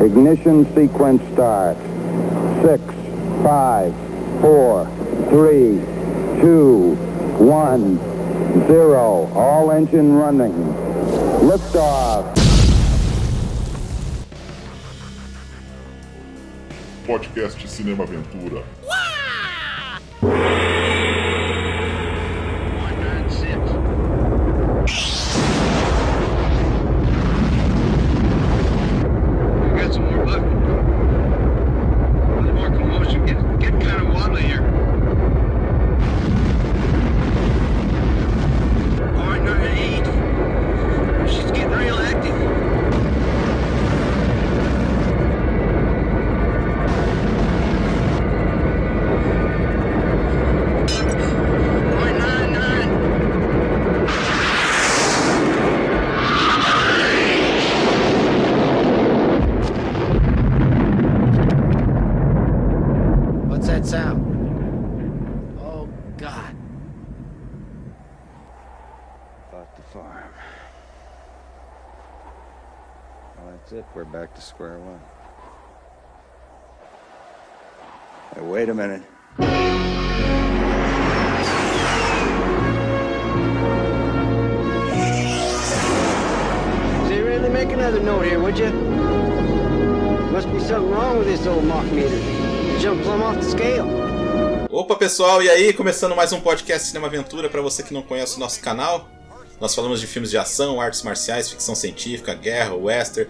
[0.00, 1.76] Ignition sequence start.
[2.64, 2.82] Six,
[3.42, 3.94] five,
[4.40, 4.86] four,
[5.28, 5.78] three,
[6.40, 6.94] two,
[7.38, 7.98] one,
[8.66, 9.30] zero.
[9.34, 10.54] All engine running.
[11.44, 12.34] Liftoff.
[17.06, 18.79] Podcast Cinema Aventura.
[95.10, 95.72] Pessoal, e aí?
[95.72, 99.10] Começando mais um podcast Cinema Aventura para você que não conhece o nosso canal.
[99.60, 103.28] Nós falamos de filmes de ação, artes marciais, ficção científica, guerra, western.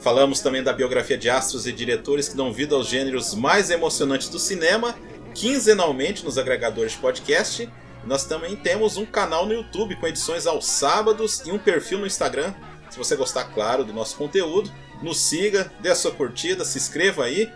[0.00, 4.28] Falamos também da biografia de astros e diretores que dão vida aos gêneros mais emocionantes
[4.28, 4.92] do cinema,
[5.32, 7.70] quinzenalmente nos agregadores de podcast.
[8.04, 12.08] Nós também temos um canal no YouTube com edições aos sábados e um perfil no
[12.08, 12.52] Instagram.
[12.90, 14.68] Se você gostar, claro, do nosso conteúdo,
[15.00, 17.48] nos siga, dê a sua curtida, se inscreva aí.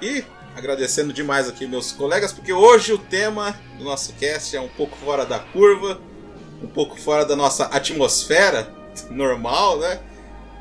[0.00, 0.24] E
[0.60, 4.94] agradecendo demais aqui meus colegas, porque hoje o tema do nosso cast é um pouco
[4.98, 5.98] fora da curva,
[6.62, 8.72] um pouco fora da nossa atmosfera
[9.10, 10.00] normal, né?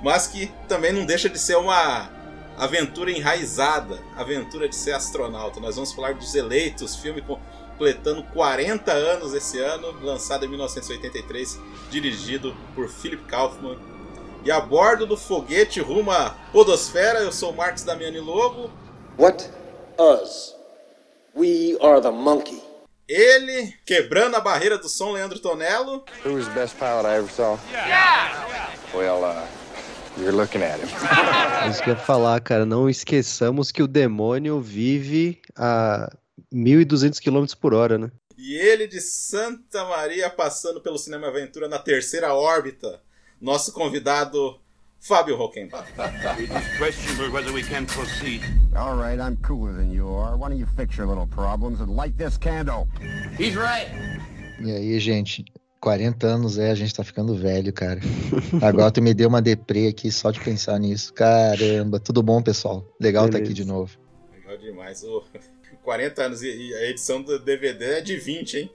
[0.01, 2.09] Mas que também não deixa de ser uma
[2.57, 5.59] aventura enraizada, aventura de ser astronauta.
[5.59, 11.59] Nós vamos falar dos Eleitos, filme completando 40 anos esse ano, lançado em 1983,
[11.91, 13.77] dirigido por Philip Kaufman.
[14.45, 18.71] E a bordo do foguete rumo à Podosfera, eu sou o Marcos Damiani Lobo,
[19.19, 19.49] What?
[19.99, 20.55] Us.
[21.35, 22.61] We are the monkey.
[23.05, 26.05] Ele, quebrando a barreira do som, Leandro Tonello.
[26.23, 27.57] Who was the best pilot I ever saw?
[27.69, 28.69] Yeah!
[28.93, 29.45] Well, uh,
[30.17, 30.87] you're looking at him.
[31.69, 32.65] Isso que eu ia falar, cara.
[32.65, 36.09] Não esqueçamos que o demônio vive a
[36.53, 38.09] 1.200 km por hora, né?
[38.37, 43.01] E ele de Santa Maria, passando pelo Cinema Aventura na terceira órbita.
[43.41, 44.61] Nosso convidado,
[45.01, 45.85] Fábio Rockenbach.
[46.39, 48.41] It is questionable whether we can proceed.
[48.75, 50.35] All right, I'm cooler than you are.
[50.37, 52.87] Why don't you fix your little problems and light this candle?
[53.37, 53.87] He's right.
[54.61, 55.45] E aí, gente,
[55.79, 58.01] 40 anos é, a gente tá ficando velho, cara.
[58.61, 61.13] Agora tu me deu uma deprê aqui só de pensar nisso.
[61.13, 62.85] Caramba, tudo bom, pessoal?
[62.99, 63.63] Legal estar aqui Beleza.
[63.63, 63.97] de novo.
[64.35, 65.01] Legal demais.
[65.03, 65.23] Ô,
[65.83, 68.71] 40 anos e- e a edição do DVD é de 20, hein?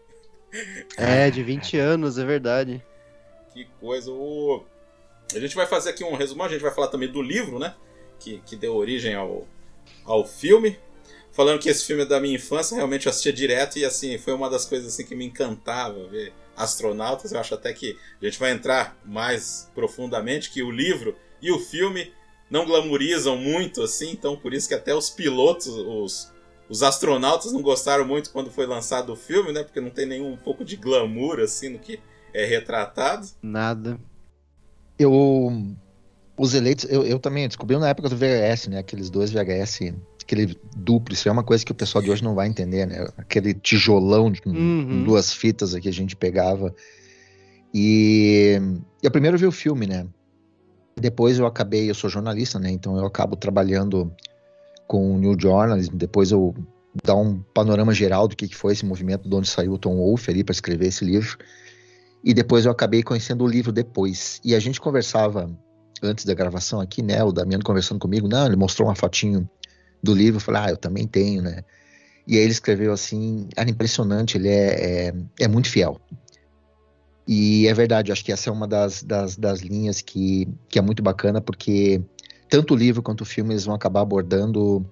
[0.96, 2.82] É, de 20 anos, é verdade.
[3.52, 4.10] Que coisa.
[4.10, 4.64] O...
[5.36, 7.74] A gente vai fazer aqui um resumão, a gente vai falar também do livro, né?
[8.18, 9.46] Que, que deu origem ao,
[10.04, 10.78] ao filme.
[11.32, 14.32] Falando que esse filme é da minha infância, realmente eu assistia direto e assim, foi
[14.32, 17.32] uma das coisas assim que me encantava ver astronautas.
[17.32, 21.58] Eu acho até que a gente vai entrar mais profundamente que o livro e o
[21.58, 22.12] filme
[22.48, 26.32] não glamorizam muito assim, então por isso que até os pilotos, os,
[26.68, 29.64] os astronautas não gostaram muito quando foi lançado o filme, né?
[29.64, 31.98] Porque não tem nenhum um pouco de glamour assim no que
[32.32, 33.26] é retratado.
[33.42, 33.98] Nada.
[34.98, 35.74] Eu.
[36.36, 38.78] Os eleitos, eu, eu também descobri na época do VHS, né?
[38.78, 42.34] Aqueles dois VHS, aquele duplo, isso é uma coisa que o pessoal de hoje não
[42.34, 43.06] vai entender, né?
[43.16, 45.04] Aquele tijolão de, Uhum.
[45.04, 46.74] duas fitas aqui a gente pegava.
[47.72, 48.60] E
[49.02, 50.06] eu primeiro vi o filme, né?
[50.96, 52.70] Depois eu acabei, eu sou jornalista, né?
[52.70, 54.12] Então eu acabo trabalhando
[54.86, 55.96] com o New Journalism.
[55.96, 56.54] Depois eu
[57.04, 59.96] dar um panorama geral do que, que foi esse movimento, de onde saiu o Tom
[59.96, 61.36] Wolfe ali para escrever esse livro.
[62.24, 64.40] E depois eu acabei conhecendo o livro depois.
[64.42, 65.50] E a gente conversava
[66.02, 67.22] antes da gravação aqui, né?
[67.22, 69.48] O Damiano conversando comigo, não, ele mostrou uma fotinho
[70.02, 71.62] do livro, eu falei, ah, eu também tenho, né?
[72.26, 76.00] E aí ele escreveu assim, era impressionante, ele é, é, é muito fiel.
[77.28, 80.82] E é verdade, acho que essa é uma das, das, das linhas que, que é
[80.82, 82.02] muito bacana, porque
[82.48, 84.84] tanto o livro quanto o filme eles vão acabar abordando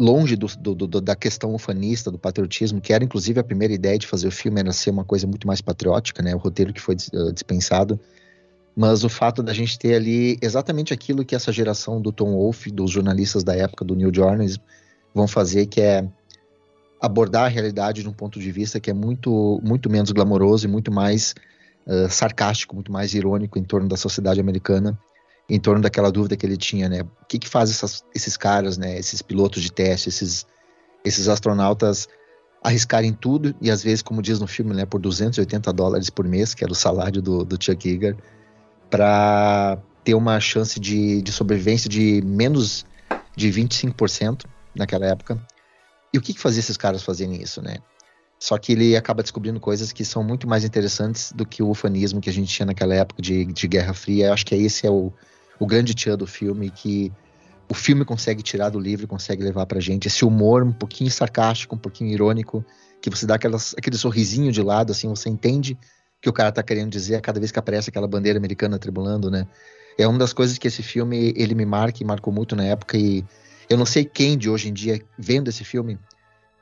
[0.00, 3.98] longe do, do, do, da questão ufanista, do patriotismo, que era inclusive a primeira ideia
[3.98, 6.34] de fazer o filme, era ser uma coisa muito mais patriótica, né?
[6.34, 8.00] O roteiro que foi uh, dispensado.
[8.74, 12.70] Mas o fato da gente ter ali exatamente aquilo que essa geração do Tom Wolfe,
[12.70, 14.62] dos jornalistas da época do New Journalism,
[15.14, 16.08] vão fazer, que é
[16.98, 20.70] abordar a realidade de um ponto de vista que é muito, muito menos glamouroso e
[20.70, 21.34] muito mais
[21.86, 24.98] uh, sarcástico, muito mais irônico em torno da sociedade americana,
[25.50, 27.02] em torno daquela dúvida que ele tinha, né?
[27.02, 28.96] O que, que faz essas, esses caras, né?
[28.96, 30.46] Esses pilotos de teste, esses,
[31.04, 32.08] esses astronautas
[32.62, 36.54] arriscarem tudo e às vezes, como diz no filme, né, por 280 dólares por mês,
[36.54, 38.16] que era o salário do, do Chuck Yeager,
[38.90, 42.84] para ter uma chance de, de sobrevivência de menos
[43.34, 44.44] de 25%
[44.74, 45.40] naquela época.
[46.12, 47.78] E o que, que fazia esses caras fazerem isso, né?
[48.38, 52.20] Só que ele acaba descobrindo coisas que são muito mais interessantes do que o ufanismo
[52.20, 54.26] que a gente tinha naquela época de, de Guerra Fria.
[54.26, 55.12] Eu acho que esse é o,
[55.60, 57.12] o grande tchan do filme, que
[57.68, 60.08] o filme consegue tirar do livro, consegue levar pra gente.
[60.08, 62.64] Esse humor um pouquinho sarcástico, um pouquinho irônico,
[63.00, 65.78] que você dá aquelas, aquele sorrisinho de lado, assim, você entende
[66.20, 69.30] que o cara tá querendo dizer a cada vez que aparece aquela bandeira americana tribulando,
[69.30, 69.46] né?
[69.98, 72.96] É uma das coisas que esse filme, ele me marca e marcou muito na época
[72.96, 73.24] e
[73.68, 75.98] eu não sei quem de hoje em dia, vendo esse filme,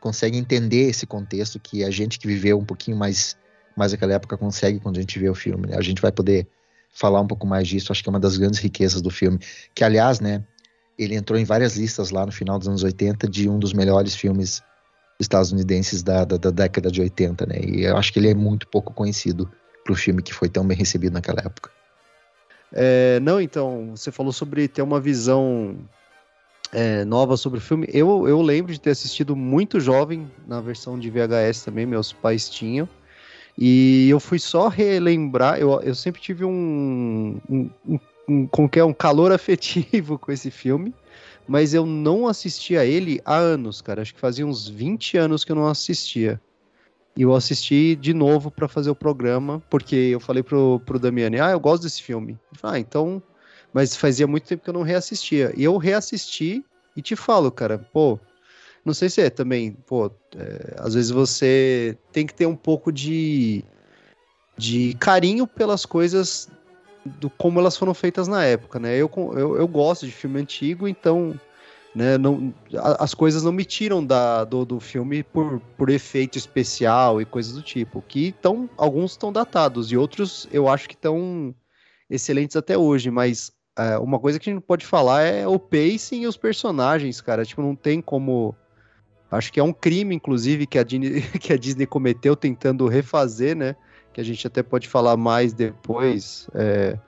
[0.00, 3.36] consegue entender esse contexto que a gente que viveu um pouquinho mais,
[3.76, 5.68] mais aquela época consegue quando a gente vê o filme.
[5.68, 5.76] Né?
[5.76, 6.46] A gente vai poder
[6.98, 9.38] falar um pouco mais disso, acho que é uma das grandes riquezas do filme.
[9.72, 10.44] Que, aliás, né,
[10.98, 14.16] ele entrou em várias listas lá no final dos anos 80 de um dos melhores
[14.16, 14.60] filmes
[15.20, 17.60] estadunidenses da, da, da década de 80, né?
[17.60, 19.48] E eu acho que ele é muito pouco conhecido
[19.84, 21.70] para o filme que foi tão bem recebido naquela época.
[22.72, 25.78] É, não, então, você falou sobre ter uma visão
[26.72, 27.88] é, nova sobre o filme.
[27.92, 32.48] Eu, eu lembro de ter assistido muito jovem na versão de VHS também, meus pais
[32.50, 32.88] tinham.
[33.58, 38.84] E eu fui só relembrar, eu, eu sempre tive um, um, um, um, que é
[38.84, 40.94] um calor afetivo com esse filme,
[41.46, 44.02] mas eu não assistia ele há anos, cara.
[44.02, 46.40] Acho que fazia uns 20 anos que eu não assistia.
[47.16, 51.40] E eu assisti de novo para fazer o programa, porque eu falei pro, pro Damiani,
[51.40, 52.38] ah, eu gosto desse filme.
[52.52, 53.20] Falei, ah, então
[53.72, 55.52] mas fazia muito tempo que eu não reassistia.
[55.56, 56.64] E eu reassisti
[56.96, 58.18] e te falo, cara, pô,
[58.88, 62.90] não sei se é também, pô, é, às vezes você tem que ter um pouco
[62.90, 63.64] de,
[64.56, 66.48] de carinho pelas coisas
[67.04, 68.96] do como elas foram feitas na época, né?
[68.96, 71.38] Eu, eu, eu gosto de filme antigo, então
[71.94, 72.52] né, não,
[72.98, 77.52] as coisas não me tiram da, do, do filme por, por efeito especial e coisas
[77.52, 78.02] do tipo.
[78.02, 81.54] Que tão, alguns estão datados e outros eu acho que estão
[82.10, 86.22] excelentes até hoje, mas é, uma coisa que a gente pode falar é o pacing
[86.22, 87.44] e os personagens, cara.
[87.44, 88.54] Tipo, não tem como.
[89.30, 93.56] Acho que é um crime, inclusive, que a, Disney, que a Disney cometeu tentando refazer,
[93.56, 93.76] né?
[94.12, 96.98] Que a gente até pode falar mais depois, é,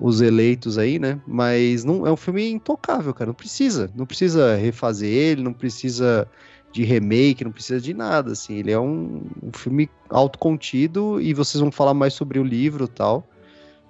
[0.00, 1.20] os eleitos aí, né?
[1.26, 3.28] Mas não é um filme intocável, cara.
[3.28, 3.90] Não precisa.
[3.94, 6.26] Não precisa refazer ele, não precisa
[6.72, 8.56] de remake, não precisa de nada, assim.
[8.56, 12.88] Ele é um, um filme autocontido e vocês vão falar mais sobre o livro e
[12.88, 13.26] tal.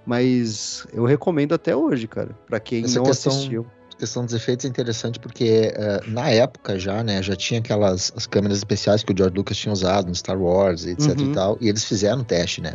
[0.04, 3.66] Mas eu recomendo até hoje, cara, para quem Essa não questão, assistiu.
[3.96, 8.12] A questão dos efeitos é interessante porque uh, na época já, né, já tinha aquelas
[8.14, 11.30] as câmeras especiais que o George Lucas tinha usado no Star Wars, etc uhum.
[11.30, 12.74] e tal, e eles fizeram teste, né?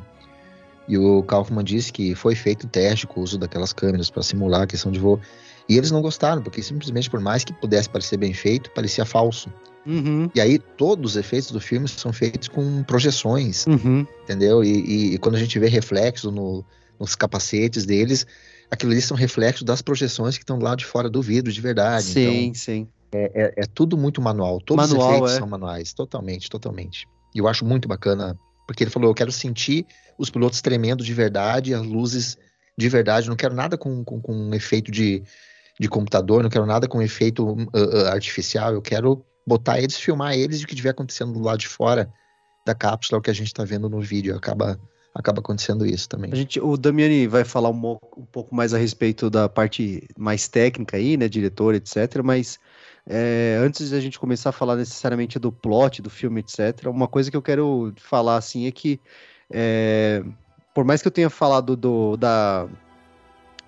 [0.88, 4.24] E o Kaufman disse que foi feito o teste com o uso daquelas câmeras para
[4.24, 5.20] simular a questão de voo.
[5.70, 9.48] E eles não gostaram, porque simplesmente por mais que pudesse parecer bem feito, parecia falso.
[9.86, 10.30] Uhum.
[10.34, 14.06] E aí todos os efeitos do filme são feitos com projeções, uhum.
[14.24, 14.64] entendeu?
[14.64, 16.66] E, e, e, quando a gente vê reflexo no,
[17.00, 18.26] nos capacetes deles,
[18.72, 22.06] aquilo ali são reflexos das projeções que estão lá de fora do vidro de verdade.
[22.06, 22.88] Sim, então, sim.
[23.14, 24.62] É, é, é, tudo muito manual.
[24.62, 25.38] Todos manual, os efeitos é.
[25.40, 27.06] são manuais, totalmente, totalmente.
[27.36, 29.86] E eu acho muito bacana, porque ele falou: eu quero sentir
[30.18, 32.38] os pilotos tremendo de verdade, as luzes
[32.78, 33.28] de verdade.
[33.28, 35.22] Não quero nada com, com, com um efeito de,
[35.78, 38.74] de computador, não quero nada com um efeito uh, uh, artificial.
[38.74, 42.10] Eu quero botar eles, filmar eles e o que estiver acontecendo do lado de fora
[42.66, 44.36] da cápsula, é o que a gente está vendo no vídeo.
[44.36, 44.80] Acaba
[45.14, 46.32] acaba acontecendo isso também.
[46.32, 50.48] A gente, o Damiani vai falar um, um pouco mais a respeito da parte mais
[50.48, 52.22] técnica aí, né, diretor, etc.
[52.24, 52.60] Mas
[53.06, 57.08] é, antes de a gente começar a falar necessariamente do plot do filme, etc., uma
[57.08, 59.00] coisa que eu quero falar assim é que
[59.50, 60.24] é,
[60.74, 62.68] por mais que eu tenha falado do, da,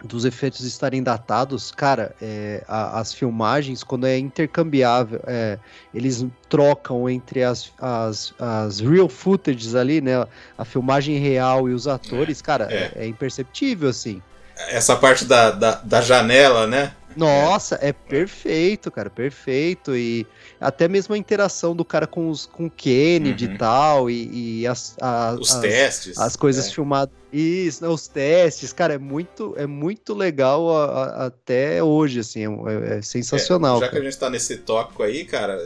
[0.03, 5.57] dos efeitos estarem datados, cara, é, a, as filmagens, quando é intercambiável, é,
[5.93, 10.25] eles trocam entre as, as, as real footages ali, né?
[10.57, 12.91] A filmagem real e os atores, é, cara, é.
[12.95, 13.07] é.
[13.07, 14.21] imperceptível, assim.
[14.69, 16.93] Essa parte da, da, da janela, né?
[17.15, 19.95] Nossa, é perfeito, cara, perfeito.
[19.95, 20.25] E
[20.59, 23.53] até mesmo a interação do cara com, os, com o Kennedy uhum.
[23.53, 26.17] e tal, e, e as, as, os as, testes.
[26.17, 26.71] As coisas é.
[26.71, 27.13] filmadas.
[27.31, 32.95] Isso, os testes, cara, é muito, é muito legal a, a, até hoje, assim, é,
[32.95, 33.79] é, é sensacional.
[33.79, 33.91] já cara.
[33.91, 35.59] que a gente tá nesse tópico aí, cara,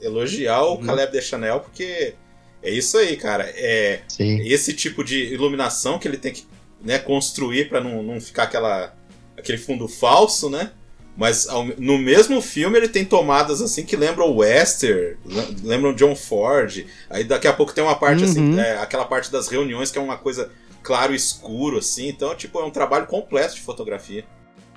[0.00, 0.86] elogiar o uhum.
[0.86, 2.14] Caleb de Chanel, porque
[2.62, 3.44] é isso aí, cara.
[3.54, 4.40] É Sim.
[4.46, 6.46] esse tipo de iluminação que ele tem que
[6.82, 8.94] né, construir para não, não ficar aquela,
[9.36, 10.72] aquele fundo falso, né?
[11.16, 15.18] Mas ao, no mesmo filme ele tem tomadas assim que lembram o Wester,
[15.62, 16.86] lembram John Ford.
[17.10, 18.58] Aí daqui a pouco tem uma parte assim, Uhum.
[18.60, 20.50] é, aquela parte das reuniões que é uma coisa
[20.82, 22.08] claro e escuro assim.
[22.08, 24.24] Então, tipo, é um trabalho completo de fotografia.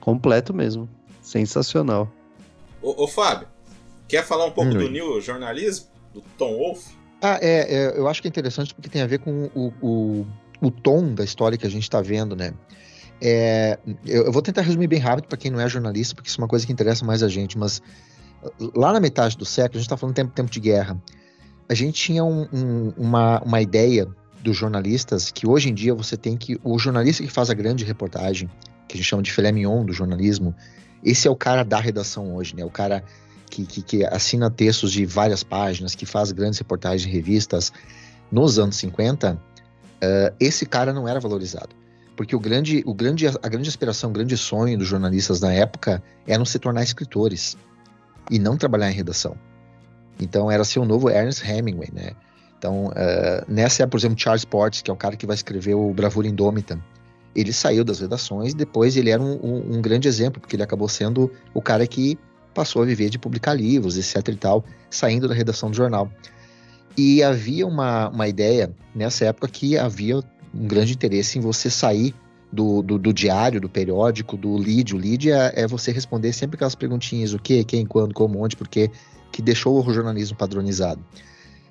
[0.02, 0.90] Completo mesmo.
[1.22, 2.12] Sensacional.
[2.82, 3.48] Ô, ô Fábio,
[4.08, 4.78] quer falar um pouco Hum.
[4.80, 5.88] do new jornalismo?
[6.14, 6.92] Do Tom Wolfe?
[7.22, 10.28] Ah, é, é, eu acho que é interessante porque tem a ver com o, o,
[10.62, 12.54] o tom da história que a gente está vendo, né?
[13.26, 16.40] É, eu, eu vou tentar resumir bem rápido para quem não é jornalista, porque isso
[16.40, 17.82] é uma coisa que interessa mais a gente, mas
[18.76, 21.02] lá na metade do século, a gente está falando tempo, tempo de guerra,
[21.70, 24.06] a gente tinha um- um- uma, uma ideia
[24.44, 26.60] dos jornalistas que hoje em dia você tem que.
[26.66, 28.50] O jornalista que faz a grande reportagem,
[28.90, 30.54] que a gente chama de filé mignon do jornalismo,
[31.02, 32.66] esse é o cara da redação hoje, né?
[32.66, 33.06] O cara
[33.50, 37.72] que, que, que assina textos de várias páginas, que faz grandes reportagens em revistas.
[38.30, 39.40] Nos anos 50,
[40.02, 41.83] eh, esse cara não era valorizado.
[42.16, 46.02] Porque o grande, o grande, a grande aspiração, o grande sonho dos jornalistas na época
[46.28, 47.58] era se tornar escritores
[48.30, 49.36] e não trabalhar em redação.
[50.20, 52.12] Então era ser o novo Ernest Hemingway, né?
[52.58, 55.74] Então, eh, nessa é, por exemplo, Charles Portis, que é o cara que vai escrever
[55.74, 56.80] o Bravura Indômita.
[57.36, 60.88] Ele saiu das redações, depois ele era um, um- um grande exemplo, porque ele acabou
[60.88, 62.18] sendo o cara que
[62.54, 66.10] passou a viver de publicar livros, etc e tal, saindo da redação do jornal.
[66.96, 70.22] E havia uma, uma ideia nessa época que havia
[70.54, 72.14] um grande interesse em você sair
[72.52, 74.96] do, do, do diário, do periódico, do lead.
[74.96, 78.56] O lead é, é você responder sempre aquelas perguntinhas: o que, quem, quando, como, onde,
[78.56, 78.92] porquê,
[79.32, 81.04] que deixou o jornalismo padronizado.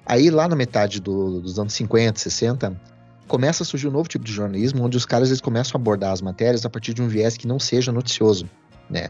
[0.04, 2.80] Aí, lá na metade do- dos anos 50, 60,
[3.28, 6.12] começa a surgir um novo tipo de jornalismo, onde os caras eles começam a abordar
[6.12, 8.50] as matérias a partir de um viés que não seja noticioso,
[8.90, 9.08] né?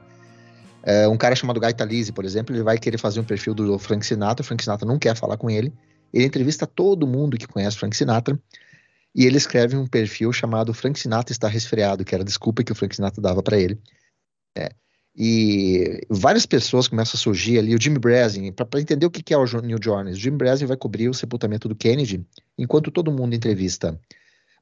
[0.82, 3.78] É, um cara chamado Guy Talese, por exemplo, ele vai querer fazer um perfil do
[3.78, 5.72] Frank Sinatra, o Frank Sinatra não quer falar com ele,
[6.12, 8.38] ele entrevista todo mundo que conhece Frank Sinatra,
[9.14, 12.72] e ele escreve um perfil chamado Frank Sinatra está resfriado, que era a desculpa que
[12.72, 13.78] o Frank Sinatra dava para ele.
[14.56, 14.70] É.
[15.14, 19.36] E várias pessoas começam a surgir ali, o Jimmy Breslin, para entender o que é
[19.36, 22.24] o New Journals, o Jimmy Breslin vai cobrir o sepultamento do Kennedy,
[22.58, 24.00] enquanto todo mundo entrevista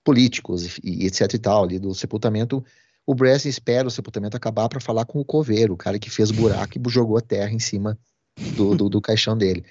[0.03, 2.65] políticos e, e etc e tal ali do sepultamento,
[3.07, 6.31] o Breslin espera o sepultamento acabar para falar com o coveiro, o cara que fez
[6.31, 7.97] o buraco e jogou a terra em cima
[8.57, 9.65] do, do, do caixão dele.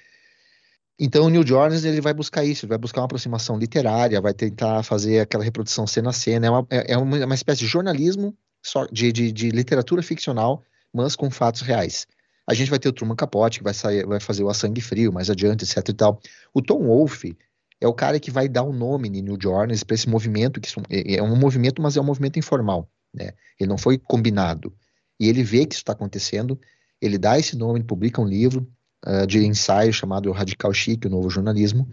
[1.02, 4.82] Então o Neil Jones ele vai buscar isso, vai buscar uma aproximação literária, vai tentar
[4.82, 8.84] fazer aquela reprodução cena a cena, é uma, é uma, uma espécie de jornalismo só
[8.84, 12.06] de, de, de literatura ficcional, mas com fatos reais.
[12.46, 14.82] A gente vai ter o Truman Capote, que vai, sair, vai fazer o A Sangue
[14.82, 16.20] Frio mais adiante, etc e tal.
[16.52, 17.34] O Tom Wolfe
[17.80, 20.68] é o cara que vai dar o nome de New Journals para esse movimento, que
[20.90, 23.30] é é um movimento, mas é um movimento informal, né?
[23.58, 24.70] Ele não foi combinado.
[25.18, 26.60] E ele vê que isso está acontecendo,
[27.00, 28.70] ele dá esse nome, ele publica um livro
[29.02, 31.88] ah, de ensaio chamado Radical Chic, o Novo Jornalismo,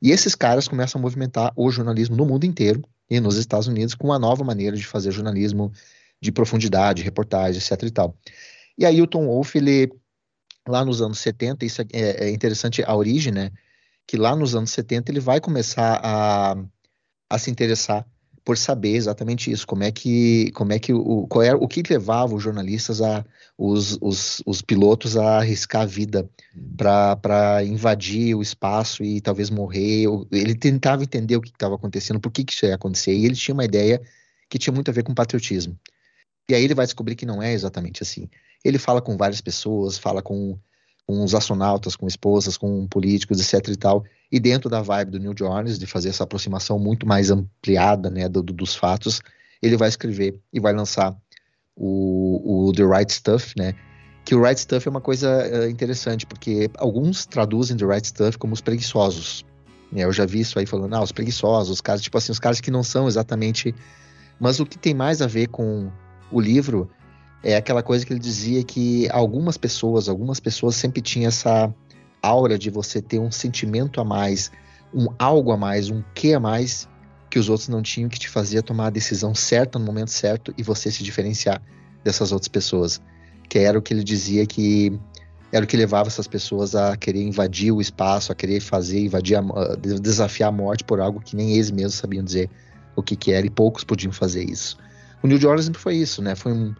[0.00, 3.94] e esses caras começam a movimentar o jornalismo no mundo inteiro e nos Estados Unidos
[3.94, 5.72] com uma nova maneira de fazer jornalismo
[6.20, 8.16] de profundidade, reportagem, etc e tal.
[8.78, 9.92] E aí o Tom Wolfe, ele,
[10.66, 13.50] lá nos anos 70, isso é, é interessante a origem, né?
[14.06, 16.56] Que lá nos anos 70 ele vai começar a,
[17.30, 18.06] a se interessar
[18.46, 21.82] por saber exatamente isso, como é que, como é que o, qual era, o que
[21.82, 23.24] levava os jornalistas a,
[23.58, 26.30] os, os, os pilotos a arriscar a vida
[26.76, 30.04] para invadir o espaço e talvez morrer.
[30.30, 33.34] Ele tentava entender o que estava acontecendo, por que, que isso ia acontecer, e ele
[33.34, 34.00] tinha uma ideia
[34.48, 35.76] que tinha muito a ver com patriotismo.
[36.48, 38.30] E aí ele vai descobrir que não é exatamente assim.
[38.64, 40.56] Ele fala com várias pessoas, fala com,
[41.04, 44.04] com os astronautas, com esposas, com políticos, etc e tal.
[44.30, 48.28] E dentro da vibe do Neil Jones, de fazer essa aproximação muito mais ampliada né,
[48.28, 49.20] do- do- dos fatos,
[49.62, 51.16] ele vai escrever e vai lançar
[51.76, 53.74] o, o The Right Stuff, né?
[54.24, 58.38] Que o Right Stuff é uma coisa eh, interessante, porque alguns traduzem The Right Stuff
[58.38, 59.44] como os preguiçosos.
[59.92, 60.02] né?
[60.04, 62.60] Eu já vi isso aí falando, ah, os preguiçosos, os caras, tipo assim, os caras
[62.60, 63.74] que não são exatamente.
[64.40, 65.90] Mas o que tem mais a ver com
[66.32, 66.90] o livro
[67.42, 71.72] é aquela coisa que ele dizia que algumas pessoas, algumas pessoas sempre tinham essa
[72.26, 74.50] aura de você ter um sentimento a mais,
[74.92, 76.88] um algo a mais, um que a mais
[77.30, 80.54] que os outros não tinham que te fazia tomar a decisão certa no momento certo
[80.56, 81.60] e você se diferenciar
[82.04, 83.00] dessas outras pessoas.
[83.48, 84.98] Que era o que ele dizia que
[85.52, 89.36] era o que levava essas pessoas a querer invadir o espaço, a querer fazer, invadir,
[89.36, 92.50] a, desafiar a morte por algo que nem eles mesmos sabiam dizer
[92.96, 94.76] o que, que era e poucos podiam fazer isso.
[95.22, 96.34] O New Journal sempre foi isso, né?
[96.34, 96.74] Foi um,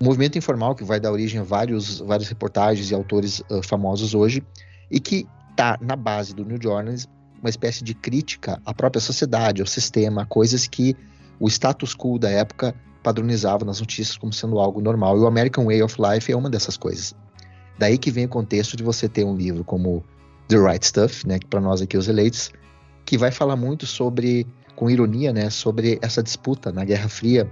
[0.00, 4.14] um movimento informal que vai dar origem a vários, várias reportagens e autores uh, famosos
[4.14, 4.42] hoje
[4.90, 6.94] e que está na base do New Journal
[7.40, 10.94] uma espécie de crítica à própria sociedade, ao sistema, a coisas que
[11.38, 15.16] o status quo da época padronizava nas notícias como sendo algo normal.
[15.16, 17.14] E o American Way of Life é uma dessas coisas.
[17.78, 20.04] Daí que vem o contexto de você ter um livro como
[20.48, 22.52] The Right Stuff, né, que para nós aqui os eleitos,
[23.06, 27.50] que vai falar muito sobre com ironia, né, sobre essa disputa na Guerra Fria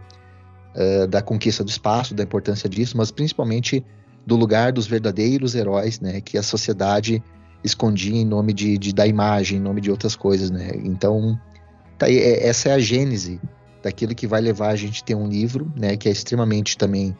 [0.74, 3.84] uh, da conquista do espaço, da importância disso, mas principalmente
[4.28, 7.22] do lugar dos verdadeiros heróis, né, que a sociedade
[7.64, 10.70] escondia em nome de, de da imagem, em nome de outras coisas, né.
[10.84, 11.40] Então,
[11.96, 13.40] tá aí, é, essa é a gênese
[13.82, 17.16] daquilo que vai levar a gente a ter um livro, né, que é extremamente também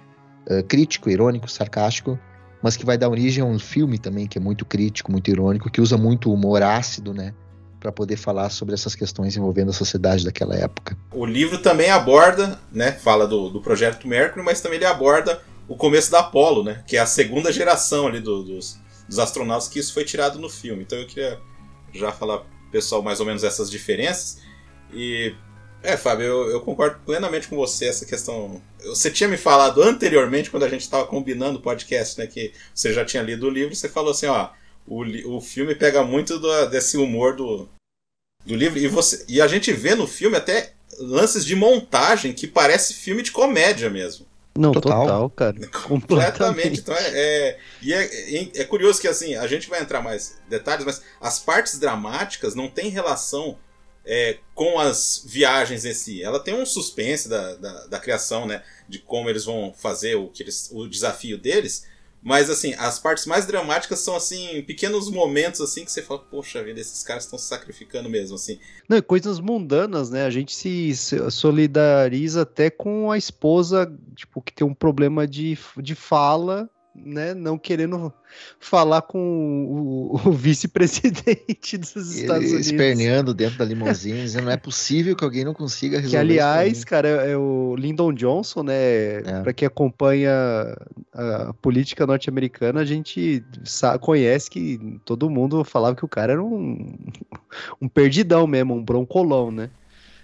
[0.51, 2.19] uh, crítico, irônico, sarcástico,
[2.63, 5.71] mas que vai dar origem a um filme também que é muito crítico, muito irônico,
[5.71, 7.33] que usa muito humor ácido, né,
[7.81, 10.95] para poder falar sobre essas questões envolvendo a sociedade daquela época.
[11.11, 15.77] O livro também aborda, né, fala do, do projeto Mercury, mas também ele aborda o
[15.77, 19.79] começo da Apollo, né, que é a segunda geração ali do, dos, dos astronautas que
[19.79, 20.83] isso foi tirado no filme.
[20.83, 21.39] Então eu queria
[21.93, 24.41] já falar pessoal mais ou menos essas diferenças
[24.93, 25.35] e
[25.83, 28.61] é, Fábio, eu, eu, concordo plenamente com você essa questão.
[28.85, 32.93] Você tinha me falado anteriormente, quando a gente estava combinando o podcast, né, que você
[32.93, 34.51] já tinha lido o livro, você falou assim, ó,
[34.87, 37.69] o, o filme pega muito do, desse humor do,
[38.45, 42.47] do livro, e, você, e a gente vê no filme até lances de montagem que
[42.47, 44.27] parece filme de comédia mesmo.
[44.59, 45.69] Não, total, total cara.
[45.87, 46.81] Completamente.
[46.81, 50.85] Então é, é, e é, é, curioso que assim, a gente vai entrar mais detalhes,
[50.85, 53.57] mas as partes dramáticas não têm relação
[54.05, 56.23] é, com as viagens em si.
[56.23, 58.63] Ela tem um suspense da, da, da, criação, né?
[58.89, 61.87] De como eles vão fazer o, que eles, o desafio deles.
[62.23, 66.63] Mas, assim, as partes mais dramáticas são, assim, pequenos momentos, assim, que você fala, poxa
[66.63, 68.59] vida, esses caras estão se sacrificando mesmo, assim.
[68.89, 70.25] Não, coisas mundanas, né?
[70.25, 70.95] A gente se
[71.31, 77.57] solidariza até com a esposa, tipo, que tem um problema de, de fala né, não
[77.57, 78.13] querendo
[78.59, 79.65] falar com
[80.25, 82.67] o, o vice-presidente dos Estados Ele Unidos.
[82.67, 86.85] Esperneando dentro da limousine, dizendo não é possível que alguém não consiga resolver Que, aliás,
[86.85, 89.41] cara, é, é o Lyndon Johnson, né, é.
[89.43, 90.33] para quem acompanha
[91.13, 96.43] a política norte-americana, a gente sabe, conhece que todo mundo falava que o cara era
[96.43, 96.97] um,
[97.81, 99.71] um perdidão mesmo, um broncolão, né?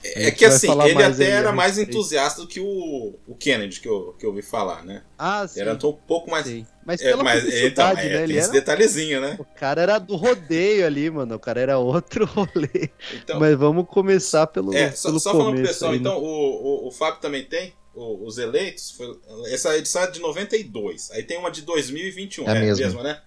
[0.05, 4.15] É que assim, ele até era mais entusiasta do que o, o Kennedy, que eu,
[4.19, 5.03] que eu ouvi falar, né?
[5.19, 5.61] Ah, sim.
[5.61, 6.47] Era um pouco mais.
[6.47, 6.67] Sim.
[6.85, 8.27] Mas, é, mas então, é, né?
[8.27, 9.37] tem esse detalhezinho, né?
[9.39, 11.37] O cara era do rodeio ali, mano.
[11.37, 12.91] O cara era outro rolê.
[13.15, 14.75] Então, mas vamos começar pelo.
[14.75, 16.03] É, só, pelo só falando pro pessoal, aí, né?
[16.03, 18.91] então, o, o, o Fábio também tem o, os eleitos.
[18.91, 21.11] Foi, essa edição é de 92.
[21.13, 22.85] Aí tem uma de 2021, é, é mesmo.
[22.85, 23.23] mesmo, né?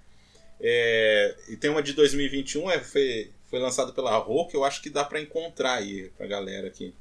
[0.62, 4.90] É, e tem uma de 2021, é, foi foi lançado pela Roku, eu acho que
[4.90, 6.94] dá para encontrar aí pra galera que,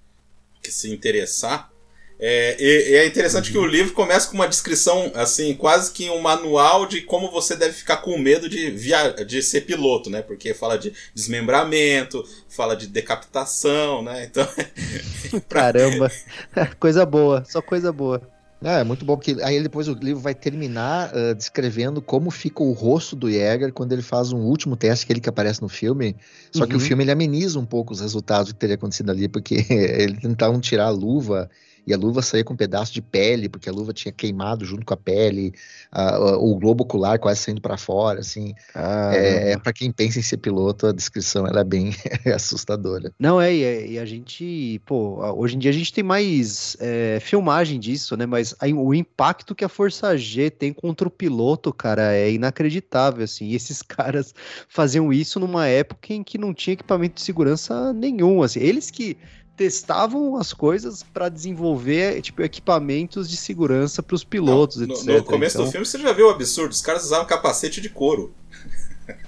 [0.63, 1.71] que se interessar.
[2.19, 3.53] É, e, e é interessante uhum.
[3.53, 7.55] que o livro começa com uma descrição, assim, quase que um manual de como você
[7.55, 10.23] deve ficar com medo de, via de ser piloto, né?
[10.23, 14.25] Porque fala de desmembramento, fala de decapitação, né?
[14.25, 14.49] Então.
[15.49, 16.11] Caramba,
[16.81, 18.36] coisa boa, só coisa boa.
[18.63, 22.63] É, é muito bom, porque aí depois o livro vai terminar uh, descrevendo como fica
[22.63, 25.69] o rosto do Jäger quando ele faz um último teste, que ele que aparece no
[25.69, 26.17] filme.
[26.51, 26.69] Só uhum.
[26.69, 26.85] que o uhum.
[26.85, 30.87] filme ele ameniza um pouco os resultados que teria acontecido ali, porque ele tentavam tirar
[30.87, 31.51] a luva
[31.87, 34.85] e a luva saía com um pedaço de pele, porque a luva tinha queimado junto
[34.85, 35.53] com a pele,
[35.93, 38.55] a, a, o globo ocular quase saindo para fora, assim.
[38.75, 41.95] Ah, é, é para quem pensa em ser piloto, a descrição ela é bem
[42.35, 43.13] assustadora.
[43.19, 47.19] Não, é e, e, a gente, pô, hoje em dia a gente tem mais é,
[47.21, 51.73] filmagem disso, né, mas aí, o impacto que a Força G tem contra o piloto,
[51.73, 54.35] cara, é inacreditável, assim, e esses caras
[54.69, 59.17] faziam isso numa época em que não tinha equipamento de segurança nenhum, assim, eles que
[59.57, 65.07] testavam as coisas para desenvolver tipo equipamentos de segurança para os pilotos, Não, etc.
[65.07, 65.67] No, começo então...
[65.67, 68.35] do filme você já viu o absurdo, os caras usavam capacete de couro.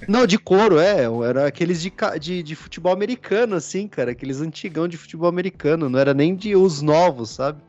[0.09, 1.05] Não, de couro, é.
[1.27, 4.11] Era aqueles de, de, de, futebol americano, assim, cara.
[4.11, 5.89] Aqueles antigão de futebol americano.
[5.89, 7.63] Não era nem de os novos, sabe?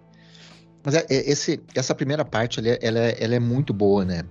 [0.84, 4.04] Mas é, é, esse, essa primeira parte, ela, é, ela, é, ela é muito boa,
[4.04, 4.24] né?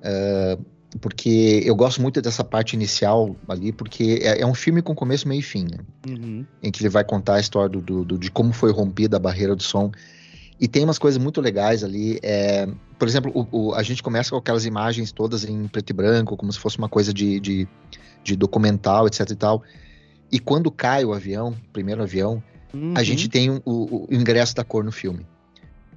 [0.00, 0.64] Uh,
[1.00, 5.26] porque eu gosto muito dessa parte inicial ali, porque é, é um filme com começo,
[5.26, 5.78] meio e fim, né?
[6.08, 6.46] Uhum.
[6.62, 9.20] Em que ele vai contar a história do, do, do, de como foi rompida a
[9.20, 9.90] barreira do som.
[10.60, 12.20] E tem umas coisas muito legais ali.
[12.22, 15.92] É, por exemplo, o, o, a gente começa com aquelas imagens todas em preto e
[15.92, 17.68] branco, como se fosse uma coisa de, de,
[18.22, 19.62] de documental, etc e tal.
[20.30, 22.94] E quando cai o avião, o primeiro avião, uhum.
[22.96, 25.26] a gente tem o, o, ingresso da cor no filme.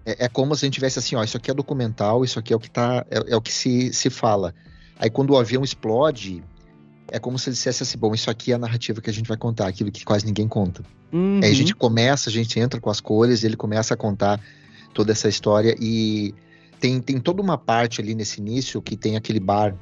[0.06, 2.54] É, é, como se a gente tivesse assim, ó, isso aqui é documental, isso aqui
[2.54, 4.54] é o que tá, é, é o que se, se fala.
[4.98, 6.44] Aí quando o avião explode,
[7.12, 9.28] é como se ele dissesse assim: bom, isso aqui é a narrativa que a gente
[9.28, 10.84] vai contar, aquilo que quase ninguém conta.
[11.12, 11.40] Uhum.
[11.44, 14.40] Aí a gente começa, a gente entra com as cores, ele começa a contar
[14.94, 16.34] toda essa história e
[16.80, 19.76] tem, tem toda uma parte ali nesse início que tem aquele bar.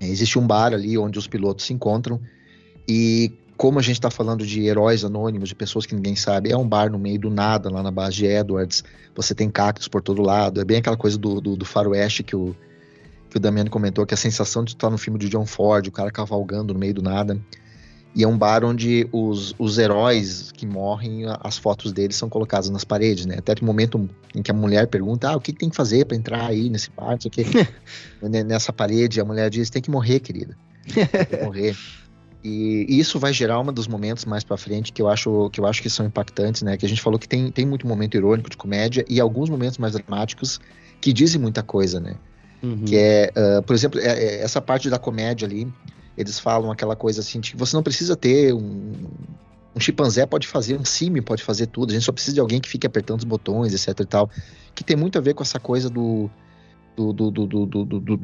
[0.00, 2.20] É, existe um bar ali onde os pilotos se encontram
[2.88, 6.56] e como a gente está falando de heróis anônimos, de pessoas que ninguém sabe, é
[6.56, 8.82] um bar no meio do nada, lá na base de Edwards.
[9.14, 10.60] Você tem cactos por todo lado.
[10.60, 12.56] É bem aquela coisa do, do, do faroeste que o,
[13.32, 15.90] que o Damiano comentou, que a sensação de estar no filme de John Ford, o
[15.90, 17.40] cara cavalgando no meio do nada.
[18.14, 22.68] E é um bar onde os, os heróis que morrem, as fotos deles são colocadas
[22.68, 23.36] nas paredes, né?
[23.38, 26.14] Até o momento em que a mulher pergunta, ah, o que, tem que fazer para
[26.14, 28.28] entrar aí nesse bar, não.
[28.30, 30.54] Né, Nessa parede, a mulher diz, tem que morrer, querida.
[30.92, 31.74] Tem que morrer.
[32.44, 35.58] E, e isso vai gerar um dos momentos mais pra frente que eu acho que
[35.58, 36.76] eu acho que são impactantes, né?
[36.76, 39.78] Que a gente falou que tem, tem muito momento irônico de comédia e alguns momentos
[39.78, 40.60] mais dramáticos
[41.00, 42.16] que dizem muita coisa, né?
[42.62, 42.84] Uhum.
[42.84, 45.66] Que é, ah, por exemplo, é- é essa parte da comédia ali,
[46.16, 48.92] eles falam aquela coisa assim, de que você não precisa ter um,
[49.74, 52.60] um chimpanzé pode fazer, um símio pode fazer tudo, a gente só precisa de alguém
[52.60, 54.30] que fique apertando os botões, etc e tal,
[54.74, 56.30] que tem muito a ver com essa coisa do
[56.94, 58.16] do, do, do, do, do, do, do-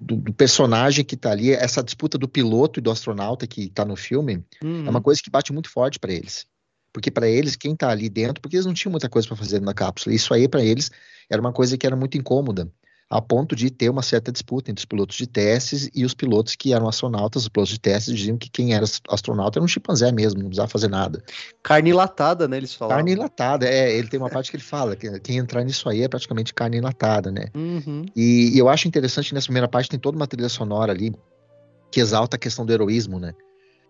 [0.00, 3.84] do- do personagem que tá ali, essa disputa do piloto e do astronauta que tá
[3.84, 4.84] no filme, Uhum.
[4.84, 6.44] é uma coisa que bate muito forte para eles.
[6.92, 9.60] Porque para eles, quem tá ali dentro, porque eles não tinham muita coisa para fazer
[9.60, 10.12] na cápsula.
[10.12, 10.90] Isso aí para eles
[11.30, 12.68] era uma coisa que era muito incômoda,
[13.10, 16.54] a ponto de ter uma certa disputa entre os pilotos de testes e os pilotos
[16.54, 17.42] que eram astronautas.
[17.42, 20.70] Os pilotos de testes diziam que quem era astronauta era um chimpanzé mesmo, não precisava
[20.70, 21.20] fazer nada.
[21.60, 22.58] Carne latada, né?
[22.58, 22.98] Eles falavam.
[22.98, 26.02] Carne enlatada, é, ele tem uma parte que ele fala que quem entrar nisso aí
[26.02, 27.46] é praticamente carne enlatada, né?
[27.52, 28.06] Uhum.
[28.14, 31.12] E, e eu acho interessante que nessa primeira parte tem toda uma trilha sonora ali
[31.90, 33.34] que exalta a questão do heroísmo, né?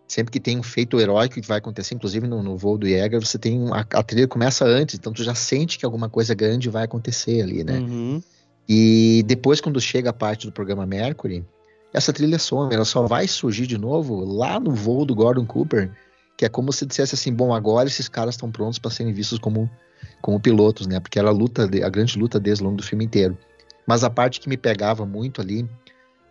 [0.07, 3.19] Sempre que tem um feito heróico que vai acontecer, inclusive no, no voo do Jäger,
[3.19, 6.69] você tem a, a trilha começa antes, então tu já sente que alguma coisa grande
[6.69, 7.77] vai acontecer ali, né?
[7.77, 8.21] Uhum.
[8.67, 11.45] E depois, quando chega a parte do programa Mercury,
[11.93, 15.91] essa trilha some, ela só vai surgir de novo lá no voo do Gordon Cooper,
[16.37, 19.39] que é como se dissesse assim, bom, agora esses caras estão prontos para serem vistos
[19.39, 19.69] como,
[20.21, 20.99] como pilotos, né?
[20.99, 23.37] Porque era a luta, a grande luta deles ao longo do filme inteiro.
[23.85, 25.67] Mas a parte que me pegava muito ali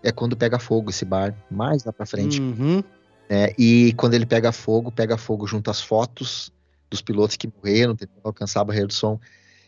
[0.03, 2.41] é quando pega fogo esse bar, mais lá pra frente.
[2.41, 2.83] Uhum.
[3.29, 3.53] né?
[3.59, 6.51] E quando ele pega fogo, pega fogo junto às fotos
[6.91, 9.21] dos pilotos que morreram, tentando alcançar a barreira do som.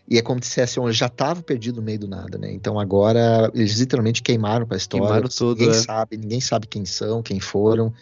[0.09, 2.53] E é como se dissesse, "Olha, já estava perdido no meio do nada, né?
[2.53, 5.07] Então agora eles literalmente queimaram para a história.
[5.07, 5.81] Queimaram tudo, ninguém é.
[5.81, 7.93] sabe, ninguém sabe quem são, quem foram.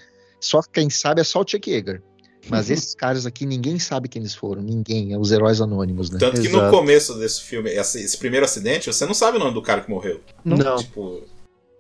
[0.41, 2.03] Só quem sabe é só o Chuck Yeager.
[2.49, 6.19] Mas esses caras aqui, ninguém sabe quem eles foram, ninguém, é os heróis anônimos, né?
[6.19, 6.77] Tanto que no Exato.
[6.77, 9.91] começo desse filme, esse, esse primeiro acidente, você não sabe o nome do cara que
[9.91, 10.21] morreu.
[10.45, 10.77] Não.
[10.77, 11.23] Tipo,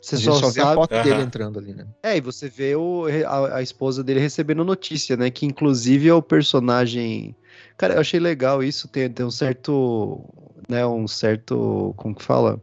[0.03, 1.23] Você só, só vê a foto dele Aham.
[1.23, 1.87] entrando ali, né?
[2.03, 5.31] É, e você vê o, a, a esposa dele recebendo notícia, né?
[5.31, 7.35] Que inclusive é o personagem.
[7.81, 10.21] Cara, eu achei legal isso, tem, tem um certo.
[10.69, 11.95] Né, um certo.
[11.97, 12.61] Como que fala?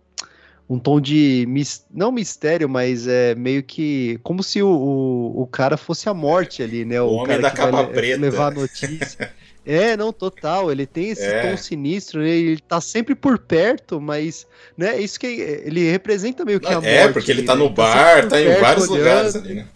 [0.70, 1.44] Um tom de.
[1.48, 4.20] mis- não mistério, mas é meio que.
[4.22, 7.02] Como se o, o, o cara fosse a morte ali, né?
[7.02, 8.22] O homem cara da capa preta.
[8.22, 9.34] levar a notícia.
[9.70, 10.72] É, não, total.
[10.72, 11.42] Ele tem esse É.
[11.42, 12.30] tom sinistro, né?
[12.30, 14.98] Ele tá sempre por perto, mas, né?
[14.98, 16.88] Isso que ele representa meio que a morte.
[16.88, 17.60] é, porque ele tá né?
[17.64, 18.98] no sempre bar, por tá em vários olhando.
[19.04, 19.68] lugares ali, né?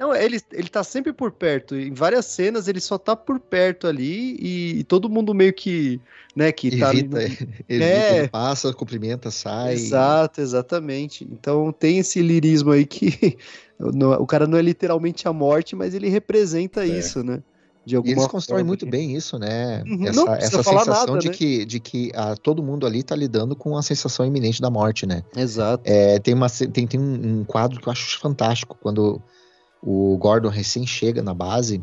[0.00, 1.76] Não, ele, ele tá sempre por perto.
[1.76, 6.00] Em várias cenas ele só tá por perto ali e, e todo mundo meio que,
[6.34, 7.20] né, que tá ali Evita,
[7.68, 8.18] evita, É.
[8.20, 9.74] ele passa, cumprimenta, sai.
[9.74, 11.28] Exato, exatamente.
[11.30, 13.36] Então tem esse lirismo aí que
[13.78, 17.42] não- o cara não é literalmente a morte, mas ele representa isso, né?
[17.84, 17.96] De É.
[17.96, 18.68] E alguma eles constroem forma.
[18.68, 19.82] muito bem isso, né?
[19.86, 21.34] Uhum, Essa, sensação nada, de né?
[21.34, 25.04] que, de que ah, todo mundo ali tá lidando com a sensação iminente da morte,
[25.06, 25.22] né?
[25.36, 25.82] Exato.
[25.86, 29.20] É, tem uma, tem, tem um, um quadro que eu acho fantástico, quando
[29.82, 31.82] o Gordon recém chega na base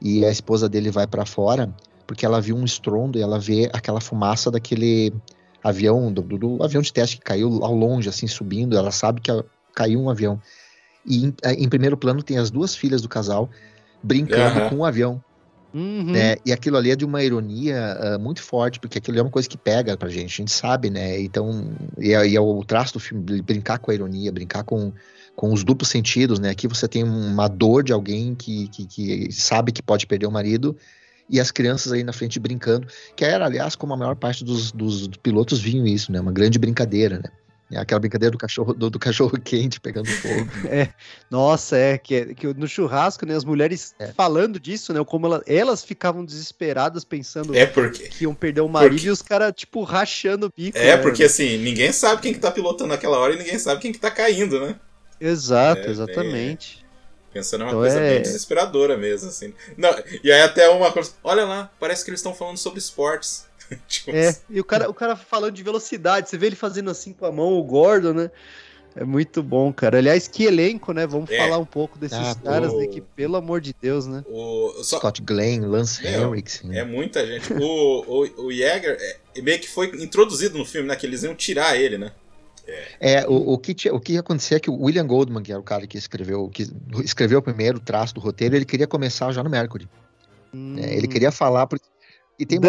[0.00, 1.74] e a esposa dele vai pra fora,
[2.06, 5.12] porque ela viu um estrondo e ela vê aquela fumaça daquele
[5.62, 9.20] avião, do, do- do avião de teste que caiu ao longe, assim, subindo, ela sabe
[9.20, 9.30] que
[9.74, 10.40] caiu um avião.
[11.06, 13.48] E em, em primeiro plano tem as duas filhas do casal
[14.02, 14.68] brincando Aham.
[14.68, 15.22] com o avião.
[15.72, 16.04] Uhum.
[16.12, 16.36] né?
[16.46, 19.48] E aquilo ali é de uma ironia ah, muito forte, porque aquilo é uma coisa
[19.48, 21.20] que pega pra gente, a gente sabe, né?
[21.20, 24.92] Então, e é, e é o traço do filme, brincar com a ironia, brincar com,
[25.36, 26.50] com os duplos sentidos, né?
[26.50, 30.30] Aqui você tem uma dor de alguém que, que, que sabe que pode perder o
[30.30, 30.76] marido,
[31.28, 34.70] e as crianças aí na frente brincando, que era, aliás, como a maior parte dos,
[34.72, 36.20] dos pilotos viam isso, né?
[36.20, 37.30] Uma grande brincadeira, né?
[37.72, 40.46] É aquela brincadeira do cachorro, do, do cachorro quente pegando fogo.
[41.30, 44.08] Nossa, é que, é- que no churrasco, né, as mulheres É.
[44.12, 48.04] falando disso, né, como ela- elas ficavam desesperadas pensando É porque.
[48.08, 50.76] que iam perder o marido Porque- e os caras, tipo, rachando o bico.
[50.76, 50.96] É, né?
[50.98, 53.98] porque assim, ninguém sabe quem que tá pilotando naquela hora e ninguém sabe quem que
[53.98, 54.76] tá caindo, né?
[55.20, 56.84] Exato, É, exatamente.
[57.32, 59.52] Pensando em uma Então coisa é- bem desesperadora mesmo, assim.
[59.76, 59.90] Não,
[60.22, 61.12] e aí até uma coisa.
[61.22, 63.46] Olha lá, parece que eles estão falando sobre esportes.
[63.88, 67.12] Tipo, É, e o cara, o cara falando de velocidade, você vê ele fazendo assim
[67.12, 68.30] com a mão, o Gordon, né?
[68.96, 69.98] É muito bom, cara.
[69.98, 71.04] Aliás, que elenco, né?
[71.04, 71.36] Vamos É.
[71.38, 74.22] falar um pouco desses Ah, caras aí que, pelo amor de Deus, né?
[74.28, 76.78] o, só, Scott Glenn, Lance Meu, Henriksen.
[76.78, 77.52] É muita gente.
[77.54, 80.94] O, o, o Jäger é, meio que foi introduzido no filme, né?
[80.94, 82.12] Que eles iam tirar ele, né?
[83.00, 85.60] É, o, o, que, tinha- o que acontecia é que o William Goldman, que era
[85.60, 86.66] o cara que escreveu, que
[87.04, 89.88] escreveu o primeiro traço do roteiro, ele queria começar já no Mercury.
[90.78, 91.66] É, ele queria falar.
[91.66, 91.84] Porque,
[92.38, 92.62] e tem o,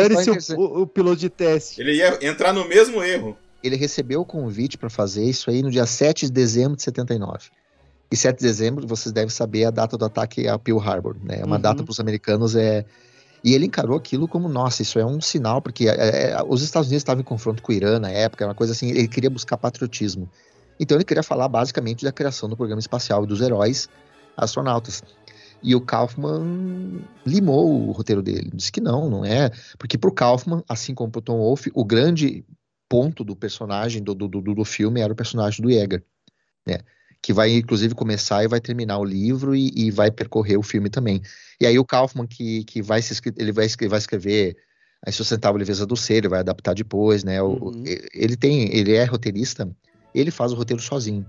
[0.57, 1.79] o- o piloto de teste.
[1.81, 3.37] Ele ia entrar no mesmo erro.
[3.63, 7.49] Ele recebeu o convite para fazer isso aí no dia 7 de dezembro de 79.
[8.11, 11.41] E 7 de dezembro, vocês devem saber a data do ataque a Pearl Harbor, né?
[11.43, 11.61] Uma Uhum.
[11.61, 12.85] data para os americanos é
[13.45, 17.01] e ele encarou aquilo como, nossa, isso é um sinal, porque é, os Estados Unidos
[17.01, 20.27] estavam em confronto com o Irã na época, uma coisa assim, ele queria buscar patriotismo.
[20.79, 23.87] Então ele queria falar basicamente da criação do programa espacial e dos heróis
[24.35, 25.03] astronautas.
[25.61, 30.63] E o Kaufman limou o roteiro dele, disse que não, não é, porque pro Kaufman,
[30.67, 32.43] assim como pro Tom Wolfe, o grande
[32.89, 36.03] ponto do personagem do, do, do, do filme era o personagem do Jäger,
[36.65, 36.79] né?
[37.25, 40.91] Que vai inclusive começar e vai terminar o livro e, e vai percorrer o filme
[40.91, 41.23] também.
[41.59, 44.55] E aí o Kaufman que, que vai se ele vai, vai escrever
[45.03, 47.41] a insustentável leveza do ser, ele vai adaptar depois, né?
[47.41, 47.83] O- Uhum.
[48.13, 49.67] ele tem, ele é roteirista,
[50.13, 51.25] ele faz o roteiro sozinho.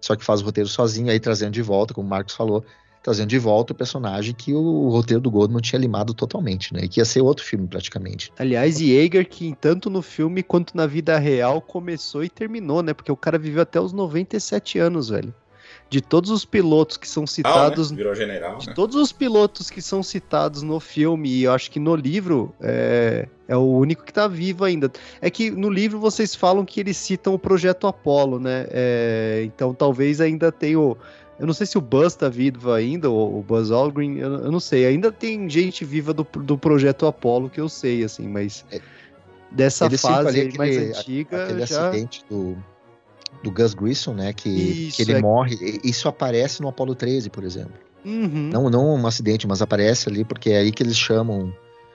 [0.00, 2.64] Só que faz o roteiro sozinho, aí trazendo de volta, como o Marcos falou,
[3.02, 6.80] trazendo de volta o personagem que o roteiro do Goldman tinha limado totalmente, né?
[6.84, 8.32] E que ia ser outro filme praticamente.
[8.38, 12.92] Aliás, Jaeger, que tanto no filme quanto na vida real começou e terminou, né?
[12.92, 15.32] Porque o cara viveu até os 97 anos, velho.
[15.88, 17.90] De todos os pilotos que são Ah, citados.
[17.90, 17.96] né?
[17.96, 18.74] Virou general, De né?
[18.74, 23.26] todos os pilotos que são citados no filme, e eu acho que no livro é,
[23.48, 24.90] é o único que tá vivo ainda.
[25.20, 28.66] É que no livro vocês falam que eles citam o projeto Apollo, né?
[28.70, 30.96] É, então talvez ainda tenha o.
[31.40, 34.52] Eu não sei se o Buzz tá vivo ainda, ou o Buzz Aldrin, eu, eu
[34.52, 34.84] não sei.
[34.84, 38.64] Ainda tem gente viva do, do projeto Apollo que eu sei, assim, mas.
[39.50, 41.44] Dessa Ele cita fase aí mais aquele- antiga.
[41.44, 41.88] aquele já...
[41.88, 42.56] acidente do,
[43.42, 44.32] do Gus Grissom, né?
[44.32, 45.20] Que, Isso, que ele é.
[45.20, 45.80] morre.
[45.82, 47.72] Isso aparece no Apollo 13, por exemplo.
[48.04, 48.50] Uhum.
[48.52, 51.52] Não, não um acidente, mas aparece ali, porque é aí que eles chamam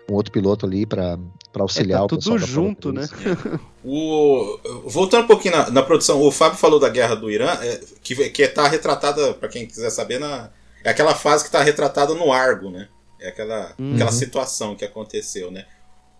[0.10, 1.18] um outro piloto ali pra
[1.52, 3.08] pra auxiliar É, tá o pessoal tudo junto, né?
[3.08, 3.60] 13.
[3.88, 7.80] O, voltando um pouquinho na, na produção, o Fábio falou da guerra do Irã, é,
[8.04, 10.50] que, que tá retratada, para quem quiser saber, na,
[10.84, 12.89] é aquela fase que tá retratada no Argo, né?
[13.22, 13.94] É aquela, Uhum.
[13.94, 15.65] aquela situação que aconteceu, né?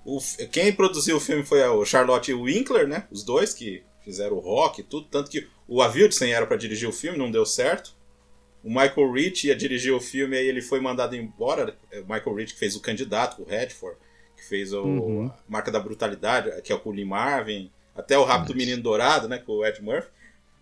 [0.06, 0.20] O,
[0.52, 3.06] quem produziu o filme foi o Charlotte Winkler, né?
[3.12, 6.88] Os dois que fizeram o rock e tudo, tanto que o Avildsen era para dirigir
[6.88, 7.95] o filme, não deu certo.
[8.66, 11.78] O Michael Rich ia dirigir o filme, aí ele foi mandado embora.
[11.92, 13.96] É, O Michael Rich que fez o candidato, o Redford,
[14.36, 15.28] que fez o Uhum.
[15.28, 19.38] a Marca da Brutalidade, que é o Lee Marvin, até o Rápido Menino Dourado, né,
[19.38, 20.10] com o Ed Murphy.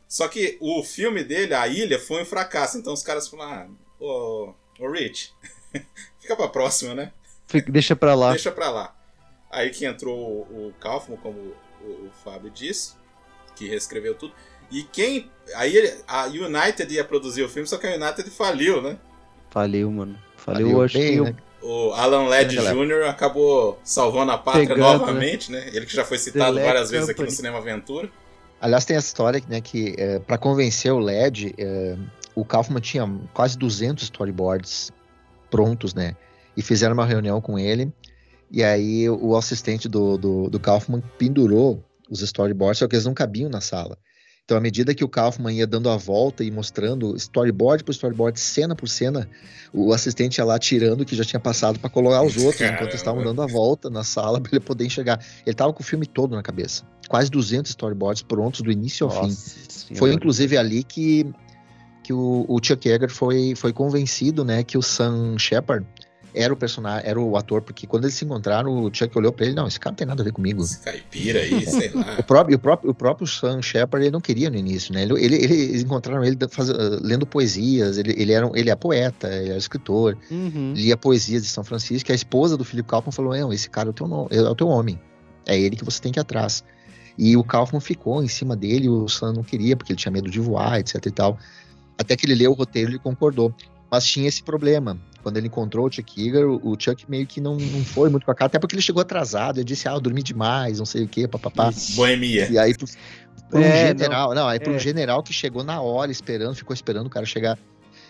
[0.07, 2.77] Só que o filme dele, A Ilha, foi um fracasso.
[2.77, 5.33] Então os caras falaram, ah, ô, ô Rich,
[6.19, 7.11] fica pra próxima, né?
[7.47, 8.31] Fica- Deixa pra lá.
[8.31, 8.95] Deixa pra lá.
[9.49, 10.17] Aí que entrou
[10.49, 11.39] o, o Kaufman, como
[11.81, 12.95] o, o Fábio disse,
[13.55, 14.33] que reescreveu tudo.
[14.71, 15.29] E quem.
[15.55, 18.97] Aí a United ia produzir o filme, só que a United faliu, né?
[19.49, 20.17] Faliu, mano.
[20.37, 21.21] Faliu, Faliu acho bem, que.
[21.21, 21.35] né?
[21.61, 23.09] O Alan Ladd Naquela Jr.
[23.09, 25.69] acabou salvando a pátria Pegando, novamente, né?
[25.71, 27.35] Ele que já foi citado The Led várias vezes aqui no Company.
[27.37, 28.09] Cinema Aventura.
[28.59, 31.97] Aliás, tem essa história né, que é, para convencer o LED, é,
[32.35, 34.91] o Kaufman tinha quase 200 storyboards
[35.49, 36.15] prontos, né?
[36.55, 37.93] E fizeram uma reunião com ele.
[38.51, 43.13] E aí o assistente do, do, do Kaufman pendurou os storyboards, só que eles não
[43.13, 43.97] cabiam na sala.
[44.45, 48.37] Então, à medida que o Kaufman ia dando a volta e mostrando storyboard por storyboard,
[48.37, 49.29] cena por cena,
[49.71, 52.71] o assistente ia lá tirando o que já tinha passado para colocar os outros, enquanto
[52.71, 52.83] Caramba.
[52.83, 55.23] eles estavam dando a volta na sala para ele poder enxergar.
[55.45, 56.83] Ele tava com o filme todo na cabeça.
[57.07, 59.29] Quase 200 storyboards prontos do início ao fim.
[59.29, 60.13] Nossa Foi Senhora.
[60.13, 61.25] inclusive ali que,
[62.03, 65.87] que o, o Chuck Yeager foi, foi convencido, né, que o Sam Shepard
[66.35, 69.45] era o personagem, era o ator, porque quando eles se encontraram, o Chuck olhou pra
[69.45, 70.63] ele, não, esse cara não tem nada a ver comigo.
[70.63, 72.15] Esse caipira aí, sei lá.
[72.19, 75.03] O próprio, o próprio, o próprio Sam Shepard ele não queria no início, né?
[75.03, 78.69] Ele, ele- ele- eles encontraram ele faz- uh, lendo poesias, ele, ele, era, um- ele
[78.69, 80.73] é poeta, ele é escritor, Uhum.
[80.75, 83.89] lia poesias de São Francisco, e a esposa do Philip Kaufman falou, não, esse cara
[83.89, 84.99] é o teu, no- é o teu homem,
[85.45, 86.63] é ele que você tem que ir atrás.
[87.15, 90.31] E o Kaufman ficou em cima dele, o Sam não queria, porque ele tinha medo
[90.31, 91.37] de voar, etc e tal.
[91.95, 93.53] Até que ele leu o roteiro e ele concordou.
[93.91, 94.97] Mas tinha esse problema.
[95.23, 98.31] Quando ele encontrou o Chuck Yeager, o Chuck meio que não, não foi muito com
[98.31, 101.05] a cara, até porque ele chegou atrasado, ele disse, ah, eu dormi demais, não sei
[101.05, 101.71] o quê, papapá.
[101.95, 102.51] Boemia.
[102.51, 102.85] E aí, pro,
[103.49, 104.79] pro É, general, não, aí pro é.
[104.79, 107.57] general que chegou na hora, esperando, ficou esperando o cara chegar.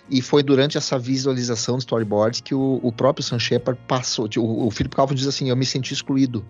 [0.10, 4.28] E foi durante essa visualização do storyboard que o, o próprio Sam Shepard passou.
[4.28, 6.46] tipo, O, o Philip Calvin diz assim: Eu me senti excluído.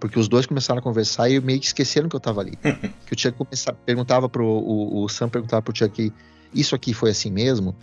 [0.00, 2.56] Porque os dois começaram a conversar e meio que esqueceram que eu tava ali.
[3.06, 4.46] que o Chuck começava, perguntava pro.
[4.46, 6.12] O, o Sam perguntava pro Chuck:
[6.54, 7.74] Isso aqui foi assim mesmo?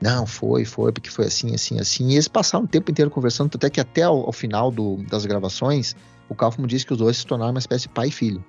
[0.00, 2.08] Não, foi, foi, porque foi assim, assim, assim.
[2.08, 5.96] E eles passaram o tempo inteiro conversando, até que até ao, final do- das gravações,
[6.28, 8.44] o Kaufman disse que os dois se tornaram uma espécie de pai e filho.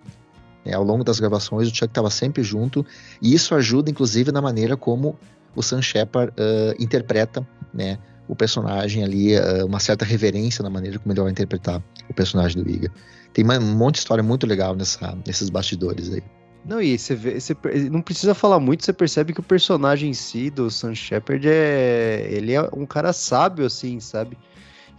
[0.65, 2.85] É, ao longo das gravações, o Chuck estava sempre junto,
[3.21, 5.17] e isso ajuda, inclusive, na maneira como
[5.55, 10.99] o Sam Shepard ah, interpreta né, o personagem ali, ah, uma certa reverência na maneira
[10.99, 12.91] como ele vai interpretar o personagem do Iga.
[13.31, 16.23] Tem um monte de história muito legal nessa, nesses bastidores aí.
[16.67, 17.55] Não, e você vê, você
[17.89, 22.27] não precisa falar muito, você percebe que o personagem em si do Sam Shepard é.
[22.29, 24.37] Ele é um cara sábio, assim, sabe?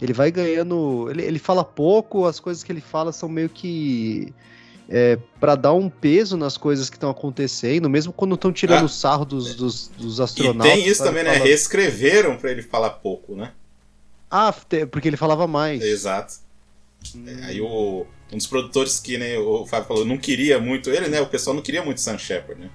[0.01, 1.07] Ele vai ganhando.
[1.11, 4.33] Ele, ele fala pouco, as coisas que ele fala são meio que
[4.89, 8.89] é, para dar um peso nas coisas que estão acontecendo, mesmo quando estão tirando Ah.
[8.89, 10.73] sarro dos, dos, dos E astronautas.
[10.73, 11.33] tem isso também, né?
[11.33, 13.51] Fala- Reescreveram pra ele falar pouco, né?
[14.31, 14.51] Ah,
[14.91, 15.81] porque ele falava mais.
[15.83, 16.35] Exato.
[17.27, 21.07] É, Aí o, um dos produtores que né, o Fábio falou, não queria muito ele,
[21.07, 21.21] né?
[21.21, 22.69] O pessoal não queria muito Sam Shepard, né?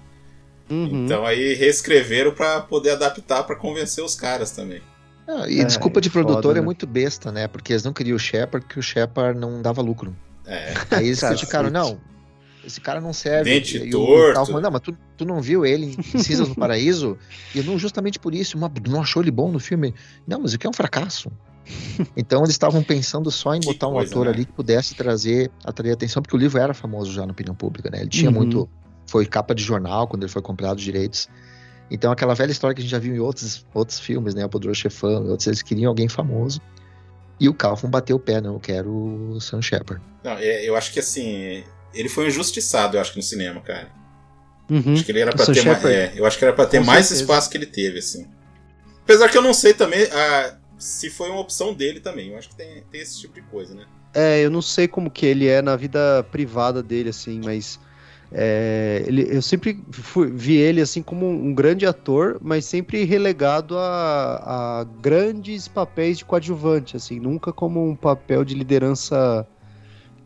[0.70, 1.04] Uhum.
[1.04, 4.80] Então aí reescreveram pra poder adaptar pra convencer os caras também.
[5.28, 6.64] Ah, e É, desculpa de foda, produtor é né?
[6.64, 7.46] muito besta, né?
[7.48, 10.14] Porque eles não queriam o Shepard, porque o Shepard não dava lucro.
[10.46, 10.74] É.
[10.90, 11.98] Aí eles criticaram, não,
[12.64, 13.50] esse cara não serve.
[13.50, 14.60] Dente E o torto.
[14.60, 17.16] Não, mas tu, tu não viu ele em Cinzas do Paraíso?
[17.54, 19.94] E não justamente por isso, uma- não achou ele bom no filme.
[20.26, 21.30] Não, mas o que é um fracasso.
[22.16, 24.32] Então eles estavam pensando só em Que botar um coisa, ator né?
[24.32, 27.90] ali que pudesse trazer, atrair atenção, porque o livro era famoso já na opinião pública,
[27.90, 28.00] né?
[28.00, 28.36] Ele tinha Uhum.
[28.36, 28.68] muito.
[29.06, 31.28] Foi capa de jornal quando ele foi comprado os direitos.
[31.90, 34.44] Então aquela velha história que a gente já viu em outros, outros filmes, né?
[34.44, 36.60] O Poderoso Chefão, e outros, eles queriam alguém famoso.
[37.38, 40.02] E o Kaufman bateu o pé, não, eu quero o Sam Shepard.
[40.22, 43.88] Não, é, eu acho que assim, ele foi injustiçado, eu acho que no cinema, cara.
[44.70, 44.94] Uhum.
[44.94, 45.84] Acho que ele era pra ter mais.
[45.84, 47.22] É, eu acho que era pra ter Com mais certeza.
[47.22, 48.26] espaço que ele teve, assim.
[49.02, 52.30] Apesar que eu não sei também ah, se foi uma opção dele também.
[52.30, 53.86] Eu acho que tem, tem esse tipo de coisa, né?
[54.12, 57.80] É, eu não sei como que ele é na vida privada dele, assim, mas
[58.30, 63.78] é, ele, eu sempre fui- vi ele assim como um, grande ator, mas sempre relegado
[63.78, 69.46] a, a grandes papéis de coadjuvante, assim, nunca como um papel de liderança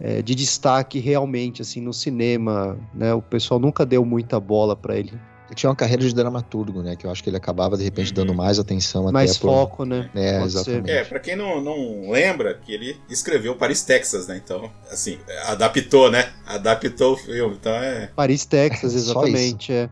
[0.00, 3.14] é, de destaque realmente, assim, no cinema, né?
[3.14, 5.12] O pessoal nunca deu muita bola ele, Ele
[5.54, 6.96] tinha uma carreira de dramaturgo, né?
[6.96, 9.84] Que eu acho que ele acabava, de repente, dando mais atenção mais até por- foco,
[9.84, 10.10] né?
[10.14, 10.58] É, Pode ser.
[10.58, 10.90] exatamente.
[10.90, 14.40] É, pra quem não, não lembra, que ele escreveu Paris, Texas, né?
[14.42, 16.32] Então, assim, adaptou, né?
[16.46, 17.56] Adaptou o filme.
[17.58, 18.10] Então é.
[18.14, 19.88] Paris, Texas, exatamente, é.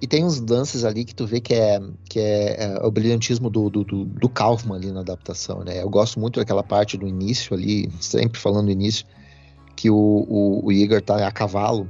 [0.00, 3.48] E tem uns lances ali que tu vê que é, que é, é o brilhantismo
[3.48, 5.80] do, do, do, do Kaufman ali na adaptação, né?
[5.80, 9.06] Eu gosto muito daquela parte do início ali, sempre falando do início,
[9.76, 11.88] que o, o, o Igor tá a cavalo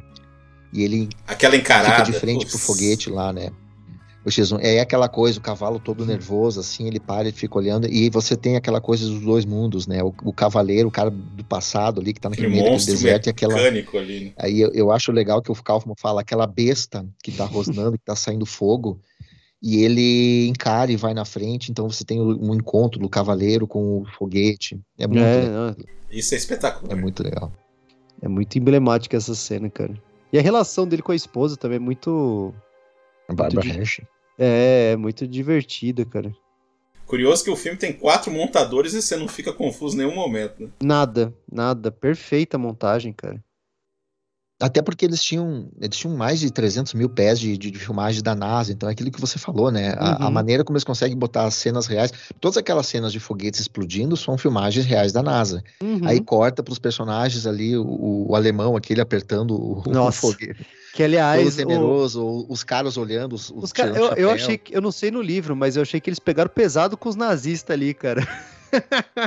[0.72, 2.04] e ele Aquela encarada.
[2.04, 2.64] fica de frente pro putz.
[2.66, 3.50] foguete lá, né?
[4.24, 4.60] O X1.
[4.62, 8.36] É aquela coisa, o cavalo todo nervoso, assim, ele para e fica olhando, e você
[8.36, 10.00] tem aquela coisa dos dois mundos, né?
[10.00, 13.26] O, o cavaleiro, o cara do passado ali, que tá naquele Aquele meio monstro deserto,
[13.26, 13.84] e aquela, ali,
[14.26, 14.32] né?
[14.38, 18.04] Aí eu, eu acho legal que o Kaufman fala aquela besta que tá rosnando, que
[18.04, 19.00] tá saindo fogo,
[19.60, 24.02] e ele encara e vai na frente, então você tem um encontro do cavaleiro com
[24.02, 24.80] o foguete.
[24.98, 25.76] É muito, É, legal,
[26.12, 26.92] Isso é espetacular.
[26.92, 27.52] é muito legal.
[28.20, 29.94] É muito emblemática essa cena, cara.
[30.32, 32.54] E a relação dele com a esposa também é muito.
[33.28, 34.06] A Barbara Hershey.
[34.38, 36.34] É, é muito divertida, cara.
[37.06, 40.62] Curioso que o filme tem quatro montadores e você não fica confuso em nenhum momento,
[40.62, 40.70] né?
[40.82, 41.92] Nada, nada.
[41.92, 43.42] Perfeita montagem, cara.
[44.62, 48.22] Até porque eles tinham, eles tinham mais de 300 mil pés de, de, de filmagem
[48.22, 49.94] da NASA, então é aquilo que você falou, né?
[49.98, 50.32] A, a Uhum.
[50.32, 54.38] maneira como eles conseguem botar as cenas reais, todas aquelas cenas de foguetes explodindo são
[54.38, 55.62] filmagens reais da NASA.
[55.82, 56.00] Uhum.
[56.04, 60.20] Aí corta pros personagens ali, o, o alemão aquele apertando o, o Nossa.
[60.20, 60.64] foguete.
[60.92, 61.54] que Todo aliás.
[61.54, 64.76] o- temeroso, o- os caras olhando, os, os os cara, tirando eu, eu achei que.
[64.76, 67.74] Eu não sei no livro, mas eu achei que eles pegaram pesado com os nazistas
[67.74, 68.22] ali, cara.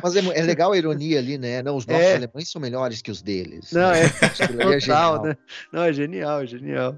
[0.04, 1.62] Mas é, é legal a ironia ali, né?
[1.64, 2.16] Não, os nossos É.
[2.16, 3.72] alemães são melhores que os deles.
[3.72, 4.02] Não, né?
[4.02, 5.24] é é total, genial.
[5.24, 5.38] né?
[5.72, 6.96] Não, é genial, é genial.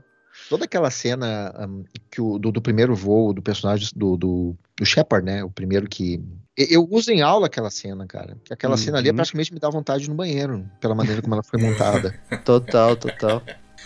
[0.50, 4.86] Toda aquela cena hum, que o, do, do primeiro voo do personagem do, do, do
[4.86, 5.44] Shepard, né?
[5.44, 6.24] O primeiro que.
[6.56, 8.38] Eu uso em aula aquela cena, cara.
[8.44, 9.16] Que Aquela cena ali Uhum.
[9.16, 12.14] praticamente me dá vontade no banheiro, pela maneira como ela foi montada.
[12.46, 13.42] Total, total.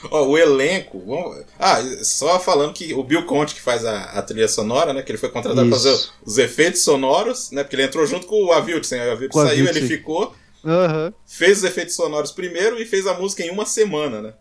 [0.09, 0.99] Ó, o elenco.
[1.05, 5.01] vamos- Ah, só falando que o Bill Conte que faz a, a trilha sonora, né?
[5.03, 7.63] Que ele foi contratado para fazer os efeitos sonoros, né?
[7.63, 8.99] Porque ele entrou junto com o Avildsen.
[8.99, 10.33] O o saiu, ele ficou,
[10.65, 11.13] Aham.
[11.27, 14.33] fez os efeitos sonoros primeiro e fez a música em uma semana, né?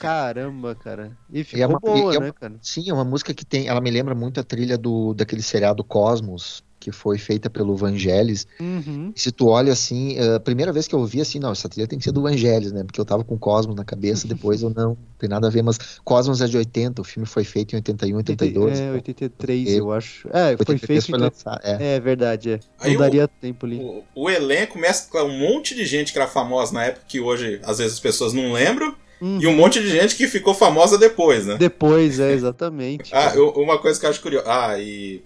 [0.00, 1.16] Caramba, cara.
[1.32, 2.54] E E ficou é uma- boa, e é né, uma- cara?
[2.60, 3.68] Sim, é uma música que tem.
[3.68, 8.46] Ela me lembra muito a trilha do, daquele seriado Cosmos, que foi feita pelo Vangelis.
[8.60, 9.10] Uhum.
[9.16, 11.88] Se tu olha assim, eh, a primeira vez que eu ouvi assim, não, essa trilha
[11.88, 12.84] tem que ser do Vangelis, né?
[12.84, 15.98] Porque eu tava com Cosmos na cabeça, depois eu não, tem nada a ver, mas
[16.04, 18.78] Cosmos é de 80, o filme foi feito em 81, 82.
[18.78, 20.28] É, 83, Eu- eu acho.
[20.28, 21.10] É, foi 83 feito.
[21.10, 21.96] foi em- lançado, é.
[21.96, 22.60] É verdade, é.
[22.78, 23.80] Aí Não o- daria tempo ali.
[23.80, 27.58] O, o elenco mescla um monte de gente que era famosa na época, que hoje
[27.64, 29.40] às vezes as pessoas não lembram, Uhum.
[29.40, 31.56] e um monte de gente que ficou famosa depois, né?
[31.56, 33.10] Depois, é, exatamente.
[33.14, 34.46] Ah, eu- uma coisa que eu acho curiosa.
[34.46, 35.22] Ah, e.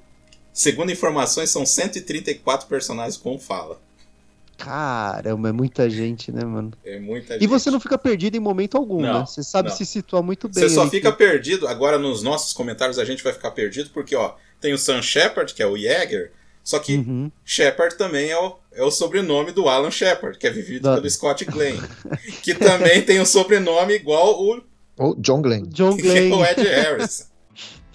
[0.53, 3.81] Segundo informações, são 134 personagens com fala.
[4.59, 6.73] Caramba, é muita gente, né, mano?
[6.85, 7.49] É muita E gente.
[7.49, 9.27] você não fica perdido em momento algum, Não, né?
[9.27, 9.77] Você sabe não.
[9.77, 10.63] se situar muito bem.
[10.63, 11.67] Você só fica perdido.
[11.67, 15.55] Agora, nos nossos comentários, a gente vai ficar perdido, porque, ó, tem o Sam Shepard,
[15.55, 16.33] que é o Jäger,
[16.63, 17.31] só que Uhum.
[17.43, 21.09] Shepard também é o, é o sobrenome do Alan Shepard, que é vivido Da- pelo
[21.09, 21.79] Scott Glenn.
[22.43, 24.63] que também tem um sobrenome igual o
[24.99, 25.65] Ou John Glenn.
[25.69, 26.37] John que é Glenn.
[26.37, 27.30] o Ed Harris.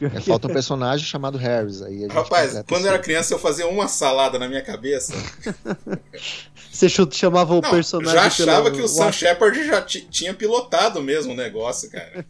[0.02, 1.82] É, falta um personagem chamado Harris.
[1.82, 2.88] Aí Rapaz, quando isso.
[2.88, 5.14] eu era criança eu fazia uma salada na minha cabeça.
[6.72, 8.14] Você chut- chamava o Não, personagem.
[8.16, 12.26] já achava pelo- que o Sam Shepard já ti- tinha pilotado mesmo o negócio, cara.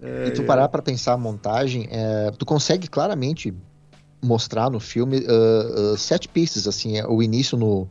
[0.00, 3.52] É, E tu parar pra pensar a montagem, é, tu consegue claramente
[4.22, 7.88] mostrar no filme uh, uh, set pieces, assim, é, o início no,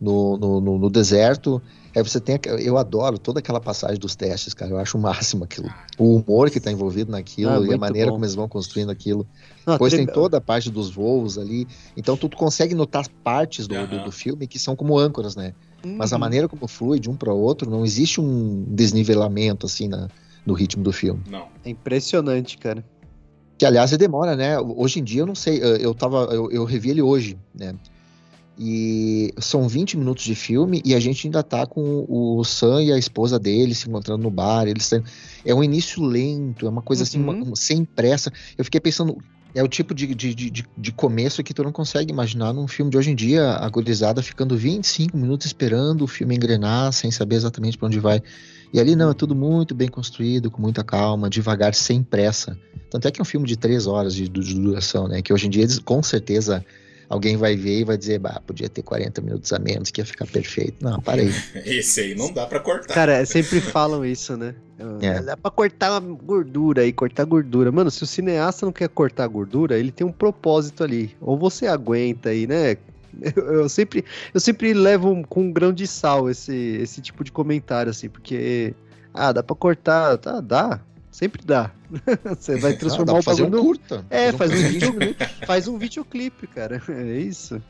[0.00, 1.60] no, no, no- no deserto.
[1.94, 5.44] Aí você tem, eu adoro toda aquela passagem dos testes, cara, eu acho o máximo
[5.44, 5.68] aquilo.
[5.98, 8.14] O humor que tá envolvido naquilo Ah, e a maneira bom.
[8.14, 9.26] como eles vão construindo aquilo.
[9.66, 11.66] Não, Depois tem toda a parte dos voos ali.
[11.96, 15.52] Então tu consegue notar partes do, do, do filme que são como âncoras, né?
[15.84, 16.20] Mas a Uhum.
[16.20, 20.08] maneira como flui de um para outro, não existe um desnivelamento assim na,
[20.46, 21.22] no ritmo do filme.
[21.30, 21.48] Não.
[21.64, 22.84] É impressionante, cara.
[23.58, 24.58] Que aliás demora, né?
[24.60, 27.74] Hoje em dia eu não sei, eu tava, eu, eu revi ele hoje, né?
[28.58, 32.92] E são 20 minutos de filme e a gente ainda tá com o Sam e
[32.92, 34.66] a esposa dele se encontrando no bar.
[34.66, 35.02] Eles têm...
[35.44, 37.42] É um início lento, é uma coisa assim, uma- Uhum.
[37.44, 38.32] uma- sem pressa.
[38.56, 39.16] Eu fiquei pensando,
[39.54, 42.90] é o tipo de, de, de, de- começo que tu não consegue imaginar num filme
[42.90, 47.36] de hoje em dia, a gurizada ficando 25 minutos esperando o filme engrenar, sem saber
[47.36, 48.20] exatamente para onde vai.
[48.74, 52.58] E ali não, é tudo muito bem construído, com muita calma, devagar, sem pressa.
[52.90, 55.22] Tanto é que é um filme de três horas de, de duração, né?
[55.22, 56.64] Que hoje em dia, eles, com certeza,
[57.08, 60.04] alguém vai ver e vai dizer, bah, podia ter 40 minutos a menos, que ia
[60.04, 60.84] ficar perfeito.
[60.84, 61.32] Não, para aí.
[61.64, 62.92] Esse aí não dá pra cortar.
[62.92, 64.54] Cara, sempre falam isso, né?
[65.00, 65.20] É.
[65.20, 67.72] Dá pra cortar a gordura aí, cortar gordura.
[67.72, 71.16] Mano, se o cineasta não quer cortar gordura, ele tem um propósito ali.
[71.20, 72.76] Ou você aguenta aí, né?
[73.34, 77.90] Eu, sempre, eu sempre levo com um grão de sal esse, esse tipo de comentário,
[77.90, 78.72] assim, porque.
[79.12, 80.16] Ah, dá pra cortar.
[80.18, 80.80] Tá, dá.
[81.10, 81.72] Sempre dá.
[82.38, 84.06] Você vai Ah, transformar pra o fazer um bagulho curta.
[84.10, 84.94] É, faz um, vídeo,
[85.46, 86.82] faz um videoclipe, cara.
[86.88, 87.60] É isso.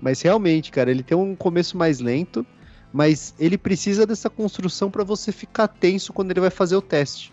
[0.00, 2.44] Mas realmente, cara, ele tem um começo mais lento,
[2.92, 7.32] mas ele precisa dessa construção pra você ficar tenso quando ele vai fazer o teste.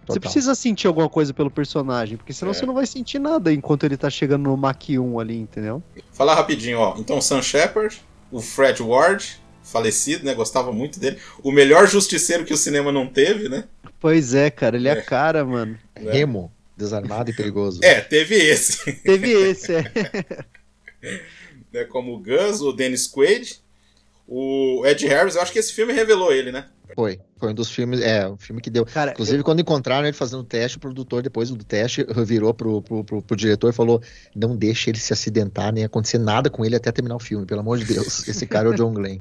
[0.00, 0.20] Você Total.
[0.20, 2.54] precisa sentir alguma coisa pelo personagem, porque senão É.
[2.54, 5.82] você não vai sentir nada enquanto ele tá chegando no Mach 1 ali, entendeu?
[6.12, 6.96] Falar rapidinho, ó.
[6.96, 8.00] Então, Sam Shepard,
[8.30, 10.32] o Fred Ward, falecido, né?
[10.32, 11.18] Gostava muito dele.
[11.42, 13.64] O melhor justiceiro que o cinema não teve, né?
[14.00, 14.98] Pois é, cara, ele é, É.
[14.98, 15.78] a cara, mano.
[15.96, 17.80] Remo, desarmado e perigoso.
[17.82, 18.92] É, teve esse.
[19.02, 19.84] Teve esse, é.
[21.72, 23.60] né, como o Gus, o Dennis Quaid,
[24.26, 25.34] o Ed Harris.
[25.34, 26.66] Eu acho que esse filme revelou ele, né?
[26.94, 27.20] Foi.
[27.38, 28.86] Foi um dos filmes, é, um filme que deu.
[28.86, 32.80] Cara, Inclusive, quando encontraram ele fazendo o teste, o produtor, depois do teste, virou pro,
[32.80, 34.02] pro, pro, pro diretor e falou:
[34.34, 37.60] não deixe ele se acidentar, nem acontecer nada com ele até terminar o filme, pelo
[37.60, 38.26] amor de Deus.
[38.26, 39.18] Esse cara é o John Glenn.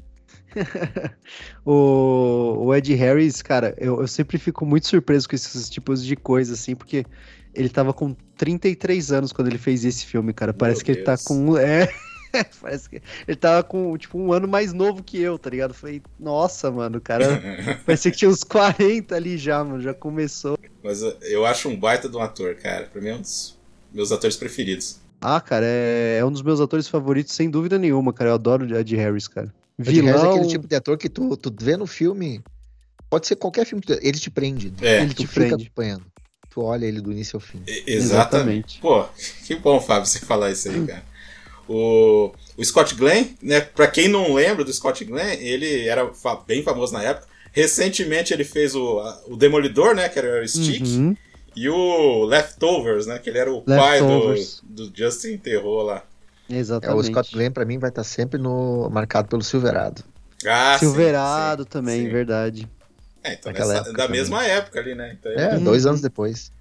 [1.65, 6.15] O, o Ed Harris, cara, eu, eu sempre fico muito surpreso com esses tipos de
[6.15, 7.03] coisa, assim, porque
[7.55, 10.53] ele tava com 33 anos quando ele fez esse filme, cara.
[10.53, 11.23] Parece Meu que ele tá Deus.
[11.23, 11.55] com.
[12.35, 12.43] É.
[12.59, 15.73] Parece que ele tava com, tipo, um ano mais novo que eu, tá ligado?
[15.73, 17.41] Falei, nossa, mano, o cara.
[17.85, 19.81] parecia que tinha uns 40 ali já, mano.
[19.81, 20.59] Já começou.
[20.83, 22.87] Mas eu acho um baita de um ator, cara.
[22.91, 23.57] Pra mim é um dos
[23.93, 24.99] meus atores preferidos.
[25.21, 28.31] Ah, cara, é, é um dos meus atores favoritos, sem dúvida nenhuma, cara.
[28.31, 29.53] Eu adoro o Ed Harris, cara.
[29.77, 30.31] O Ed Harris é Vilão.
[30.35, 32.41] aquele tipo de ator que tu, tu vê no filme,
[33.09, 34.73] pode ser qualquer filme, que tu- ele te prende.
[34.81, 35.01] É.
[35.01, 35.63] Ele tu te fica prende.
[35.65, 36.05] acompanhando.
[36.49, 37.61] Tu olha ele do início ao fim.
[37.67, 38.77] E- Exatamente.
[38.77, 38.79] Exatamente.
[38.79, 39.05] Pô,
[39.45, 41.03] que bom, Fábio, você falar isso aí, cara.
[41.67, 43.59] O, o Scott Glenn, né?
[43.59, 47.27] Pra quem não lembra do Scott Glenn, ele era fa- bem famoso na época.
[47.51, 50.07] Recentemente ele fez o, a- o Demolidor, né?
[50.07, 50.85] Que era o Stick.
[50.85, 51.15] Uhum.
[51.55, 53.17] E o Leftovers, né?
[53.17, 54.61] Que ele era o pai do, Leftovers.
[54.63, 56.03] do Justin Terror lá.
[56.49, 56.99] É, Exatamente.
[56.99, 60.03] o Scott Glenn, pra mim, vai estar sempre no, marcado pelo Silverado.
[60.45, 62.09] Ah, sim, Silverado sim, também, sim.
[62.11, 62.69] verdade.
[63.23, 64.09] É, então nessa- da também.
[64.19, 65.17] mesma época ali, né?
[65.19, 65.63] Então, É, Uhum.
[65.63, 66.51] dois anos depois.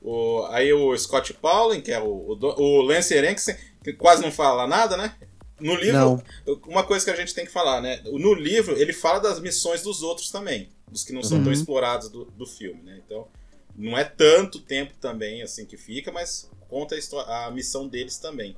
[0.00, 4.30] o, aí o Scott Paulin, que é o, o, o Lance Henriksen, que quase não
[4.30, 5.14] fala nada, né?
[5.58, 6.22] No livro, Não.
[6.66, 8.00] uma coisa que a gente tem que falar, né?
[8.04, 11.52] No livro, ele fala das missões dos outros também, dos que não são tão Uhum.
[11.52, 13.00] explorados do, do filme, né?
[13.04, 13.26] Então,
[13.76, 18.56] não é tanto tempo também assim que fica, mas conta a, a missão deles também.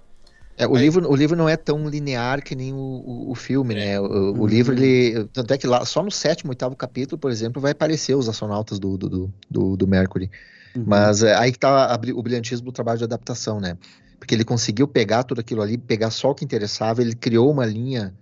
[0.57, 3.35] É, o, Aí- livro, o livro não é tão linear que nem o, o, o
[3.35, 3.79] filme, É.
[3.79, 4.01] né?
[4.01, 4.47] O, o Uhum.
[4.47, 5.29] livro, ele.
[5.33, 8.79] Tanto é que lá, só no sétimo, oitavo capítulo, por exemplo, vai aparecer os astronautas
[8.79, 10.31] do, do, do, do, Mercury.
[10.75, 10.85] Uhum.
[10.87, 13.77] Mas é, aí que tá a o brilhantismo do trabalho de adaptação, né?
[14.19, 17.67] Porque ele conseguiu pegar tudo aquilo ali, pegar só o que interessava, ele criou uma
[17.67, 18.15] linha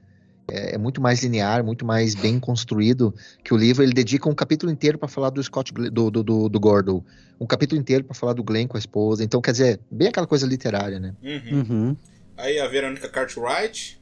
[0.49, 4.35] é, é muito mais linear, muito mais bem construído, que o livro ele dedica um
[4.35, 7.03] capítulo inteiro para falar do Scott do, do, do, do Gordon,
[7.41, 9.25] um capítulo inteiro para falar do Glenn com a esposa.
[9.25, 11.15] Então, quer dizer, bem aquela coisa literária, né?
[11.23, 11.59] Uhum.
[11.71, 11.97] Uhum.
[12.37, 14.01] Aí a Veronica Cartwright,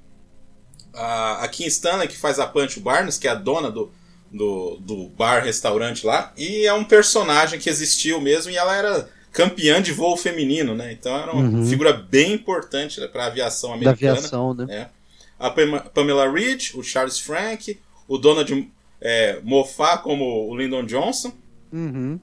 [0.94, 3.90] a, a Kim Stanley, que faz a Punch Barnes, que é a dona do,
[4.30, 9.80] do, do bar-restaurante lá, e é um personagem que existiu mesmo, e ela era campeã
[9.80, 10.92] de voo feminino, né?
[10.92, 11.66] Então era uma Uhum.
[11.66, 14.12] figura bem importante para a aviação Da americana.
[14.18, 14.66] aviação, né?
[14.68, 14.88] É.
[15.38, 18.70] A Pam- Pamela Reed, o Charles Frank, o Donald
[19.00, 21.32] é, Moffat como o Lyndon Johnson,
[21.72, 22.20] Uhum.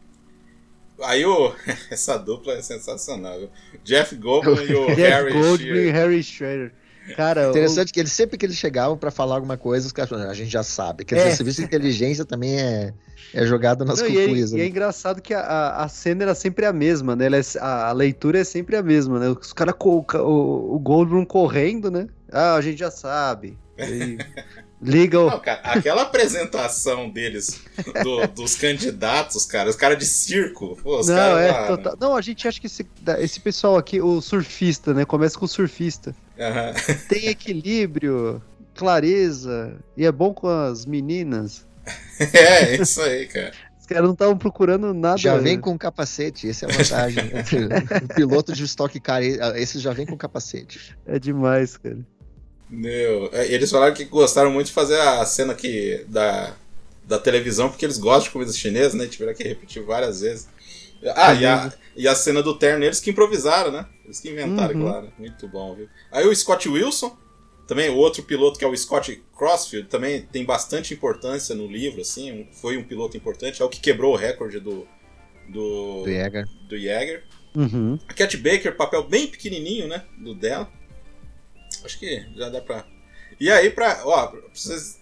[1.03, 1.53] Aí o,
[1.91, 3.39] essa dupla é sensacional.
[3.39, 3.49] viu?
[3.83, 5.91] Jeff Goldblum e o Jeff Harry Goldblum e.
[5.91, 6.73] Harry Schrader.
[7.15, 10.29] Cara, Interessante que eles sempre que eles chegavam pra falar alguma coisa, os caras falavam,
[10.29, 11.03] a gente já sabe.
[11.03, 11.17] Quer É.
[11.23, 12.93] dizer, o serviço de inteligência também é,
[13.33, 14.51] é jogado nas Não, e, é, cucuias.
[14.51, 14.69] e é ali.
[14.69, 17.25] engraçado que a- a, a cena era sempre a mesma, né?
[17.25, 19.29] Ela é- a, a leitura é sempre a mesma, né?
[19.29, 20.05] Os caras, o,
[20.75, 22.05] o Goldblum correndo, né?
[22.31, 23.57] Ah, a gente já sabe.
[23.79, 24.19] Aí,
[24.81, 25.29] liga o.
[25.29, 27.61] Não, cara, aquela apresentação deles,
[28.03, 30.77] do- dos candidatos, cara, os caras de circo.
[30.81, 31.97] Pô, os Não, é lá, total.
[31.99, 32.85] Não, a gente acha que esse,
[33.19, 35.05] esse pessoal aqui, o surfista, né?
[35.05, 36.15] Começa com o surfista.
[36.39, 36.73] Aham.
[37.09, 38.41] Tem equilíbrio,
[38.75, 41.67] clareza, e é bom com as meninas.
[42.33, 43.51] É, isso aí, cara.
[43.79, 45.17] Os caras não estavam procurando nada.
[45.17, 47.23] Já vem com capacete, essa é a vantagem.
[48.03, 50.95] o piloto de estoque car, esse já vem com capacete.
[51.07, 51.97] É demais, cara.
[52.69, 56.55] Meu, é, eles falaram que gostaram muito de fazer a cena aqui da,
[57.05, 59.07] da televisão, porque eles gostam de comida chinesa, né?
[59.07, 60.47] Tiveram que repetir várias vezes.
[61.15, 63.85] Ah, e a, e a cena do terno, eles que improvisaram, né?
[64.03, 64.81] Eles que inventaram, Uhum.
[64.85, 65.13] claro.
[65.17, 65.87] Muito bom, viu?
[66.11, 67.17] Aí o Scott Wilson,
[67.67, 72.01] também o outro piloto que é o Scott Crossfield, também tem bastante importância no livro,
[72.01, 74.85] assim, foi um piloto importante, é o que quebrou o recorde do
[75.47, 76.45] do, Do Jäger.
[76.67, 77.23] do Jäger.
[77.55, 77.97] Uhum.
[78.07, 80.03] A Cat Baker, papel bem pequenininho, né?
[80.19, 80.69] Do dela.
[81.83, 82.85] Acho que já dá pra.
[83.39, 84.01] E aí, pra.
[84.05, 84.99] Ó, pra vocês.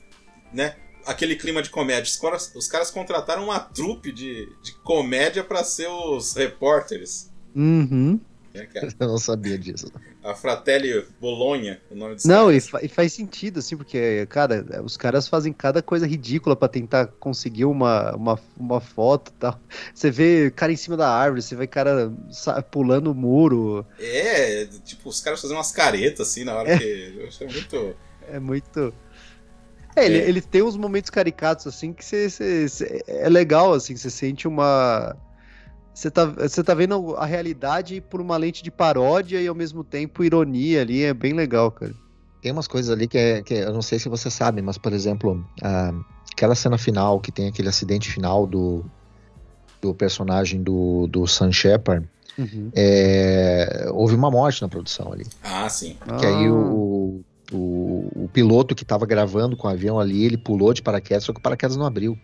[0.54, 0.76] Né?
[1.06, 2.04] Aquele clima de comédia.
[2.04, 7.32] Os caras, os caras contrataram uma trupe de, de comédia pra ser os repórteres.
[7.56, 8.20] Uhum.
[8.74, 8.94] cara?
[9.00, 9.92] Eu não sabia disso.
[10.24, 14.66] A Fratelli Bologna, o nome dos Não, e, fa- e faz sentido, assim, porque, cara,
[14.84, 19.60] os caras fazem cada coisa ridícula pra tentar conseguir uma, uma, uma foto e tal.
[19.94, 22.12] Você vê cara em cima da árvore, você vê cara
[22.72, 23.86] pulando o muro.
[24.00, 27.14] É, tipo, os caras fazendo umas caretas assim na hora que.
[27.18, 27.96] Eu achei muito.
[28.30, 28.94] É muito.
[29.96, 30.30] É, ele, É.
[30.30, 35.16] ele tem uns momentos caricatos, assim, que você- é legal, assim, você sente uma.
[35.98, 39.84] Você tá, você tá vendo a realidade por uma lente de paródia e ao mesmo
[39.84, 41.92] tempo ironia ali, é bem legal, cara.
[42.40, 44.94] Tem umas coisas ali que, é, que eu não sei se você sabe, mas, por
[44.94, 45.92] exemplo, a-
[46.32, 48.86] aquela cena final, que tem aquele acidente final do,
[49.82, 52.70] do personagem do, do Sam Shepard, Uhum.
[52.76, 55.26] é, houve uma morte na produção ali.
[55.44, 55.98] Ah, sim.
[56.20, 56.54] Que aí Ah.
[56.54, 57.22] o,
[57.52, 61.34] o, o piloto que estava gravando com o avião ali, ele pulou de paraquedas, só
[61.34, 62.16] que o paraquedas não abriu.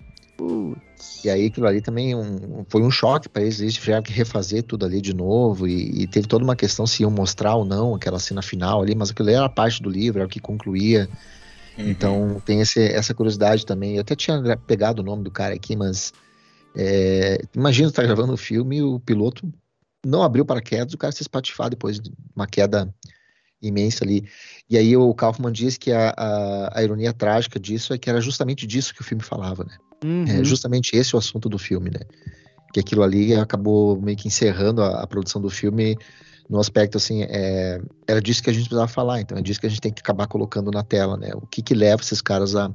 [1.23, 4.63] E aí aquilo ali também um- foi um choque para eles, eles tiveram que refazer
[4.63, 7.95] tudo ali de novo e, e teve toda uma questão se iam mostrar ou não
[7.95, 11.09] aquela cena final ali, mas aquilo era parte do livro, era o que concluía.
[11.77, 11.89] Uhum.
[11.89, 13.95] Então tem esse- essa curiosidade também.
[13.95, 16.11] Eu até tinha pegado o nome do cara aqui, mas
[16.75, 19.47] é, imagina estar gravando um filme e o piloto
[20.05, 22.93] não abriu o paraquedas, o cara se espatifar depois de uma queda
[23.61, 24.27] imensa ali.
[24.69, 28.19] E aí o Kaufman diz que a, a, a ironia trágica disso é que era
[28.19, 29.77] justamente disso que o filme falava, né?
[30.03, 30.25] Uhum.
[30.27, 32.01] É justamente esse o assunto do filme, né?
[32.73, 35.97] Que aquilo ali acabou meio que encerrando a, a produção do filme
[36.49, 39.65] no aspecto assim, é, era disso que a gente precisava falar, então é disso que
[39.65, 41.31] a gente tem que acabar colocando na tela, né?
[41.35, 42.69] O que que leva esses caras a,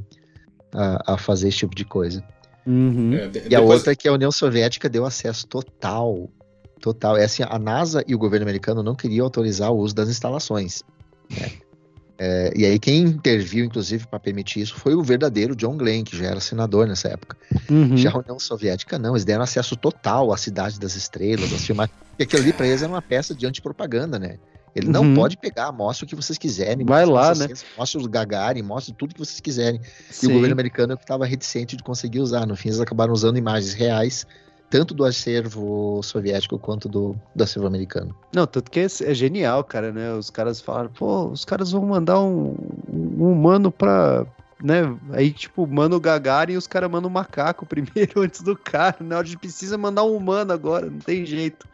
[0.72, 2.24] a, a fazer esse tipo de coisa.
[2.66, 3.14] Uhum.
[3.14, 6.30] É, de- E a depois- outra é que a União Soviética deu acesso total,
[6.80, 7.16] total.
[7.16, 10.82] É assim, a NASA e o governo americano não queriam autorizar o uso das instalações.
[11.30, 11.50] né?
[12.20, 16.16] É, e aí quem interviu, inclusive, para permitir isso foi o verdadeiro John Glenn, que
[16.16, 17.36] já era senador nessa época.
[17.70, 17.96] Uhum.
[17.96, 21.96] Já a União Soviética não, eles deram acesso total à Cidade das Estrelas, às filmagens.
[22.10, 24.38] Porque aquilo ali para eles era uma peça de antipropaganda, né?
[24.74, 25.14] Ele não Uhum.
[25.14, 26.84] pode pegar, mostra o que vocês quiserem.
[26.84, 27.48] Vai lá, né?
[27.76, 29.80] Mostra os Gagarin, mostra tudo que vocês quiserem.
[30.10, 30.26] E Sim.
[30.26, 32.46] o governo americano é que estava reticente de conseguir usar.
[32.46, 34.26] No fim, eles acabaram usando imagens reais,
[34.70, 38.14] tanto do acervo soviético quanto do, do acervo americano.
[38.34, 40.12] Não, tanto que é, é genial, cara, né?
[40.12, 42.54] Os caras falaram, pô, os caras vão mandar um,
[42.92, 44.26] um humano pra.
[44.62, 44.82] Né?
[45.12, 48.96] Aí, tipo, manda o Gagarin e os caras mandam o macaco primeiro antes do cara.
[49.00, 49.16] Né?
[49.16, 51.66] A gente precisa mandar um humano agora, não tem jeito.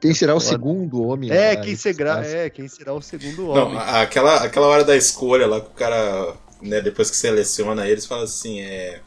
[0.00, 1.30] Quem será o segundo homem?
[1.30, 3.78] É, quem será, é, quem será o segundo Não, homem.
[3.78, 8.04] a- aquela, aquela hora da escolha lá que o cara, né, depois que seleciona eles,
[8.04, 9.00] fala assim, é.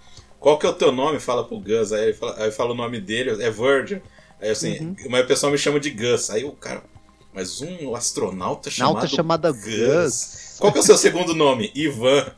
[0.45, 1.19] Qual que é o teu nome?
[1.19, 1.91] Fala pro Gus.
[1.91, 3.99] Aí ele fala, aí fala o nome dele, é Virgil.
[4.39, 4.95] Aí assim, Uhum.
[5.09, 6.29] mas o pessoal me chama de Gus.
[6.29, 6.83] Aí o cara.
[7.33, 8.93] Mas um astronauta chamado.
[8.93, 10.55] Nauta chamada Gus.
[10.59, 11.71] Qual que é o seu segundo nome?
[11.73, 12.31] Ivan.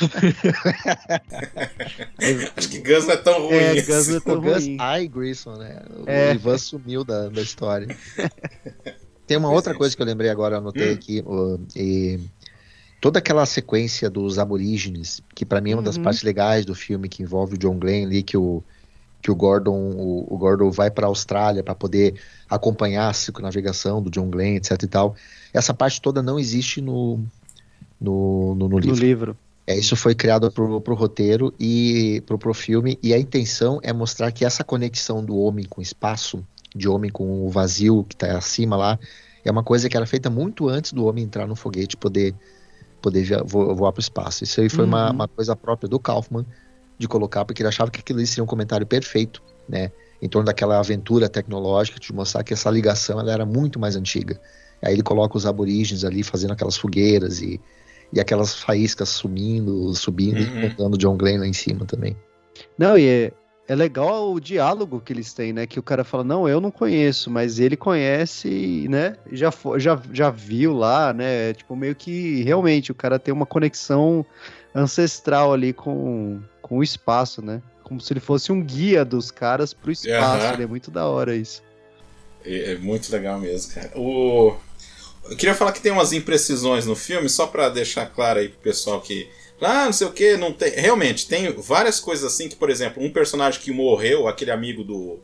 [2.56, 3.54] Acho que Gus não é tão ruim.
[3.54, 3.92] É, assim.
[3.92, 4.78] Gus não é tão O Gus ruim.
[4.80, 5.08] I.
[5.08, 5.82] Grissom, né?
[5.94, 6.32] O É.
[6.34, 7.94] Ivan sumiu da, da história.
[9.26, 10.94] Tem uma outra coisa que eu lembrei agora, eu anotei Hum.
[10.94, 11.22] aqui.
[11.76, 12.18] e
[13.02, 16.04] toda aquela sequência dos aborígenes, que pra mim é uma das Uhum.
[16.04, 18.62] partes legais do filme, que envolve o John Glenn ali, que o,
[19.20, 22.14] que o Gordon, o, o Gordon vai pra Austrália para poder
[22.48, 25.16] acompanhar a circunnavegação do John Glenn, etc e tal.
[25.52, 27.18] Essa parte toda não existe no,
[28.00, 29.00] no, no, no No livro.
[29.00, 29.36] livro.
[29.66, 33.92] É, isso foi criado pro, pro roteiro e pro, pro filme, e a intenção é
[33.92, 36.44] mostrar que essa conexão do homem com o espaço,
[36.74, 38.98] de homem com o vazio que tá acima lá,
[39.44, 42.34] é uma coisa que era feita muito antes do homem entrar no foguete poder,
[43.02, 44.44] poder via, vo, voar pro espaço.
[44.44, 45.12] Isso aí foi uma, Uhum.
[45.14, 46.46] uma coisa própria do Kaufman
[46.98, 49.90] de colocar, porque ele achava que aquilo ali seria um comentário perfeito, né?
[50.20, 54.40] Em torno daquela aventura tecnológica, de mostrar que essa ligação ela era muito mais antiga.
[54.80, 57.60] Aí ele coloca os aborígenes ali fazendo aquelas fogueiras e,
[58.12, 60.58] e aquelas faíscas sumindo, subindo Uhum.
[60.64, 62.16] e contando John Glenn lá em cima também.
[62.78, 63.32] Não, e
[63.68, 65.66] é, legal o diálogo que eles têm, né?
[65.66, 69.16] Que o cara fala, não, eu não conheço, mas ele conhece, né?
[69.30, 71.54] Já, já, já viu lá, né?
[71.54, 74.26] Tipo, meio que realmente o cara tem uma conexão
[74.74, 77.62] ancestral ali com, com o espaço, né?
[77.84, 80.56] Como se ele fosse um guia dos caras pro espaço.
[80.58, 80.64] Né?
[80.64, 81.62] É muito da hora isso.
[82.44, 83.92] É, é muito legal mesmo, cara.
[83.94, 84.56] O...
[85.24, 88.60] Eu queria falar que tem umas imprecisões no filme, só pra deixar claro aí pro
[88.60, 89.28] pessoal que.
[89.62, 90.70] Ah, não sei o que, não tem.
[90.72, 95.20] Realmente, tem várias coisas assim que, por exemplo, um personagem que morreu, aquele amigo do.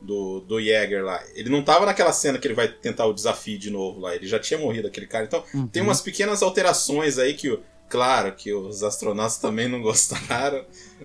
[0.00, 1.20] Do, do Jäger lá.
[1.34, 4.14] Ele não tava naquela cena que ele vai tentar o desafio de novo lá.
[4.14, 5.24] Ele já tinha morrido, aquele cara.
[5.24, 5.66] Então, Uhum.
[5.66, 7.58] tem umas pequenas alterações aí que,
[7.88, 10.64] claro, que os astronautas também não gostaram,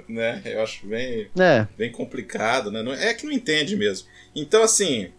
[0.10, 0.42] né?
[0.46, 2.84] Eu acho bem É, bem complicado, né?
[2.84, 4.08] Não- É que não entende mesmo.
[4.36, 5.10] Então, assim,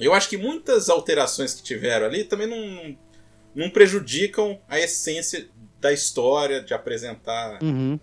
[0.00, 2.96] eu acho que muitas alterações que tiveram ali também não,
[3.54, 5.46] não prejudicam a essência
[5.84, 8.00] da história, de apresentar uhum.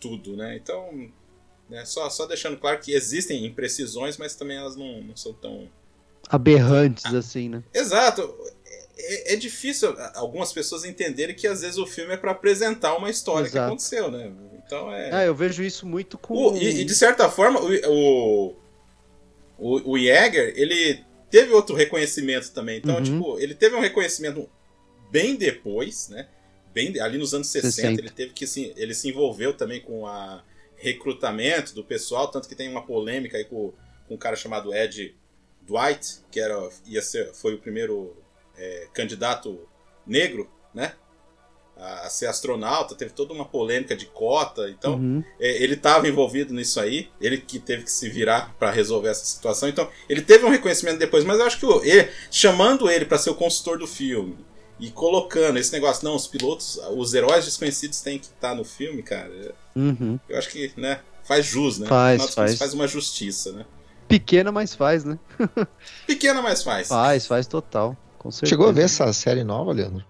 [0.00, 0.56] tudo, né?
[0.56, 1.10] Então,
[1.68, 5.68] né, só, só deixando claro que existem imprecisões, mas também elas não, não são tão.
[6.28, 7.62] aberrantes, assim, né?
[7.74, 8.34] Exato!
[8.96, 13.10] É, é difícil algumas pessoas entenderem que às vezes o filme é para apresentar uma
[13.10, 13.66] história que Exato.
[13.66, 14.32] aconteceu, né?
[14.64, 15.10] Então é.
[15.12, 16.34] Ah, eu vejo isso muito com.
[16.34, 18.56] O- e, e de certa forma, o, o,
[19.58, 22.78] o, o Jäger, ele teve outro reconhecimento também.
[22.78, 23.02] Então, Uhum.
[23.02, 24.48] tipo, ele teve um reconhecimento
[25.10, 26.26] bem depois, né?
[26.72, 28.00] Bem, ali nos anos 60, 60.
[28.00, 30.42] ele teve que se, ele se envolveu também com a
[30.76, 33.72] recrutamento do pessoal, tanto que tem uma polêmica aí com,
[34.08, 35.14] com um cara chamado Ed
[35.62, 38.16] Dwight, que era, ia ser, foi o primeiro
[38.56, 39.60] é, candidato
[40.06, 40.94] negro, né?
[41.76, 45.24] A, a ser astronauta, teve toda uma polêmica de cota, então Uhum.
[45.38, 49.24] é, ele estava envolvido nisso aí, ele que teve que se virar para resolver essa
[49.24, 49.68] situação.
[49.68, 53.18] Então, ele teve um reconhecimento depois, mas eu acho que o, ele, chamando ele para
[53.18, 54.36] ser o consultor do filme
[54.80, 59.02] e colocando esse negócio, não, os pilotos, os heróis desconhecidos têm que estar no filme,
[59.02, 59.54] cara.
[59.76, 60.18] Uhum.
[60.28, 61.86] Eu acho que, né, faz jus, né?
[61.86, 62.58] Faz, Afinal faz.
[62.58, 63.64] faz uma justiça, né?
[64.08, 65.18] Pequena, mas faz, né?
[66.06, 66.88] Pequena, mas faz.
[66.88, 67.96] Faz, faz total.
[68.18, 68.50] Com certeza.
[68.50, 70.04] Chegou a ver essa série nova, Leandro?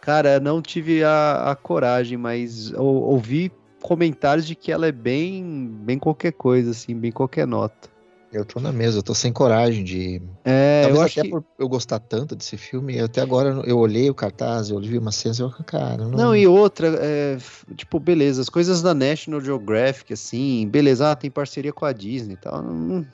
[0.00, 3.52] Cara, não tive a, a coragem, mas ou- ouvi
[3.82, 7.89] comentários de que ela é bem, bem qualquer coisa, assim, bem qualquer nota.
[8.32, 10.22] Eu tô na mesa, eu tô sem coragem de.
[10.44, 11.34] É, Talvez eu acho até que...
[11.34, 14.98] por eu gostar tanto desse filme, eu até agora eu olhei o cartaz, eu vi
[14.98, 16.10] uma cena e eu, cara, não.
[16.10, 17.36] Não, e outra, é,
[17.74, 22.34] tipo, beleza, as coisas da National Geographic, assim, beleza, ah, tem parceria com a Disney
[22.34, 22.62] e tal.
[22.62, 23.04] Não,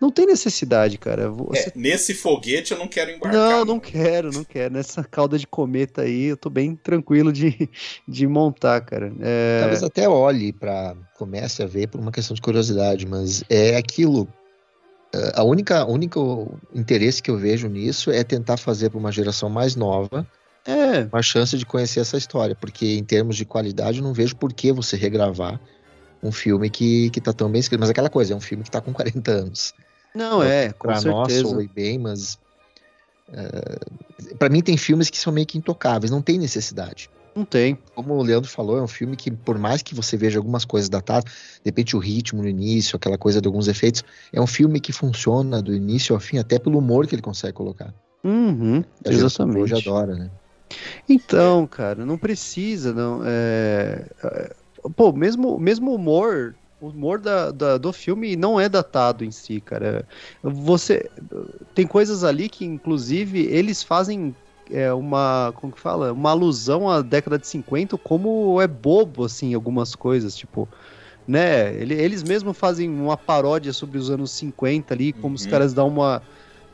[0.00, 1.28] não tem necessidade, cara.
[1.28, 3.32] Você É, nesse foguete eu não quero embarcar.
[3.32, 4.74] Não, não quero, não quero.
[4.74, 7.68] Nessa cauda de cometa aí, eu tô bem tranquilo de,
[8.06, 9.12] de montar, cara.
[9.20, 13.76] É, Talvez até olhe para comece a ver por uma questão de curiosidade, mas é
[13.76, 14.28] aquilo.
[15.34, 19.74] A única, único interesse que eu vejo nisso é tentar fazer para uma geração mais
[19.74, 20.26] nova
[20.66, 24.36] é, uma chance de conhecer essa história, porque em termos de qualidade eu não vejo
[24.36, 25.58] por que você regravar
[26.22, 27.80] um filme que, que tá tão bem escrito.
[27.80, 29.72] Mas aquela coisa, é um filme que tá com 40 anos.
[30.14, 31.54] não é, com Pra nós certeza.
[31.54, 32.38] soe bem, mas
[33.32, 33.78] eh,
[34.38, 37.08] pra mim tem filmes que são meio que intocáveis, não tem necessidade.
[37.38, 37.78] Não tem.
[37.94, 40.88] Como o Leandro falou, é um filme que, por mais que você veja algumas coisas
[40.88, 44.80] datadas, de repente o ritmo no início, aquela coisa de alguns efeitos, é um filme
[44.80, 47.94] que funciona do início ao fim, até pelo humor que ele consegue colocar.
[48.24, 49.72] Uhum, A exatamente.
[49.72, 50.30] Hoje adora, né?
[51.08, 53.22] Então, cara, não precisa, não.
[53.24, 54.04] É...
[54.24, 54.56] é,
[54.96, 59.60] Pô, mesmo, mesmo humor, o humor da, da- do filme não é datado em si,
[59.60, 60.06] cara.
[60.42, 61.08] Você
[61.74, 64.34] tem coisas ali que, inclusive, eles fazem
[64.70, 69.54] é, uma, como que fala, uma alusão à década de 50, como é bobo assim,
[69.54, 70.70] algumas coisas, tipo,
[71.26, 71.74] né?
[71.80, 75.46] ele- Eles mesmos fazem uma paródia sobre os anos 50 ali, como os Uhum.
[75.46, 76.24] caras dão uma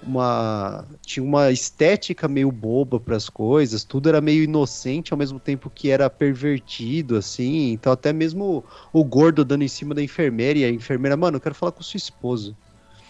[0.00, 5.40] uma tinha uma estética meio boba para as coisas, tudo era meio inocente ao mesmo
[5.40, 7.72] tempo que era pervertido assim.
[7.72, 11.40] Então até mesmo o gordo dando em cima da enfermeira e a enfermeira, mano, eu
[11.40, 12.56] quero falar com sua esposa.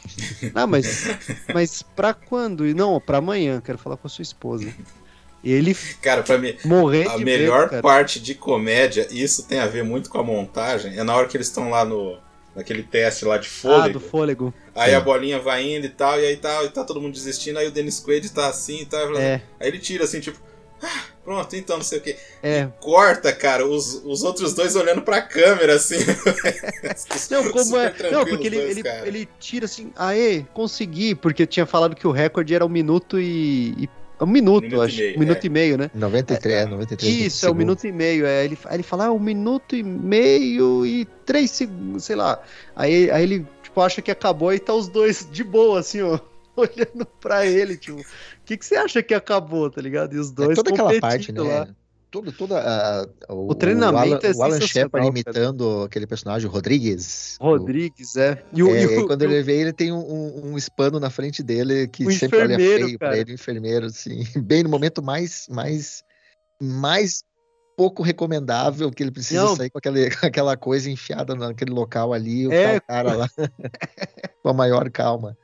[0.54, 1.08] ah, mas
[1.52, 2.66] mas para quando?
[2.66, 4.72] E Não, para amanhã, quero falar com a sua esposa.
[5.42, 9.58] E ele Cara, pra mim, morrer a melhor medo, parte de comédia, e isso tem
[9.58, 12.16] a ver muito com a montagem, é na hora que eles estão lá no
[12.56, 13.92] naquele teste lá de Ah, fôlego.
[13.98, 14.54] do fôlego.
[14.76, 14.94] Aí É.
[14.94, 17.66] a bolinha vai indo e tal, e aí tá, e tá todo mundo desistindo, aí
[17.66, 19.16] o Dennis Quaid tá assim e tal.
[19.18, 19.42] É.
[19.58, 20.38] Aí ele tira assim, tipo,
[21.24, 22.16] Pronto, então, não sei o que.
[22.42, 22.68] É.
[22.80, 25.96] Corta, cara, os, os outros dois olhando pra câmera, assim.
[27.30, 27.94] Não, como é.
[28.12, 29.08] Não, porque ele, dois, ele, cara.
[29.08, 33.74] ele tira assim, aê, consegui, porque tinha falado que o recorde era um minuto e.
[33.84, 33.88] e-
[34.20, 34.96] um minuto, Minuto e acho.
[34.96, 35.46] meio, um minuto é.
[35.46, 35.90] e meio, né?
[35.92, 37.14] 93, é, 93.
[37.26, 38.24] Isso, é um minuto e meio.
[38.24, 42.40] É, ele, aí ele fala, ah, um minuto e meio e três segundos, sei lá.
[42.76, 46.18] Aí, aí ele, tipo, acha que acabou e tá os dois de boa, assim, ó,
[46.56, 48.00] olhando pra ele, tipo,
[48.44, 50.14] que, que você acha que acabou, tá ligado?
[50.14, 51.40] E os É dois toda aquela parte, né?
[51.40, 51.68] lá.
[52.10, 55.06] Toda, toda a- o, O treinamento Alan, é o Alan Shepard cara.
[55.08, 57.36] imitando aquele personagem, o Rodrigues.
[57.40, 58.40] Rodrigues, é.
[58.52, 61.10] E o, É, e o- quando o- ele vê, ele tem um, um, hispano na
[61.10, 63.18] frente dele que sempre olha feio pra cara.
[63.20, 66.04] ele, um enfermeiro, assim, bem no momento mais, mais,
[66.62, 67.24] mais
[67.76, 69.56] pouco recomendável que ele precisa Não.
[69.56, 72.78] sair com, aquele, com aquela coisa enfiada naquele local ali, o É.
[72.78, 73.28] cara lá
[74.40, 75.36] com a maior calma.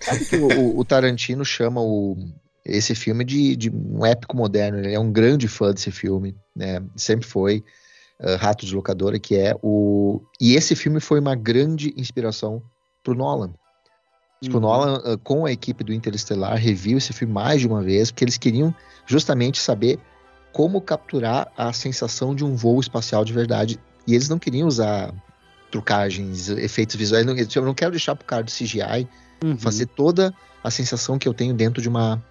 [0.00, 2.16] Sabe que o, o- Tarantino chama o,
[2.64, 6.82] esse filme de, de um épico moderno, ele é um grande fã desse filme, né?
[6.96, 7.64] Sempre foi.
[8.20, 10.20] uh, Rato de Locadora, que é o.
[10.40, 12.62] E esse filme foi uma grande inspiração
[13.02, 13.54] pro Nolan.
[14.42, 14.60] Diz que O Uhum.
[14.60, 18.24] Nolan, uh, com a equipe do Interestelar, reviu esse filme mais de uma vez, porque
[18.24, 18.74] eles queriam
[19.06, 19.98] justamente saber
[20.52, 23.80] como capturar a sensação de um voo espacial de verdade.
[24.06, 25.12] E eles não queriam usar
[25.70, 27.24] trucagens, efeitos visuais.
[27.26, 29.08] Não- Eu não quero deixar pro cara do CGI
[29.42, 29.56] Uhum.
[29.58, 32.22] fazer toda a sensação que eu tenho dentro de uma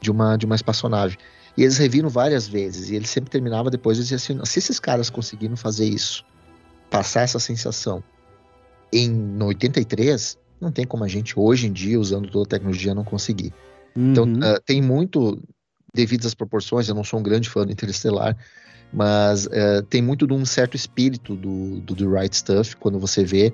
[0.00, 1.16] de uma de uma espaçonave.
[1.56, 4.78] E eles reviram várias vezes e ele sempre terminava depois e dizia assim: se esses
[4.78, 6.24] caras conseguiram fazer isso,
[6.90, 8.02] passar essa sensação
[8.92, 12.94] em no 83, não tem como a gente hoje em dia usando toda a tecnologia
[12.94, 13.52] não conseguir.
[13.96, 14.40] Então Uhum.
[14.42, 15.42] ah, tem muito
[15.94, 16.88] devido às proporções.
[16.88, 18.36] Eu não sou um grande fã do Interestelar,
[18.92, 23.24] mas ah, tem muito de um certo espírito do, do The Right Stuff quando você
[23.24, 23.52] vê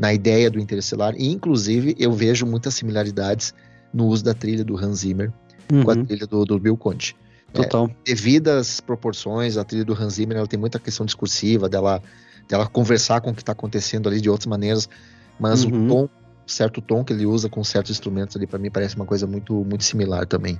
[0.00, 1.14] na ideia do Interestelar.
[1.18, 3.52] E inclusive eu vejo muitas similaridades
[3.92, 5.30] no uso da trilha do Hans Zimmer
[5.68, 6.04] com a Uhum.
[6.06, 7.14] trilha do, do Bill Conte.
[7.52, 7.88] Total.
[8.04, 12.02] Devido às proporções, a trilha do Hans Zimmer ela tem muita questão discursiva, dela,
[12.48, 14.88] dela conversar com o que está acontecendo ali de outras maneiras,
[15.38, 15.84] mas Uhum.
[15.84, 16.08] o tom,
[16.46, 19.52] certo tom que ele usa com certos instrumentos ali, para mim parece uma coisa muito,
[19.68, 20.58] muito similar também.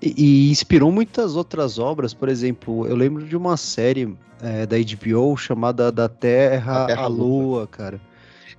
[0.00, 4.76] E, e inspirou muitas outras obras, por exemplo, eu lembro de uma série é, da
[4.78, 8.00] HBO chamada Da Terra, A Terra à à Lua, cara.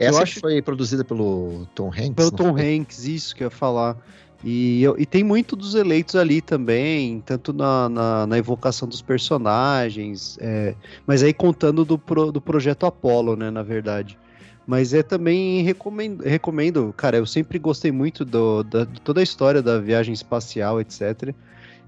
[0.01, 2.09] Essa eu acho- foi produzida pelo Tom Hanks.
[2.15, 2.77] Pelo Tom foi?
[2.77, 3.97] Hanks, isso que eu ia falar.
[4.43, 9.01] E, eu- e tem muito dos eleitos ali também, tanto na, na, na evocação dos
[9.01, 10.75] personagens, é,
[11.05, 14.17] mas aí contando do, pro- do projeto Apollo, né, na verdade.
[14.65, 19.23] Mas é também recomendo, recomendo cara, eu sempre gostei muito do, da, de toda a
[19.23, 21.35] história da viagem espacial, etc.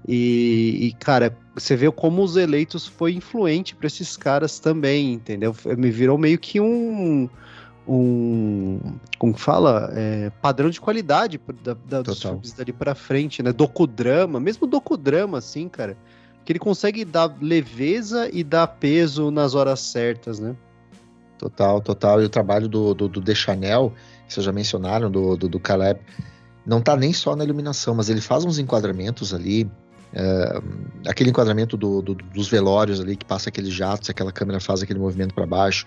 [0.06, 5.54] E, e, cara, você vê como os eleitos foi influente para esses caras também, entendeu?
[5.78, 7.28] Me virou meio que um
[7.86, 8.80] um
[9.18, 13.52] como que fala É, padrão de qualidade da, da- dos filmes dali pra frente, né?
[13.52, 15.96] Docudrama, mesmo docudrama, assim, cara,
[16.44, 20.54] que ele consegue dar leveza e dar peso nas horas certas, né?
[21.38, 22.22] Total, total.
[22.22, 23.92] E o trabalho do, do, do Deschanel,
[24.26, 26.00] que vocês já mencionaram, do, do, do Caleb,
[26.64, 29.68] não tá nem só na iluminação, mas ele faz uns enquadramentos ali.
[30.12, 30.62] é,
[31.08, 34.98] aquele enquadramento do, do- dos velórios ali, que passa aqueles jatos, aquela câmera faz aquele
[34.98, 35.86] movimento para baixo.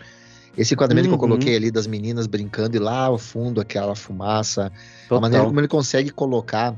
[0.57, 1.19] Esse enquadramento que eu Uhum.
[1.19, 4.71] coloquei ali das meninas brincando e lá ao fundo aquela fumaça.
[5.03, 5.17] Total.
[5.17, 6.75] A maneira como ele consegue colocar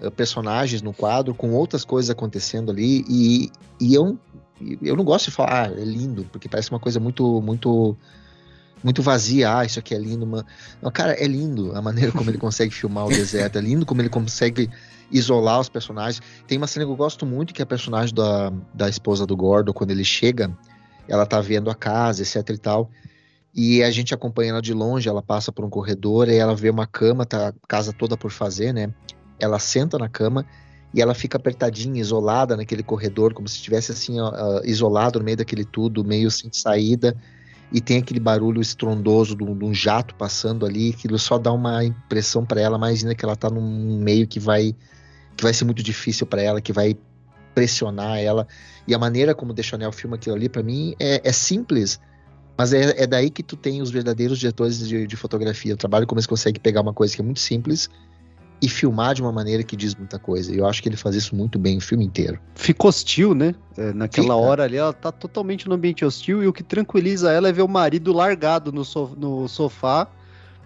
[0.00, 4.18] eh, personagens no quadro com outras coisas acontecendo ali e, e eu,
[4.82, 7.96] eu não gosto de falar, ah, é lindo, porque parece uma coisa muito, muito,
[8.84, 10.44] muito vazia, ah, isso aqui é lindo, mas...
[10.82, 14.02] Não, cara, é lindo a maneira como ele consegue filmar o deserto, é lindo como
[14.02, 14.68] ele consegue
[15.10, 16.22] isolar os personagens.
[16.46, 19.36] Tem uma cena que eu gosto muito, que é a personagem da, da esposa do
[19.36, 20.50] Gordon, quando ele chega,
[21.08, 22.90] ela tá vendo a casa, etc e tal,
[23.54, 26.70] e a gente acompanha ela de longe, ela passa por um corredor e ela vê
[26.70, 28.92] uma cama, tá a casa toda por fazer, né?
[29.38, 30.46] Ela senta na cama
[30.94, 34.16] e ela fica apertadinha, isolada naquele corredor, como se estivesse assim,
[34.64, 37.16] isolado no meio daquele tudo, meio sem saída,
[37.72, 42.44] e tem aquele barulho estrondoso de um, jato passando ali, aquilo só dá uma impressão
[42.44, 44.74] para ela, ainda que ela tá num meio que vai
[45.34, 46.94] que vai ser muito difícil para ela, que vai
[47.54, 48.46] pressionar ela.
[48.86, 51.98] E a maneira como o Deschanel filma aquilo ali, para mim, é, é simples,
[52.56, 55.74] mas é, é daí que tu tem os verdadeiros diretores de, de fotografia.
[55.74, 57.88] O trabalho como eles conseguem pegar uma coisa que é muito simples
[58.60, 60.54] e filmar de uma maneira que diz muita coisa.
[60.54, 62.38] E eu acho que ele faz isso muito bem o filme inteiro.
[62.54, 63.54] Fica hostil, né?
[63.76, 64.36] É, naquela Fica.
[64.36, 67.62] hora ali, ela tá totalmente no ambiente hostil e o que tranquiliza ela é ver
[67.62, 70.06] o marido largado no, so- no sofá,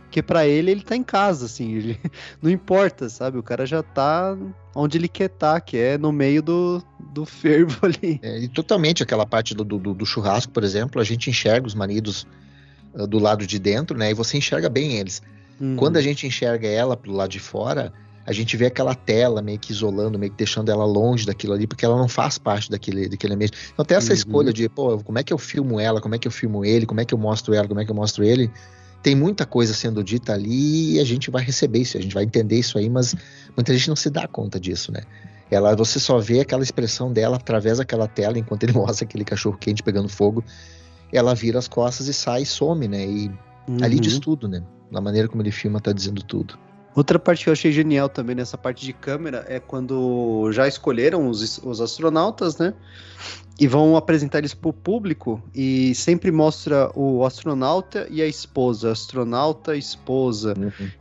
[0.07, 2.01] porque pra ele ele tá em casa, assim, ele-
[2.41, 3.39] não importa, sabe?
[3.39, 4.37] O cara já tá
[4.75, 6.83] onde ele quer estar, que é no meio do,
[7.13, 8.19] do fervo ali.
[8.23, 11.75] É, e totalmente aquela parte do, do, do churrasco, por exemplo, a gente enxerga os
[11.75, 12.27] maridos
[12.95, 14.11] ah, do lado de dentro, né?
[14.11, 15.21] E você enxerga bem eles.
[15.61, 15.77] Uhum.
[15.77, 17.93] Quando a gente enxerga ela pro lado de fora,
[18.27, 21.67] a gente vê aquela tela meio que isolando, meio que deixando ela longe daquilo ali,
[21.67, 23.53] porque ela não faz parte daquele, daquele ambiente.
[23.73, 24.15] Então até essa Uhum.
[24.17, 26.85] escolha de, pô, como é que eu filmo ela, como é que eu filmo ele,
[26.87, 28.51] como é que eu mostro ela, como é que eu mostro ele,
[29.07, 32.25] tem muita coisa sendo dita ali e a gente vai receber isso, a gente vai
[32.25, 33.15] entender isso aí, mas
[33.57, 35.03] muita gente não se dá conta disso, né?
[35.49, 39.57] Ela, você só vê aquela expressão dela através daquela tela enquanto ele mostra aquele cachorro
[39.57, 40.43] quente pegando fogo.
[41.13, 43.07] Ela vira as costas e sai e some, né?
[43.07, 43.31] E
[43.81, 44.01] ali Uhum.
[44.01, 44.61] diz tudo, né?
[44.91, 46.59] Na maneira como ele filma, tá dizendo tudo.
[46.93, 51.29] Outra parte que eu achei genial também nessa parte de câmera é quando já escolheram
[51.29, 52.75] os, os astronautas, né?
[53.59, 59.75] E vão apresentar eles pro público e sempre mostra o astronauta e a esposa, astronauta,
[59.75, 60.53] esposa.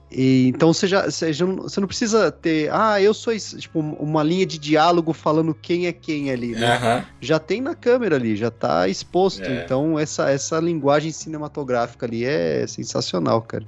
[0.09, 3.79] E, então você já, você já não, você não precisa ter, ah, eu sou tipo
[3.79, 6.77] uma linha de diálogo falando quem é quem ali, né?
[6.77, 7.05] Aham.
[7.19, 9.43] Já tem na câmera ali, já tá exposto.
[9.43, 9.63] É.
[9.65, 13.65] Então essa essa linguagem cinematográfica ali é sensacional, cara.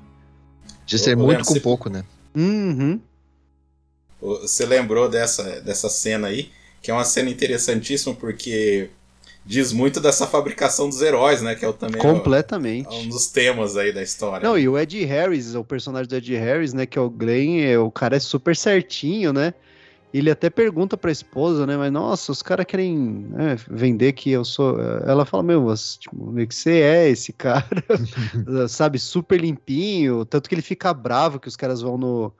[0.85, 2.05] De ser Ô, muito Leandro, com você- pouco, né?
[2.33, 3.01] Uhum.
[4.21, 6.49] Você lembrou dessa, dessa cena aí,
[6.82, 8.89] que é uma cena interessantíssima porque
[9.45, 11.55] diz muito dessa fabricação dos heróis, né?
[11.55, 12.88] Que é o, também o- Completamente.
[12.93, 14.47] um dos temas aí da história.
[14.47, 17.61] Não, e o Ed Harris, o personagem do Ed Harris, né, que é o Glenn,
[17.61, 19.53] é, o cara é super certinho, né?
[20.13, 22.97] Ele até pergunta pra esposa, né, mas nossa, os caras querem
[23.30, 24.80] né, vender que eu sou.
[25.05, 27.67] Ela fala, meu, você, tipo, meio que você é esse cara,
[28.69, 30.25] sabe, super limpinho.
[30.25, 32.34] Tanto que ele fica bravo que os caras vão no.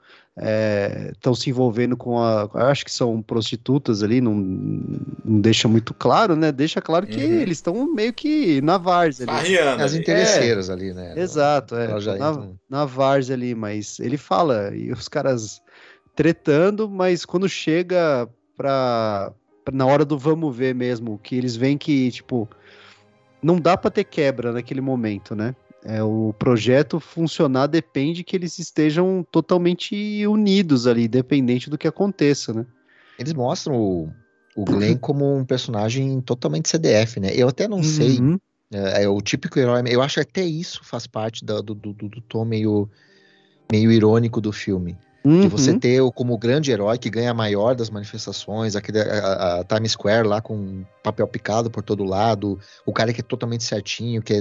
[1.12, 2.48] Estão se envolvendo com a.
[2.70, 6.52] Acho que são prostitutas ali, não, não deixa muito claro, né?
[6.52, 7.40] Deixa claro que Uhum.
[7.40, 9.26] eles estão meio que na várzea
[9.84, 11.14] As interesseiras ali, né?
[11.16, 11.90] Exato, é.
[11.90, 15.60] Ela já na, na várzea ali, mas ele fala, e os caras
[16.14, 19.32] tretando, mas quando chega pra,
[19.64, 22.48] pra- na hora do vamos ver mesmo, que eles veem que, tipo,
[23.42, 25.54] não dá pra ter quebra naquele momento, né?
[25.84, 32.52] É, o projeto funcionar depende que eles estejam totalmente unidos ali, independente do que aconteça,
[32.52, 32.66] né?
[33.18, 34.12] Eles mostram o,
[34.56, 37.30] o Glenn como um personagem totalmente CDF, né?
[37.34, 38.18] Eu até não sei.
[38.18, 38.38] Uhum.
[38.72, 39.82] É, é o típico herói.
[39.86, 42.88] Eu acho que até isso faz parte da- do, do, do, tom meio,
[43.72, 44.96] meio irônico do filme.
[45.24, 45.78] De você Uhum.
[45.78, 49.92] ter o como grande herói que ganha a maior das manifestações, aquele, a, a- Times
[49.92, 54.32] Square lá com papel picado por todo lado, o cara que é totalmente certinho, que
[54.32, 54.38] é,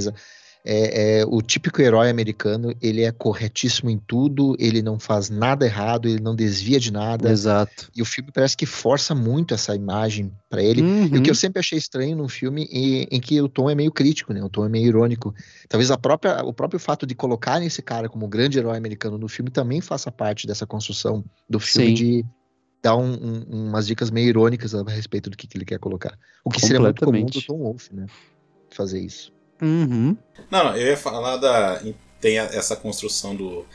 [0.69, 5.65] é, é o típico herói americano, ele é corretíssimo em tudo, ele não faz nada
[5.65, 7.29] errado, ele não desvia de nada.
[7.31, 7.89] Exato.
[7.95, 10.81] E o filme parece que força muito essa imagem pra ele.
[10.81, 11.23] E o Uhum.
[11.23, 14.33] que eu sempre achei estranho num filme em, em que o tom é meio crítico,
[14.33, 14.43] né?
[14.43, 15.33] O tom é meio irônico.
[15.69, 19.27] Talvez a própria, o próprio fato de colocarem esse cara como grande herói americano no
[19.29, 21.93] filme também faça parte dessa construção do filme Sim.
[21.93, 22.25] de
[22.83, 26.17] dar um- um- umas dicas meio irônicas a respeito do que, que ele quer colocar.
[26.43, 27.41] O que seria muito comum do.
[27.41, 28.05] Tom Wolfe, né?
[28.69, 29.31] Fazer isso.
[29.61, 30.15] Uhum.
[30.51, 31.81] Não, não, eu ia falar da.
[32.21, 33.65] Tem a- essa construção do.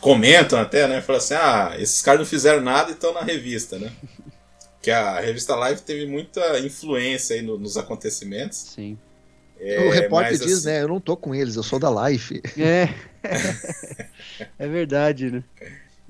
[0.00, 1.00] Comentam até, né?
[1.00, 3.92] Falam assim: ah, esses caras não fizeram nada e estão na revista, né?
[4.82, 8.58] Que a revista Live teve muita influência aí no- nos acontecimentos.
[8.74, 8.98] Sim.
[9.58, 10.82] É, o repórter mas, diz, assim, né?
[10.82, 12.42] Eu não tô com eles, eu sou da Life.
[12.60, 12.90] É.
[14.58, 15.42] é verdade, né?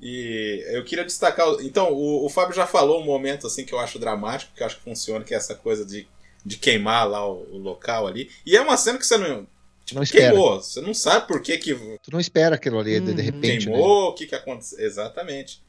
[0.01, 1.47] E eu queria destacar.
[1.61, 4.67] Então, o, o Fábio já falou um momento assim que eu acho dramático, que eu
[4.67, 6.05] acho que funciona, que é essa coisa de,
[6.45, 8.29] de queimar lá o, o local ali.
[8.45, 9.47] E é uma cena que você não.
[9.85, 10.31] Tipo, Não espera.
[10.31, 10.61] queimou.
[10.61, 13.25] Você não sabe por que, que Tu não espera aquilo ali, de, de Uhum.
[13.25, 13.71] repente, né?
[13.73, 14.83] queimou, o que, que aconteceu.
[14.85, 15.61] Exatamente.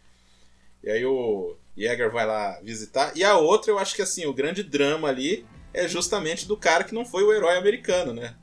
[0.83, 3.12] E aí o Jäger vai lá visitar.
[3.14, 6.85] E a outra, eu acho que assim, o grande drama ali é justamente do cara
[6.85, 8.35] que não foi o herói americano, né?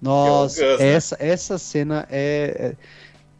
[0.00, 0.92] Nossa, Gus, né?
[0.92, 2.76] essa, essa cena é, é,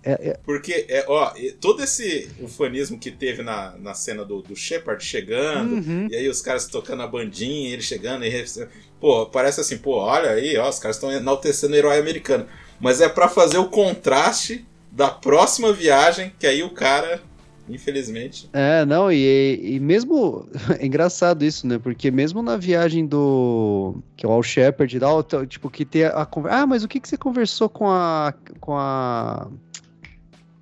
[0.03, 4.55] é- é- Porque, é, ó, todo esse ufanismo que teve na, na cena do, do
[4.57, 6.09] Shepard chegando, Uhum.
[6.11, 8.69] e aí os caras tocando a bandinha, ele chegando e.
[9.01, 12.47] Pô, parece assim, pô, olha aí, ó, os caras estão enaltecendo o herói americano.
[12.81, 17.21] Mas é pra fazer o contraste da próxima viagem, que aí o cara,
[17.69, 18.49] infelizmente.
[18.53, 20.49] É, não, e, e mesmo.
[20.81, 21.79] É engraçado isso, né?
[21.79, 23.97] Porque mesmo na viagem do.
[24.17, 25.01] Que é o Al Shepard e
[25.47, 26.59] tipo, que tem a conversa.
[26.59, 28.33] Ah, mas o que, que você conversou com a.
[28.61, 29.49] Com a.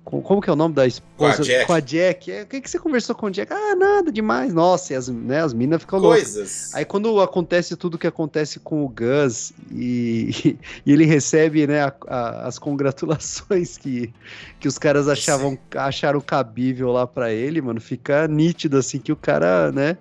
[0.09, 1.43] com- como que é o nome da esposa?
[1.43, 1.67] Jack.
[1.67, 2.31] Com a Jack.
[2.31, 3.51] É, o que, que você conversou com o Jack?
[3.51, 4.53] Ah, nada demais.
[4.53, 6.23] Nossa, e as, né, as minas ficam loucas.
[6.23, 6.73] Coisas.
[6.73, 11.93] Aí quando acontece tudo que acontece com o Gus e, e ele recebe né, a-
[12.07, 14.13] a- as congratulações que,
[14.61, 19.15] que os caras achavam acharam cabível lá pra ele, mano, fica nítido assim que o
[19.17, 19.97] cara, né,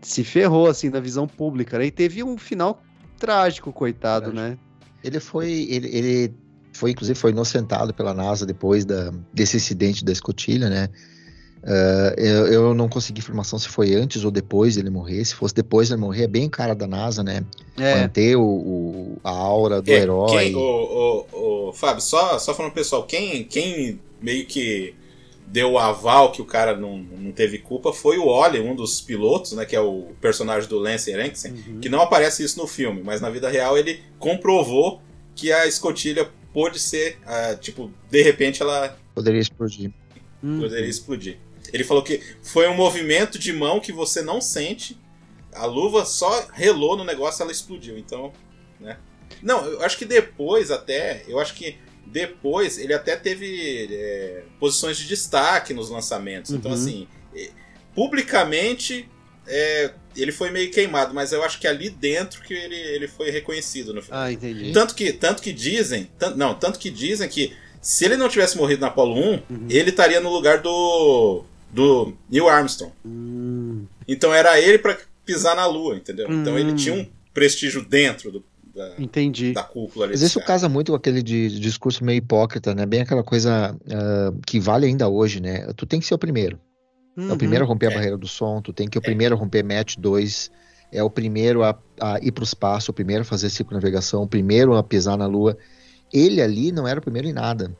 [0.00, 1.86] se ferrou assim na visão pública, né?
[1.86, 2.82] E teve um final
[3.18, 4.56] trágico, coitado, né?
[5.04, 6.34] Ele foi, ele, ele
[6.78, 10.88] foi, inclusive, foi inocentado pela NASA depois da, desse incidente da escotilha, né?
[11.64, 15.24] Ah, eu, eu não consegui informação se foi antes ou depois dele morrer.
[15.24, 17.44] Se fosse depois dele morrer, é bem cara da NASA, né?
[17.76, 20.44] É, Manter o, o- a aura do É, herói.
[20.44, 24.94] Quem, o, o, o, Fábio, só, só falando pro pessoal, quem, quem meio que
[25.46, 29.00] deu o aval que o cara não, não teve culpa foi o Oli, um dos
[29.00, 31.80] pilotos, né, que é o personagem do Lance Henriksen, Uhum.
[31.80, 35.00] que não aparece isso no filme, mas na vida real ele comprovou
[35.34, 39.90] que a escotilha pôde ser, ah, tipo, de repente ela Poderia explodir.
[40.42, 40.60] Uhum.
[40.60, 41.38] poderia explodir.
[41.72, 44.98] Ele falou que foi um movimento de mão que você não sente,
[45.52, 48.32] a luva só relou no negócio e ela explodiu, então,
[48.80, 48.96] né.
[49.42, 51.76] Não, eu acho que depois até, eu acho que
[52.06, 56.50] depois ele até teve é, posições de destaque nos lançamentos.
[56.52, 56.76] Então, Uhum.
[56.76, 57.50] assim, eh,
[57.94, 59.08] publicamente
[59.46, 63.30] é, ele foi meio queimado, mas eu acho que ali dentro que ele, ele foi
[63.30, 64.18] reconhecido no filme.
[64.20, 64.72] Ah, entendi.
[64.72, 68.56] Tanto que, tanto que dizem, tan- não, tanto que dizem que se ele não tivesse
[68.56, 69.66] morrido na Apollo 1, Uhum.
[69.70, 72.92] ele estaria no lugar do do Neil Armstrong.
[73.04, 76.26] Hum, Então era ele pra pisar na Lua, entendeu?
[76.32, 76.58] Então Hum.
[76.58, 78.44] ele tinha um prestígio dentro do-
[78.74, 79.52] da, entendi.
[79.52, 80.14] da cúpula ali.
[80.14, 80.46] Mas isso caras.
[80.46, 82.86] casa muito com aquele de, de discurso meio hipócrita, né?
[82.86, 85.66] Bem aquela coisa ah, que vale ainda hoje, né?
[85.76, 86.58] Tu tem que ser o primeiro.
[87.18, 87.38] É o Uhum.
[87.38, 87.94] primeiro a romper a É.
[87.94, 90.50] barreira do som, tu tem que ser o primeiro a romper Match 2,
[90.92, 94.28] é o primeiro a, a ir para o espaço, o primeiro a fazer circunnavegação, o
[94.28, 95.56] primeiro a pisar na Lua.
[96.12, 97.74] Ele ali não era o primeiro em nada.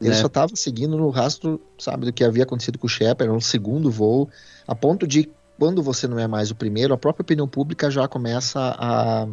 [0.00, 0.14] Ele É.
[0.14, 3.40] só estava seguindo no rastro, sabe, do que havia acontecido com o Shepard, era um
[3.40, 4.28] segundo voo,
[4.66, 5.28] a ponto de
[5.58, 9.28] quando você não é mais o primeiro, a própria opinião pública já começa a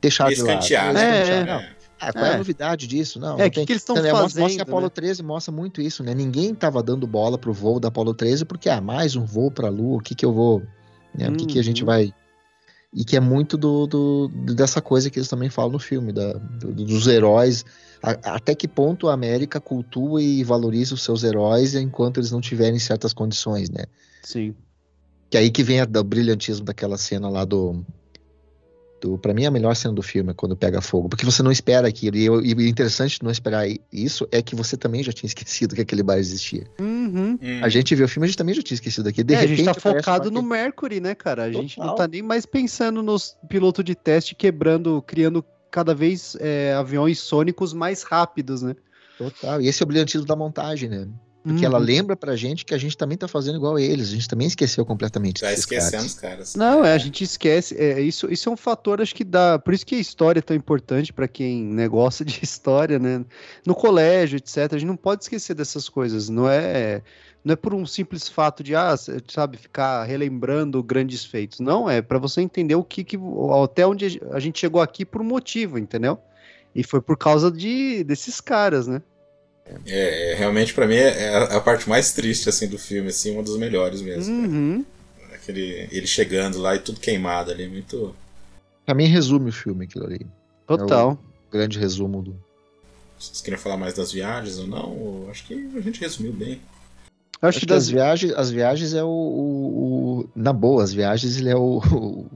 [0.00, 0.60] deixar de lado.
[0.60, 1.22] Escantear, né?
[1.22, 2.30] Escantear, É, qual é.
[2.30, 2.36] a É.
[2.38, 3.18] novidade disso?
[3.18, 4.82] Não, É, não que tem- que eles estão É, mostra- Mostra que fazendo, a Apollo
[4.86, 4.90] né?
[4.90, 6.14] 13 mostra muito isso, né?
[6.14, 9.68] Ninguém tava dando bola pro voo da Apollo 13 porque, ah, mais um voo pra
[9.68, 10.62] Lua, o que que eu vou...
[11.16, 11.28] Né?
[11.28, 11.86] O que que a gente Uhum.
[11.86, 12.12] vai...
[12.96, 16.12] E que é muito do, do- do- dessa coisa que eles também falam no filme,
[16.12, 17.64] da, do- dos heróis.
[18.02, 22.40] A- até que ponto a América cultua e valoriza os seus heróis enquanto eles não
[22.40, 23.84] tiverem certas condições, né?
[24.22, 24.54] Sim.
[25.28, 27.84] Que aí que vem a, o brilhantismo daquela cena lá do.
[29.04, 31.08] Do para mim, a melhor cena do filme é quando pega fogo.
[31.08, 32.16] Porque você não espera aquilo.
[32.16, 35.74] E, e o interessante de não esperar isso é que você também já tinha esquecido
[35.74, 36.64] que aquele bar existia.
[36.80, 37.38] Uhum.
[37.40, 37.60] Hum.
[37.62, 39.26] A gente viu o filme, a gente também já tinha esquecido daquilo.
[39.26, 41.44] De É, a repente, gente tá focado uma- no Mercury, né, cara?
[41.44, 46.36] A gente não tá nem mais pensando nos pilotos de teste quebrando, criando cada vez
[46.40, 48.74] é, aviões sônicos mais rápidos, né?
[49.18, 49.60] Total.
[49.60, 51.06] E esse é o brilhantismo da montagem, né?
[51.46, 51.84] Porque ela Uhum.
[51.84, 54.08] lembra pra gente que a gente também tá fazendo igual a eles.
[54.08, 55.42] A gente também esqueceu completamente.
[55.42, 55.84] Já desses caras.
[55.84, 56.54] esquecemos, caras.
[56.54, 57.76] Não, é, a gente esquece.
[57.76, 59.58] É, isso, isso é um fator, acho que dá.
[59.58, 63.22] Por isso que a história é tão importante para quem né, gosta de história, né?
[63.66, 64.72] No colégio, etc.
[64.72, 66.30] A gente não pode esquecer dessas coisas.
[66.30, 67.02] Não é,
[67.44, 68.94] não é por um simples fato de, ah,
[69.28, 71.60] sabe, ficar relembrando grandes feitos.
[71.60, 73.18] Não, é para você entender o que, que.
[73.62, 76.18] Até onde a gente chegou aqui por um motivo, entendeu?
[76.74, 79.02] E foi por causa de, desses caras, né?
[79.86, 83.08] É, é, realmente pra mim é é a, a parte mais triste assim do filme,
[83.08, 84.34] assim, uma dos melhores mesmo.
[84.34, 84.84] Uhum.
[85.32, 88.14] Aquele, ele chegando lá e tudo queimado ali, muito.
[88.84, 90.26] Pra mim, resume o filme aquilo ali.
[90.66, 91.18] Total.
[91.50, 92.36] Grande resumo do.
[93.18, 95.26] Vocês queriam falar mais das viagens ou não?
[95.30, 96.60] Acho que a gente resumiu bem.
[97.40, 100.82] Eu Acho, acho, que das as viagens, as viagens é o, o- o- Na boa,
[100.82, 101.78] as viagens ele é o,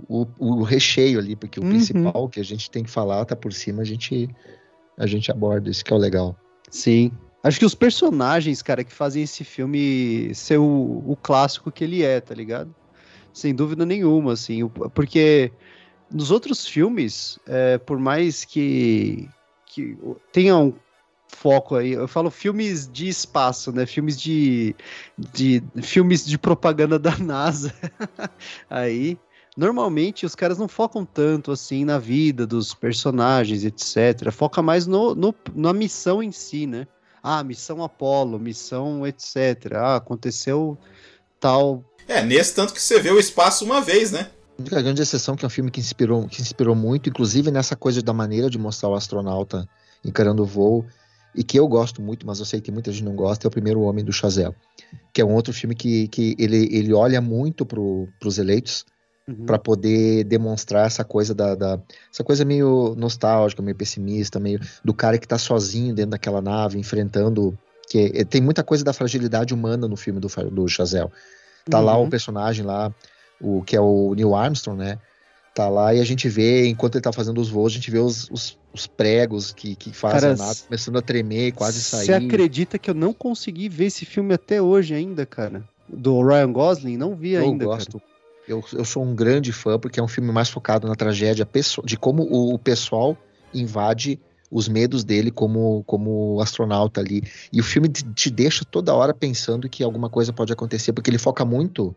[0.09, 1.70] o, o recheio ali, porque o Uhum.
[1.70, 4.29] principal que a gente tem que falar tá por cima, a gente,
[4.97, 6.37] a gente aborda, isso que é o legal.
[6.71, 7.12] Sim.
[7.43, 12.03] Acho que os personagens, cara, que fazem esse filme ser o, o clássico que ele
[12.03, 12.75] é, tá ligado?
[13.33, 14.66] Sem dúvida nenhuma, assim.
[14.69, 15.53] Porque
[16.11, 19.29] nos outros filmes, é, por mais que,
[19.66, 19.97] que
[20.33, 20.75] tenha um
[21.29, 23.87] foco aí, eu falo filmes de espaço, né?
[23.87, 24.75] Filmes de,
[25.16, 27.73] de filmes de propaganda da NASA.
[28.69, 29.19] aí,
[29.59, 34.30] normalmente os caras não focam tanto assim na vida dos personagens, etc.
[34.30, 36.86] Foca mais no, no- na missão em si, né?
[37.20, 39.74] Ah, missão Apolo, missão etc.
[39.74, 40.78] Ah, aconteceu
[41.40, 41.84] tal.
[42.06, 44.30] É, nesse tanto que você vê o espaço uma vez, né?
[44.72, 48.00] A grande exceção que é um filme que inspirou, que inspirou muito, inclusive nessa coisa
[48.00, 49.68] da maneira de mostrar o astronauta
[50.04, 50.86] encarando o voo,
[51.34, 53.50] e que eu gosto muito, mas eu sei que muita gente não gosta, é o
[53.50, 54.54] Primeiro Homem do Chazelle,
[55.12, 58.84] que é um outro filme que, que ele, ele olha muito para os eleitos,
[59.29, 59.45] Uhum.
[59.45, 61.79] para poder demonstrar essa coisa da, da-
[62.11, 66.79] essa coisa meio nostálgica, meio pessimista, meio do cara que tá sozinho dentro daquela nave
[66.79, 67.57] enfrentando
[67.91, 71.11] que é- tem muita coisa da fragilidade humana no filme do, do Chazelle.
[71.68, 72.07] Tá lá Uhum.
[72.07, 72.91] o personagem lá,
[73.39, 74.99] o que é o Neil Armstrong, né?
[75.55, 77.99] Tá lá e a gente vê, enquanto ele tá fazendo os voos, a gente vê
[77.99, 82.07] os, os, os pregos que, que fazem Cara, a nave começando a tremer, quase sair.
[82.07, 85.62] Você acredita que eu não consegui ver esse filme até hoje ainda, cara?
[85.87, 86.97] Do Ryan Gosling?
[86.97, 88.01] Não vi Eu ainda, gosto.
[88.49, 91.46] Eu, eu sou um grande fã, porque é um filme mais focado na tragédia,
[91.84, 93.16] de como o, o pessoal
[93.53, 94.18] invade
[94.51, 97.22] os medos dele como, como astronauta ali.
[97.53, 101.18] E o filme te, deixa toda hora pensando que alguma coisa pode acontecer, porque ele
[101.18, 101.94] foca muito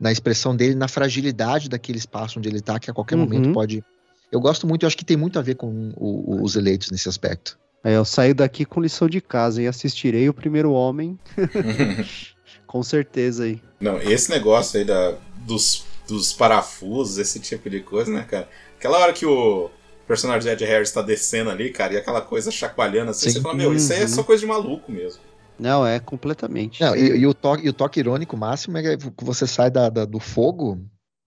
[0.00, 3.20] na expressão dele, na fragilidade daquele espaço onde ele tá, que a qualquer Uhum.
[3.22, 3.84] momento pode.
[4.32, 6.90] Eu gosto muito, eu acho que tem muito a ver com o- o- os eleitos
[6.90, 7.56] nesse aspecto.
[7.84, 11.16] Aí eu saio daqui com lição de casa e assistirei o primeiro homem.
[12.66, 13.62] com certeza aí.
[13.80, 15.14] Não, esse negócio aí da,
[15.44, 18.48] dos, dos parafusos, esse tipo de coisa, né, cara?
[18.78, 19.70] Aquela hora que o
[20.06, 23.36] personagem de Ed Harris tá descendo ali, cara, e aquela coisa chacoalhando assim, Sim.
[23.36, 25.20] você fala, meu, isso aí é só coisa de maluco mesmo.
[25.58, 26.80] Não, é completamente.
[26.80, 29.88] Não, e, e o toque, e o toque irônico máximo é que você sai da,
[29.88, 30.80] da- do fogo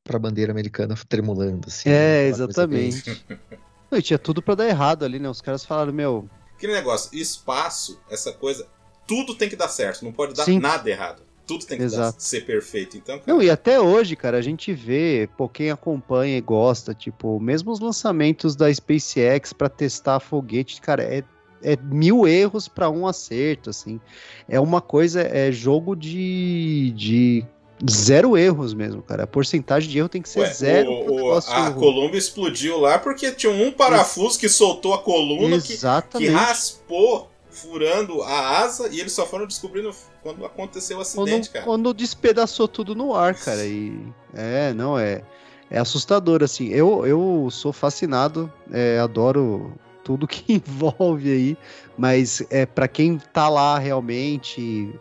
[0.04, 1.90] pra bandeira americana tremulando, assim.
[1.90, 3.26] É, bem- exatamente.
[3.90, 5.30] Não, e tinha tudo pra dar errado ali, né?
[5.30, 8.68] Os caras falaram, meu, Aquele negócio, espaço, essa coisa,
[9.08, 10.60] tudo tem que dar certo, não pode dar Sim.
[10.60, 11.22] nada errado.
[11.48, 12.98] Tudo tem que dar- ser perfeito.
[12.98, 16.94] Então, cara, Não, e até hoje, cara, a gente vê, pô, quem acompanha e gosta,
[16.94, 21.24] tipo, mesmo os lançamentos da SpaceX pra testar foguete, cara, é,
[21.64, 24.00] é mil erros pra um acerto, assim.
[24.48, 27.46] É uma coisa, é jogo de, de
[27.90, 29.24] zero erros mesmo, cara.
[29.24, 30.90] A porcentagem de erro tem que ser ué, zero.
[30.92, 31.72] o- o- a.
[31.72, 35.78] Colômbia explodiu lá porque tinha um parafuso que soltou a coluna que,
[36.18, 37.30] que raspou,
[37.62, 41.66] furando a asa, e eles só foram descobrindo quando aconteceu o acidente, quando, cara.
[41.66, 43.66] quando despedaçou tudo no ar, cara.
[43.66, 44.00] E
[44.34, 45.24] é, não é,
[45.70, 46.68] é assustador assim.
[46.70, 51.58] Eu, eu sou fascinado, é, adoro tudo que envolve aí,
[51.98, 54.94] mas é para quem tá lá realmente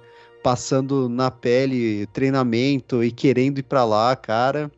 [0.43, 4.71] passando na pele treinamento e querendo ir para lá, cara.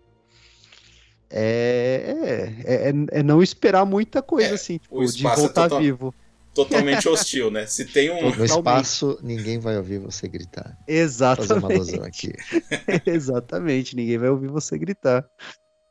[1.30, 5.62] É, é, é, é não esperar muita coisa É, assim, o tipo, de é voltar
[5.64, 6.14] total- vivo.
[6.64, 7.66] Totalmente hostil, né?
[7.66, 8.34] Se tem um.
[8.34, 10.64] No espaço, ninguém vai ouvir você gritar.
[10.64, 11.64] Fazer uma Exatamente.
[11.64, 12.32] alusão aqui.
[13.06, 15.24] Exatamente, ninguém vai ouvir você gritar.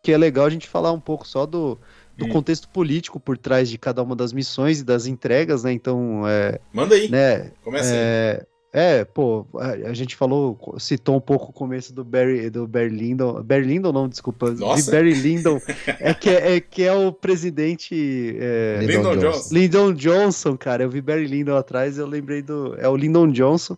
[0.04, 1.80] Que é legal a gente falar um pouco só do,
[2.18, 2.30] do Hum.
[2.30, 5.72] contexto político por trás de cada uma das missões e das entregas, né?
[5.72, 7.10] Então, é, Manda aí.
[7.10, 7.52] né?
[7.64, 8.42] Começa aí.
[8.74, 12.90] É, pô, a, a gente falou, citou um pouco o começo do Barry, do Barry
[12.90, 14.84] Lyndon, Barry Lyndon não, desculpa, Nossa.
[14.84, 15.60] de Barry Lyndon,
[16.00, 19.54] é que é, é que é o presidente é, Lyndon Johnson.
[19.54, 20.84] Lyndon Johnson, cara.
[20.84, 22.76] Eu vi Barry Lyndon atrás, eu lembrei do.
[22.78, 23.78] É o Lyndon Johnson,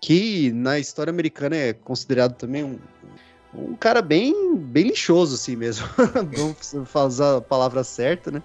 [0.00, 2.78] que na história americana é considerado também um,
[3.52, 5.86] um cara bem, bem lixoso, assim mesmo.
[6.36, 8.42] Vamos fazer a palavra certa, né?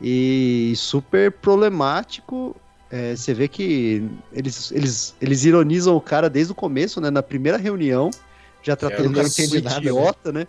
[0.00, 2.54] E super problemático.
[2.90, 7.10] É, você vê que eles, eles, eles ironizam o cara desde o começo, né?
[7.10, 8.10] Na primeira reunião,
[8.62, 9.78] já tratando ele o cara como né?
[9.78, 10.46] idiota, né?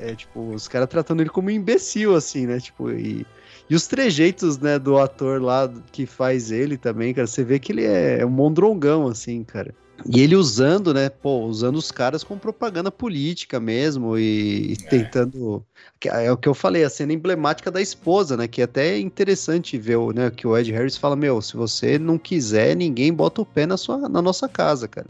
[0.00, 2.60] É, tipo, os caras tratando ele como um imbecil, assim, né?
[2.60, 3.24] Tipo, e,
[3.70, 7.72] e os trejeitos, né, do ator lá que faz ele também, cara, você vê que
[7.72, 9.74] ele é, é um mondrongão, assim, cara.
[10.06, 15.64] E ele usando, né, pô, usando os caras com propaganda política mesmo e, e tentando.
[16.04, 18.46] É o que eu falei, a cena emblemática da esposa, né?
[18.46, 20.30] Que é até interessante ver, né?
[20.30, 23.76] Que o Ed Harris fala: Meu, se você não quiser, ninguém bota o pé na,
[23.76, 25.08] sua, na nossa casa, cara.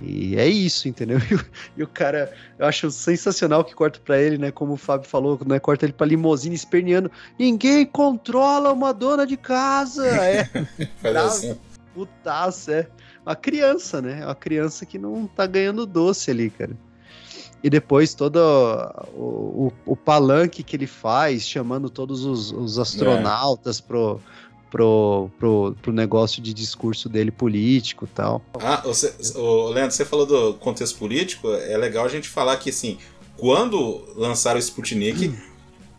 [0.00, 1.18] E é isso, entendeu?
[1.30, 1.46] E o,
[1.78, 4.50] e o cara, eu acho sensacional que corta pra ele, né?
[4.50, 5.58] Como o Fábio falou, né?
[5.58, 7.10] Corta ele pra limusine esperneando.
[7.38, 10.06] Ninguém controla uma dona de casa!
[10.06, 10.44] É,
[11.02, 11.58] Faz assim.
[11.94, 12.86] putaço, é.
[13.28, 14.24] Uma criança, né?
[14.24, 16.74] Uma criança que não tá ganhando doce ali, cara.
[17.62, 18.36] E depois todo
[19.14, 24.18] o, o, o palanque que ele faz, chamando todos os, os astronautas pro,
[24.70, 28.40] pro, pro, pro negócio de discurso dele político e tal.
[28.62, 31.52] Ah, você, ô, Leandro, você falou do contexto político.
[31.52, 32.96] É legal a gente falar que, assim,
[33.36, 35.34] quando lançaram o Sputnik,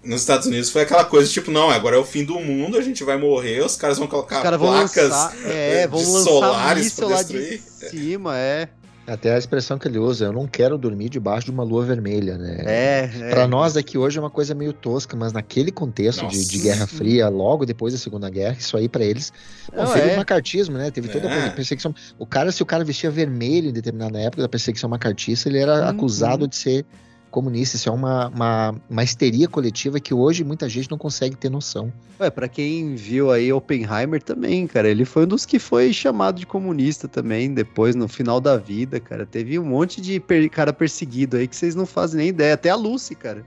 [0.04, 2.82] nos Estados Unidos foi aquela coisa tipo, não, agora é o fim do mundo, a
[2.82, 6.06] gente vai morrer, os caras vão colocar Os caras vão placas lançar, é, vão de
[6.10, 7.62] lançar solares pra lá de destruir.
[7.92, 8.70] cima, é.
[9.08, 12.38] Até a expressão que ele usa, eu não quero dormir debaixo de uma lua vermelha,
[12.38, 12.62] né?
[12.64, 13.30] É, é.
[13.32, 16.60] Pra nós aqui hoje é uma coisa meio tosca, mas naquele contexto de, de.
[16.60, 19.34] Guerra Fria, logo depois da Segunda Guerra, isso aí pra eles
[19.76, 20.14] bom, Não, teve é.
[20.14, 20.92] o macartismo, né?
[20.92, 21.48] Teve toda É.
[21.48, 21.92] a perseguição.
[22.20, 25.82] O cara, se o cara vestia vermelho em determinada época da perseguição macartista, ele era
[25.82, 25.88] Uhum.
[25.90, 26.86] acusado de ser
[27.30, 27.76] comunista.
[27.76, 31.92] Isso é uma, uma, uma histeria coletiva que hoje muita gente não consegue ter noção.
[32.20, 36.40] Ué, pra quem viu aí Oppenheimer também, cara, ele foi um dos que foi chamado
[36.40, 39.26] de comunista também, depois, no final da vida, cara.
[39.26, 42.54] Teve um monte de per- cara perseguido aí que vocês não fazem nem ideia.
[42.56, 43.46] Até a Lucy, cara,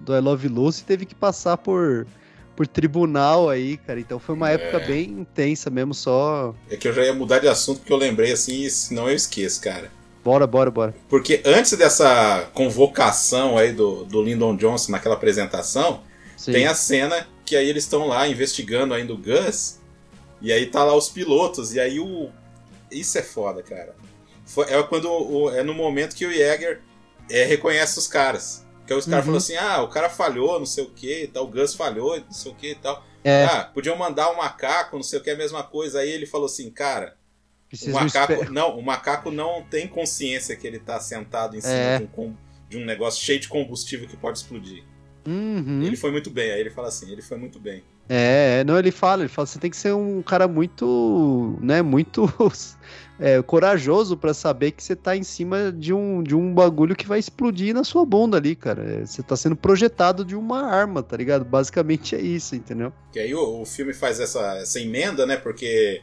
[0.00, 2.06] do I Love Lucy, teve que passar por,
[2.56, 4.00] por tribunal aí, cara.
[4.00, 4.54] Então foi uma É.
[4.54, 6.54] época bem intensa mesmo, só...
[6.70, 9.60] É que eu já ia mudar de assunto porque eu lembrei assim, senão eu esqueço,
[9.60, 9.90] cara.
[10.24, 10.94] Bora, bora, bora.
[11.08, 16.02] Porque antes dessa convocação aí do, do Lyndon Johnson naquela apresentação,
[16.36, 16.52] Sim.
[16.52, 19.78] tem a cena que aí eles estão lá investigando ainda o Gus,
[20.40, 22.30] e aí tá lá os pilotos, e aí o.
[22.90, 23.94] Isso é foda, cara.
[24.44, 26.80] Foi- É quando o- é no momento que o Jäger
[27.30, 28.64] é, reconhece os caras.
[28.86, 29.26] Que os caras Uhum.
[29.26, 32.18] falam assim: ah, o cara falhou, não sei o que e tal, o Gus falhou,
[32.20, 33.04] não sei o que e tal.
[33.22, 36.00] É, Ah, podiam mandar um macaco, não sei o que, a mesma coisa.
[36.00, 37.16] Aí ele falou assim, cara,
[37.86, 41.74] o macaco, esper- não, o macaco não tem consciência que ele tá sentado em cima
[41.74, 41.98] É.
[42.00, 42.34] de, um,
[42.68, 44.82] de um negócio cheio de combustível que pode explodir.
[45.26, 45.82] Uhum.
[45.82, 47.84] Ele foi muito bem, aí ele fala assim, ele foi muito bem.
[48.08, 52.24] É, não, ele fala, ele fala, você tem que ser um cara muito, né, muito
[53.20, 57.06] é, corajoso para saber que você tá em cima de um, de um bagulho que
[57.06, 58.82] vai explodir na sua bunda ali, cara.
[58.82, 61.44] É, Você tá sendo projetado de uma arma, tá ligado?
[61.44, 62.92] Basicamente é isso, entendeu?
[63.12, 65.36] Que aí o, o filme faz essa, essa emenda, né?
[65.36, 66.02] Porque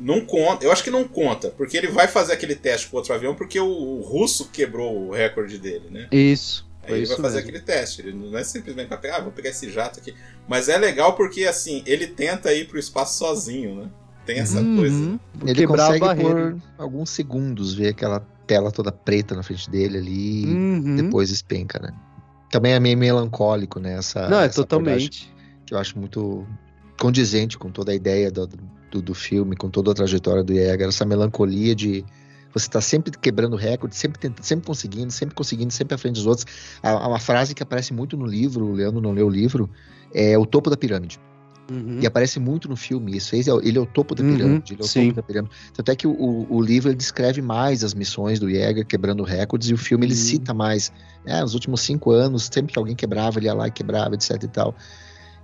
[0.00, 0.64] não conta.
[0.64, 3.60] Eu acho que não conta, porque ele vai fazer aquele teste com outro avião porque
[3.60, 6.08] o, o russo quebrou o recorde dele, né?
[6.10, 6.68] Isso.
[6.82, 8.00] Aí ele vai fazer aquele teste.
[8.00, 10.14] Ele não é simplesmente pra pegar, ah, vou pegar esse jato aqui.
[10.48, 13.90] Mas é legal porque, assim, ele tenta ir pro espaço sozinho, né?
[14.24, 14.76] Tem essa Uhum.
[14.76, 15.20] coisa.
[15.46, 20.46] Ele Quebrar consegue por alguns segundos ver aquela tela toda preta na frente dele ali
[20.46, 20.96] Uhum.
[20.98, 21.92] e depois espenca, né?
[22.50, 23.98] Também é meio melancólico, né?
[23.98, 25.32] Essa, Não, é essa totalmente.
[25.66, 26.44] Que eu acho muito
[26.98, 28.58] condizente com toda a ideia do, do,
[28.90, 32.04] do filme, com toda a trajetória do Jäger, essa melancolia de
[32.52, 36.26] você tá sempre quebrando recorde, sempre tentando, sempre conseguindo, sempre conseguindo, sempre à frente dos
[36.26, 36.46] outros.
[36.82, 39.70] Há, uma frase que aparece muito no livro, o Leandro não leu o livro,
[40.12, 41.20] é o topo da pirâmide.
[41.70, 42.00] Uhum.
[42.00, 43.36] E aparece muito no filme isso.
[43.36, 44.72] Esse é Ele é o topo da Uhum, pirâmide.
[44.72, 45.04] ele é o sim.
[45.08, 45.54] topo da pirâmide.
[45.72, 49.68] Tanto é que o, o, livro ele descreve mais as missões do Jäger quebrando recordes
[49.70, 50.18] e o filme ele Uhum.
[50.20, 50.92] cita mais.
[51.24, 54.42] né, nos últimos cinco anos, sempre que alguém quebrava, ele ia lá e quebrava, etc
[54.42, 54.74] e tal.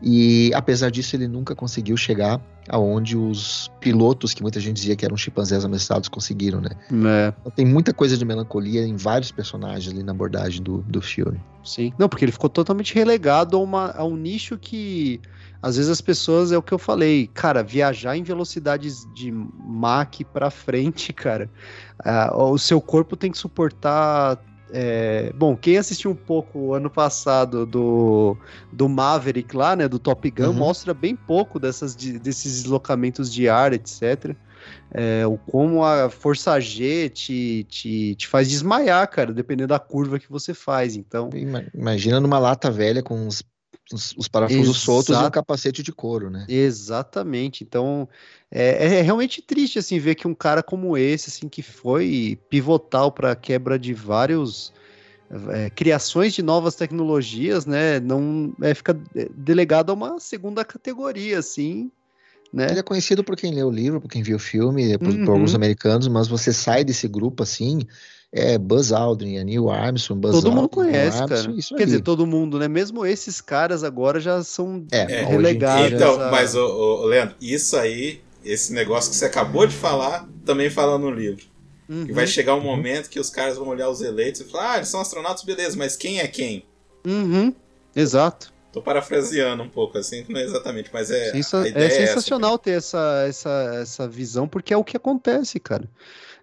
[0.02, 5.04] E apesar disso, ele nunca conseguiu chegar aonde os pilotos, que muita gente dizia que
[5.04, 6.70] eram chimpanzés amestrados, conseguiram, né?
[6.90, 11.00] É, Então, tem muita coisa de melancolia em vários personagens ali na abordagem do, do
[11.00, 11.40] filme.
[11.64, 11.92] sim.
[11.98, 15.20] Não, porque ele ficou totalmente relegado a, uma, a um nicho que.
[15.62, 20.20] Às vezes as pessoas, é o que eu falei, cara, viajar em velocidades de Mach
[20.32, 21.50] pra frente, cara,
[22.04, 24.38] ah, o seu corpo tem que suportar.
[24.70, 28.36] É, bom, quem assistiu um pouco ano passado do,
[28.72, 30.52] do Maverick lá, né, do Top Gun, Uhum.
[30.54, 34.36] mostra bem pouco dessas, de- desses deslocamentos de ar, etc.
[34.90, 40.18] É, o como a força G te, te, te faz desmaiar, cara, dependendo da curva
[40.18, 40.96] que você faz.
[40.96, 43.42] Então, Ima- Imagina numa lata velha com os,
[43.92, 46.44] os, os parafusos soltos e um capacete de couro, né?
[46.48, 47.62] Exatamente.
[47.62, 48.08] Então,
[48.50, 53.10] é, é realmente triste assim ver que um cara como esse, assim, que foi pivotal
[53.12, 54.72] para a quebra de vários
[55.50, 61.38] é, criações de novas tecnologias, né, não é, fica é, delegado a uma segunda categoria,
[61.38, 61.90] assim,
[62.52, 62.68] né?
[62.70, 65.12] Ele é conhecido por quem lê o livro, por quem viu o filme, por, por
[65.28, 65.32] Uhum.
[65.32, 67.80] alguns americanos, mas você sai desse grupo assim,
[68.32, 71.58] é Buzz Aldrin, é Neil Armstrong, Buzz Todo mundo Aldrin, Neil conhece, Armstrong, cara.
[71.58, 72.68] Isso Quer dizer, todo mundo, né?
[72.68, 75.88] Mesmo esses caras agora já são É, É, relegados.
[75.88, 76.66] dia- Então, a- mas, ô,
[77.02, 81.44] ô, Leandro, isso aí, esse negócio que você acabou de falar, também fala no livro.
[81.88, 84.72] Uhum, Que vai chegar um momento que os caras vão olhar os eleitos e falar,
[84.72, 86.64] ah, eles são astronautas, beleza, mas quem é quem?
[87.06, 87.54] uhum,
[87.94, 88.52] exato.
[88.72, 91.30] Tô parafraseando um pouco assim, não é exatamente, mas é.
[91.32, 94.96] Sensa- a ideia é essa, sensacional ter essa, essa, essa visão, porque é o que
[94.96, 95.88] acontece, cara.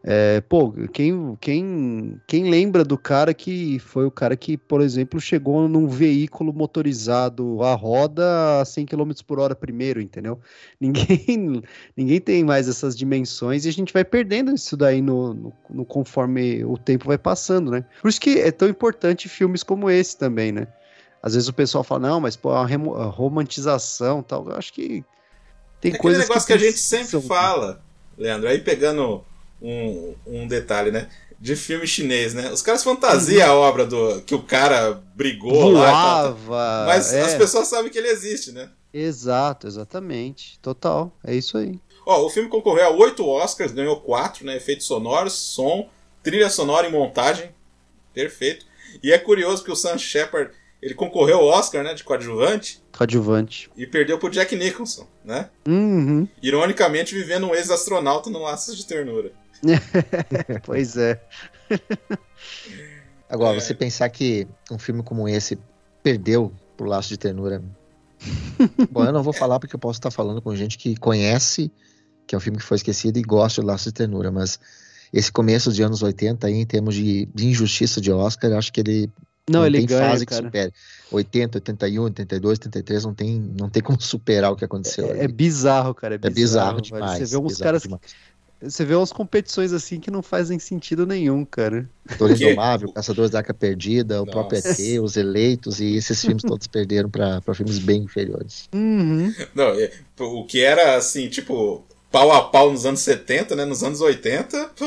[0.06, 5.18] É, pô, quem, quem, quem lembra do cara que foi o cara que, por exemplo,
[5.18, 10.42] chegou num veículo motorizado a roda a 100 km por hora primeiro, entendeu?
[10.78, 11.64] Ninguém,
[11.96, 15.86] ninguém tem mais essas dimensões e a gente vai perdendo isso daí no, no, no
[15.86, 17.86] conforme o tempo vai passando, né?
[18.02, 20.68] Por isso que é tão importante filmes como esse também, né?
[21.22, 24.50] Às vezes o pessoal fala, não, mas pô, a, a romantização e tal.
[24.50, 25.06] Eu acho que
[25.80, 27.82] tem É coisas negócio que, a gente sempre fala,
[28.18, 28.50] Leandro.
[28.50, 29.24] Aí pegando
[29.62, 31.10] um, um detalhe, né?
[31.40, 32.52] De filme chinês, né?
[32.52, 36.30] Os caras fantasiam a obra do que o cara brigou lá.
[36.30, 36.86] Voava.
[36.88, 37.22] Mas é.
[37.22, 38.70] as pessoas sabem que ele existe, né?
[38.94, 40.60] Exato, exatamente.
[40.62, 41.12] Total.
[41.24, 41.80] É isso aí.
[42.06, 44.58] Ó, o filme concorreu a oito Oscars, ganhou quatro, né?
[44.58, 45.90] Efeitos sonoros, som,
[46.22, 47.50] trilha sonora e montagem.
[48.14, 48.66] Perfeito.
[49.02, 50.52] E é curioso que o Sam Shepard,
[50.82, 51.94] ele concorreu ao Oscar, né?
[51.94, 53.72] De coadjuvante Coadjuvante.
[53.76, 55.50] e perdeu pro Jack Nicholson, né?
[55.68, 56.28] Uhum.
[56.42, 59.32] Ironicamente, vivendo um ex-astronauta no Laços de Ternura.
[60.64, 61.22] pois é.
[63.30, 63.60] Agora, É.
[63.60, 65.58] você pensar que um filme como esse
[66.04, 67.64] perdeu pro laço de ternura.
[68.92, 71.72] Bom, eu não vou falar porque eu posso estar falando com gente que conhece,
[72.28, 74.60] que é um filme que foi esquecido e gosta de Laço de Ternura, mas
[75.12, 78.72] esse começo de anos 80 aí, em termos de, de injustiça de Oscar, eu acho
[78.72, 79.10] que ele
[79.50, 80.46] Não, ele tem ganha, fase que cara.
[80.46, 80.74] supere.
[81.12, 85.28] 80, 81, 82, 83, não tem, não tem como superar o que aconteceu É, é
[85.28, 86.16] bizarro, cara.
[86.16, 86.82] É É bizarro, bizarro velho.
[86.84, 87.18] demais.
[87.20, 87.82] Você vê uns bizarro caras.
[87.84, 88.02] demais.
[88.64, 91.90] Você vê umas competições assim que não fazem sentido nenhum, cara.
[92.18, 94.82] Torre Indomável, Caçadores da Arca Perdida, o próprio Nossa.
[94.82, 98.70] ET, Os Eleitos, e esses filmes todos perderam para filmes bem inferiores.
[98.74, 99.34] Uhum.
[99.54, 103.66] Não, é, o que era assim, tipo, pau a pau nos anos 70, né?
[103.66, 104.86] Nos anos 80, pô,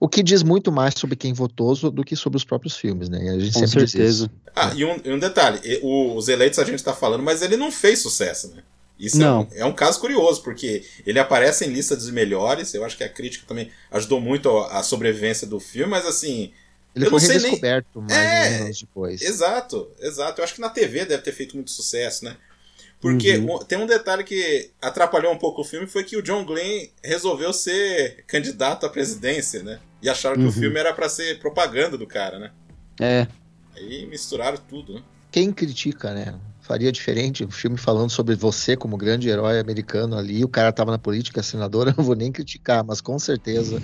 [0.00, 3.18] O que diz muito mais sobre quem votou do que sobre os próprios filmes, né?
[3.30, 4.24] A gente Com sempre diz certeza.
[4.24, 4.30] isso.
[4.54, 7.56] Ah, e um, e um detalhe, o- os eleitos a gente tá falando, mas ele
[7.56, 8.62] não fez sucesso, né?
[8.98, 9.48] Isso é um- Não.
[9.52, 13.08] É, um, caso curioso, porque ele aparece em lista dos melhores, eu acho que a
[13.08, 16.52] crítica também ajudou muito a, sobrevivência do filme, mas assim,
[16.94, 19.22] Ele Eu foi sei nem- redescoberto mais É, ou menos anos depois.
[19.22, 20.40] exato, exato.
[20.40, 22.36] Eu acho que na TV deve ter feito muito sucesso, né?
[23.00, 23.58] Porque Uhum.
[23.60, 27.50] tem um detalhe que atrapalhou um pouco o filme, foi que o John Glenn resolveu
[27.54, 29.80] ser candidato à presidência, né?
[30.02, 30.48] E acharam que Uhum.
[30.50, 32.50] o filme era pra ser propaganda do cara, né?
[33.00, 33.26] É.
[33.74, 35.02] Aí misturaram tudo, né?
[35.30, 36.34] Quem critica, né?
[36.72, 37.44] Faria diferente.
[37.44, 40.42] Um filme falando sobre você como grande herói americano ali.
[40.42, 41.88] O cara tava na política, senador.
[41.88, 43.78] Eu não vou nem criticar, mas com certeza.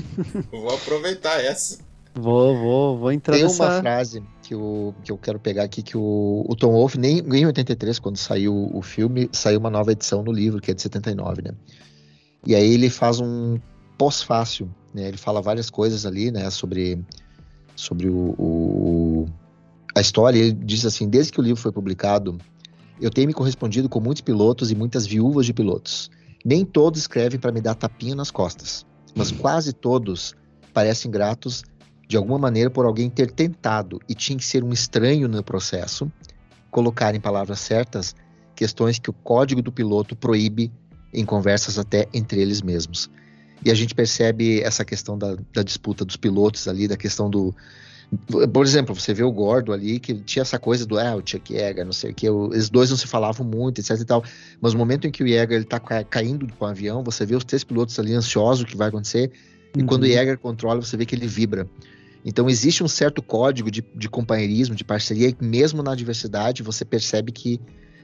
[0.50, 1.80] Vou aproveitar essa.
[2.14, 3.62] Vou, vou, vou entrar Tem nessa...
[3.62, 7.18] uma frase que eu, que eu quero pegar aqui, que o, o Tom Wolfe, nem
[7.18, 10.80] em 83, quando saiu o filme, saiu uma nova edição no livro, que é de
[10.80, 11.50] 79, né?
[12.46, 13.60] E aí ele faz um
[13.98, 15.08] pós-fácil, né?
[15.08, 16.48] Ele fala várias coisas ali, né?
[16.48, 17.04] Sobre,
[17.76, 19.26] sobre o, o-
[19.94, 20.38] a história.
[20.38, 22.38] Ele diz assim, desde que o livro foi publicado,
[23.00, 26.10] eu tenho me correspondido com muitos pilotos e muitas viúvas de pilotos.
[26.44, 30.34] Nem todos escrevem para me dar tapinha nas costas, mas quase todos
[30.72, 31.62] parecem gratos
[32.08, 36.10] de alguma maneira por alguém ter tentado e tinha que ser um estranho no processo,
[36.70, 38.14] colocar em palavras certas
[38.56, 40.72] questões que o código do piloto proíbe
[41.12, 43.08] em conversas até entre eles mesmos.
[43.64, 47.54] E a gente percebe essa questão da, da disputa dos pilotos ali, da questão do.
[48.52, 51.52] Por exemplo, você vê o Gordo ali, que tinha essa coisa do, ah, o Chuck
[51.52, 54.24] Yeager, não sei o que, os dois não se falavam muito, etc e tal.
[54.60, 57.26] Mas no momento em que o Yeager ele tá ca- caindo com o avião, você
[57.26, 59.30] vê os três pilotos ali ansiosos o que vai acontecer,
[59.76, 60.12] e quando o Uhum.
[60.12, 61.68] Jäger controla, você vê que ele vibra.
[62.24, 66.84] Então existe um certo código de, de companheirismo, de parceria, que mesmo na adversidade você
[66.84, 67.60] percebe que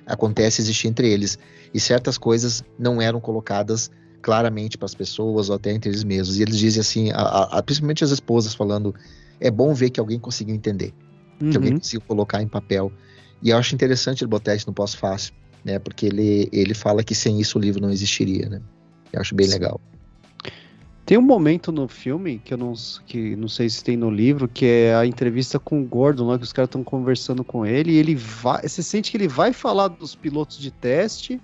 [0.06, 1.38] acontece existir entre eles.
[1.72, 3.90] E certas coisas não eram colocadas
[4.22, 6.38] claramente para as pessoas ou até entre eles mesmos.
[6.38, 8.94] E eles dizem assim, a- a- principalmente as esposas falando,
[9.40, 10.92] é bom ver que alguém conseguiu entender,
[11.50, 11.78] que alguém Uhum.
[11.78, 12.92] conseguiu colocar em papel.
[13.42, 15.34] E eu acho interessante ele botar isso no pós-fácil,
[15.64, 15.78] né?
[15.78, 18.60] Porque ele, ele fala que sem isso o livro não existiria, né?
[19.12, 19.80] Eu acho bem legal.
[21.06, 22.72] Tem um momento no filme que eu não,
[23.06, 26.38] que não sei se tem no livro, que é a entrevista com o Gordon, lá
[26.38, 28.66] que os caras estão conversando com ele, e ele vai.
[28.66, 31.38] Você sente que ele vai falar dos pilotos de teste.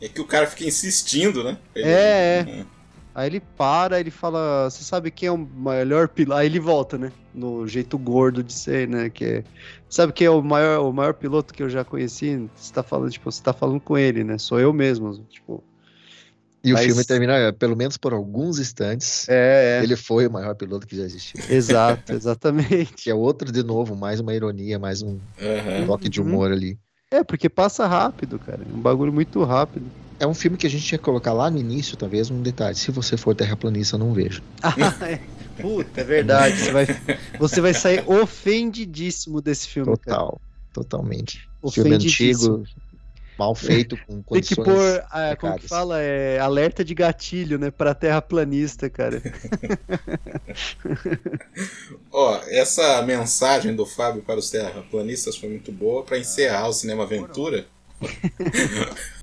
[0.00, 1.56] É que o cara fica insistindo, né?
[1.74, 2.66] Ele- É, é.
[3.18, 6.38] Aí ele para, ele fala, você sabe quem é o melhor piloto?
[6.38, 7.10] Aí ele volta, né?
[7.34, 9.10] No jeito gordo de ser, né?
[9.10, 9.44] Que é,
[9.90, 12.48] sabe quem é o maior, o maior piloto que eu já conheci?
[12.54, 14.38] Você tá falando, tipo, você tá falando com ele, né?
[14.38, 15.64] Sou eu mesmo, tipo.
[16.62, 19.82] E Mas- o filme termina, pelo menos por alguns instantes, É, é.
[19.82, 21.40] ele foi o maior piloto que já existiu.
[21.48, 22.92] Exato, exatamente.
[23.02, 25.86] Que é outro, de novo, mais uma ironia, mais um Aham.
[25.86, 26.28] toque de Uhum.
[26.28, 26.78] humor ali.
[27.10, 28.62] É, porque passa rápido, cara.
[28.62, 29.90] É um bagulho muito rápido.
[30.20, 32.74] É um filme que a gente tinha que colocar lá no início, talvez, um detalhe.
[32.74, 34.42] Se você for terraplanista, não veja.
[34.62, 34.74] Ah,
[35.06, 35.20] é.
[35.60, 36.56] Puta, é verdade.
[36.56, 36.86] Você vai,
[37.38, 40.18] você vai sair ofendidíssimo desse filme, cara.
[40.18, 40.40] Total,
[40.72, 41.48] totalmente.
[41.72, 42.64] Filme antigo,
[43.38, 47.58] mal feito, com Tem condições que pôr, ah, como que fala, é, alerta de gatilho,
[47.58, 49.22] né, pra terraplanista, cara.
[52.10, 57.04] Ó, essa mensagem do Fábio para os terraplanistas foi muito boa para encerrar o Cinema
[57.04, 57.66] Aventura.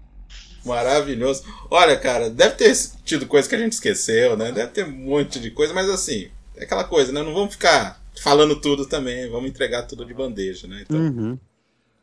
[0.66, 1.44] Maravilhoso.
[1.70, 4.52] Olha, cara, deve ter tido coisa que a gente esqueceu, né?
[4.52, 7.22] Deve ter um monte de coisa, mas assim, é aquela coisa, né?
[7.22, 10.82] Não vamos ficar falando tudo também, vamos entregar tudo de bandeja, né?
[10.82, 11.38] Então, Uhum.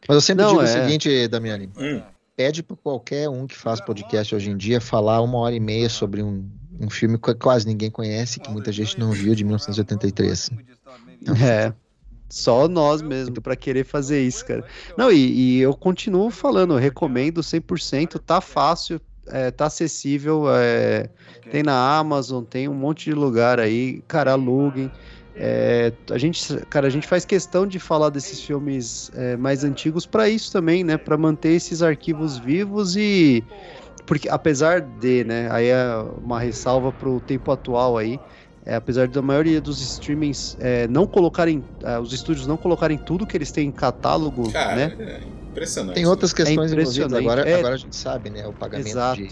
[0.09, 0.65] Mas eu sempre Não, digo é.
[0.65, 1.71] o seguinte, Damiani.
[1.77, 2.03] hum,
[2.35, 5.89] Pede para qualquer um que faz podcast hoje em dia falar uma hora e meia
[5.89, 6.49] sobre um,
[6.81, 10.51] um filme que quase ninguém conhece, que muita gente não viu, de 1983.
[11.41, 11.73] É.
[12.33, 14.65] Só nós mesmo pra querer fazer isso, cara.
[14.97, 18.99] Não, e, e eu continuo falando, eu recomendo 100%, tá fácil,
[19.29, 21.11] é, tá acessível, é,
[21.51, 24.91] tem na Amazon, tem um monte de lugar aí, cara, aluguem.
[25.35, 26.41] É, a gente,
[26.71, 30.83] cara, a gente faz questão de falar desses filmes é, mais antigos pra isso também,
[30.83, 30.97] né?
[30.97, 33.47] Pra manter esses arquivos vivos e
[34.07, 35.49] porque apesar de, né?
[35.51, 38.21] Aí é uma ressalva pro tempo atual aí.
[38.65, 43.27] É, apesar da maioria dos streamings é, não colocarem, é, os estúdios não colocarem tudo
[43.27, 44.97] que eles têm em catálogo, cara, né?
[44.99, 45.21] é
[45.51, 45.95] impressionante.
[45.97, 46.97] Tem outras questões É envolvidas.
[46.97, 47.25] impressionante.
[47.25, 47.55] Agora, É.
[47.59, 48.47] agora a gente sabe, né?
[48.47, 49.21] O pagamento Exato.
[49.21, 49.29] de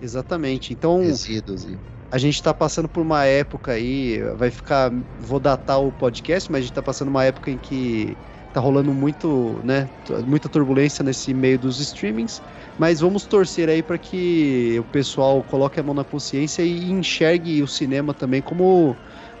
[0.00, 0.72] Exatamente.
[0.72, 1.78] Então, resíduos e
[2.10, 6.58] a gente tá passando por uma época aí, vai ficar, vou datar o podcast, mas
[6.58, 8.14] a gente tá passando uma época em que
[8.52, 9.88] tá rolando muito, né,
[10.26, 12.42] muita turbulência nesse meio dos streamings,
[12.78, 17.62] mas vamos torcer aí para que o pessoal coloque a mão na consciência e enxergue
[17.62, 18.96] o cinema também como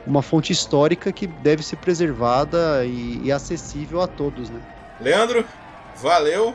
[0.06, 4.60] uma fonte histórica que deve ser preservada e, e acessível a todos, né?
[5.00, 5.44] Leandro,
[6.00, 6.54] valeu.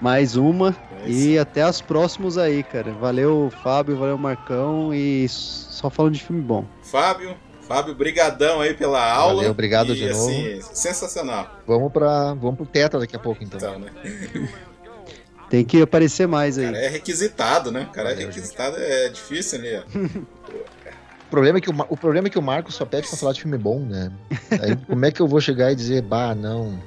[0.00, 2.92] Mais uma É e até as próximas aí, cara.
[2.92, 6.64] Valeu, Fábio, valeu, Marcão e só falando de filme bom.
[6.82, 7.36] Fábio,
[7.68, 9.36] Fábio, brigadão aí pela aula.
[9.36, 10.30] Valeu, obrigado e, de novo.
[10.30, 11.60] assim, sensacional.
[11.66, 13.58] Vamos para vamos pro Tetra daqui a pouco, então.
[13.58, 13.90] Então, né?
[15.50, 16.64] Tem que aparecer mais aí.
[16.64, 17.88] Cara, é requisitado, né?
[17.92, 19.82] Cara, é Valeu, requisitado, é difícil, né?
[21.28, 23.34] O problema, é que o, o problema é que o Marcos só pede pra falar
[23.34, 24.10] de filme bom, né?
[24.50, 26.82] Aí, como é que eu vou chegar e dizer, bah, não.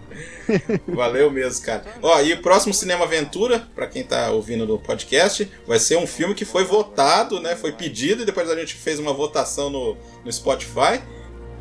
[0.87, 1.83] Valeu mesmo, cara.
[2.01, 6.07] Ó, e o próximo Cinema Aventura, para quem tá ouvindo no podcast, vai ser um
[6.07, 7.55] filme que foi votado, né?
[7.55, 9.95] Foi pedido e depois a gente fez uma votação no,
[10.25, 10.99] no Spotify,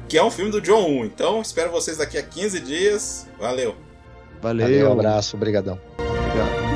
[0.08, 1.04] que é um filme do John Woo.
[1.04, 3.28] Então, espero vocês daqui a 15 dias.
[3.38, 3.76] Valeu.
[4.40, 4.66] Valeu.
[4.66, 5.78] Valeu, um abraço, obrigadão.
[5.98, 6.70] Obrigado.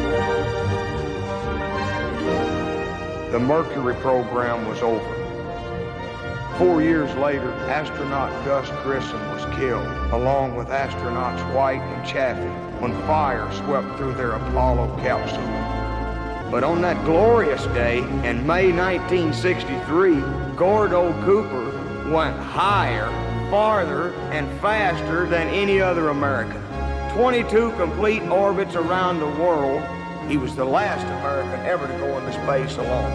[3.32, 5.23] The Mercury program was over.
[6.58, 12.46] Four years later, astronaut Gus Grissom was killed, along with astronauts White and Chaffee,
[12.80, 15.42] when fire swept through their Apollo capsule.
[16.52, 20.20] But on that glorious day in May 1963,
[20.54, 23.08] Gordo Cooper went higher,
[23.50, 26.62] farther, and faster than any other American.
[27.16, 29.82] 22 complete orbits around the world.
[30.28, 33.10] He was the last American ever to go into space alone.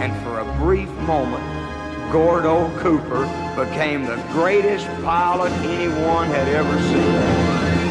[0.00, 1.61] And for a brief moment,
[2.12, 3.24] Gordo Cooper
[3.56, 7.81] became the greatest pilot anyone had ever seen.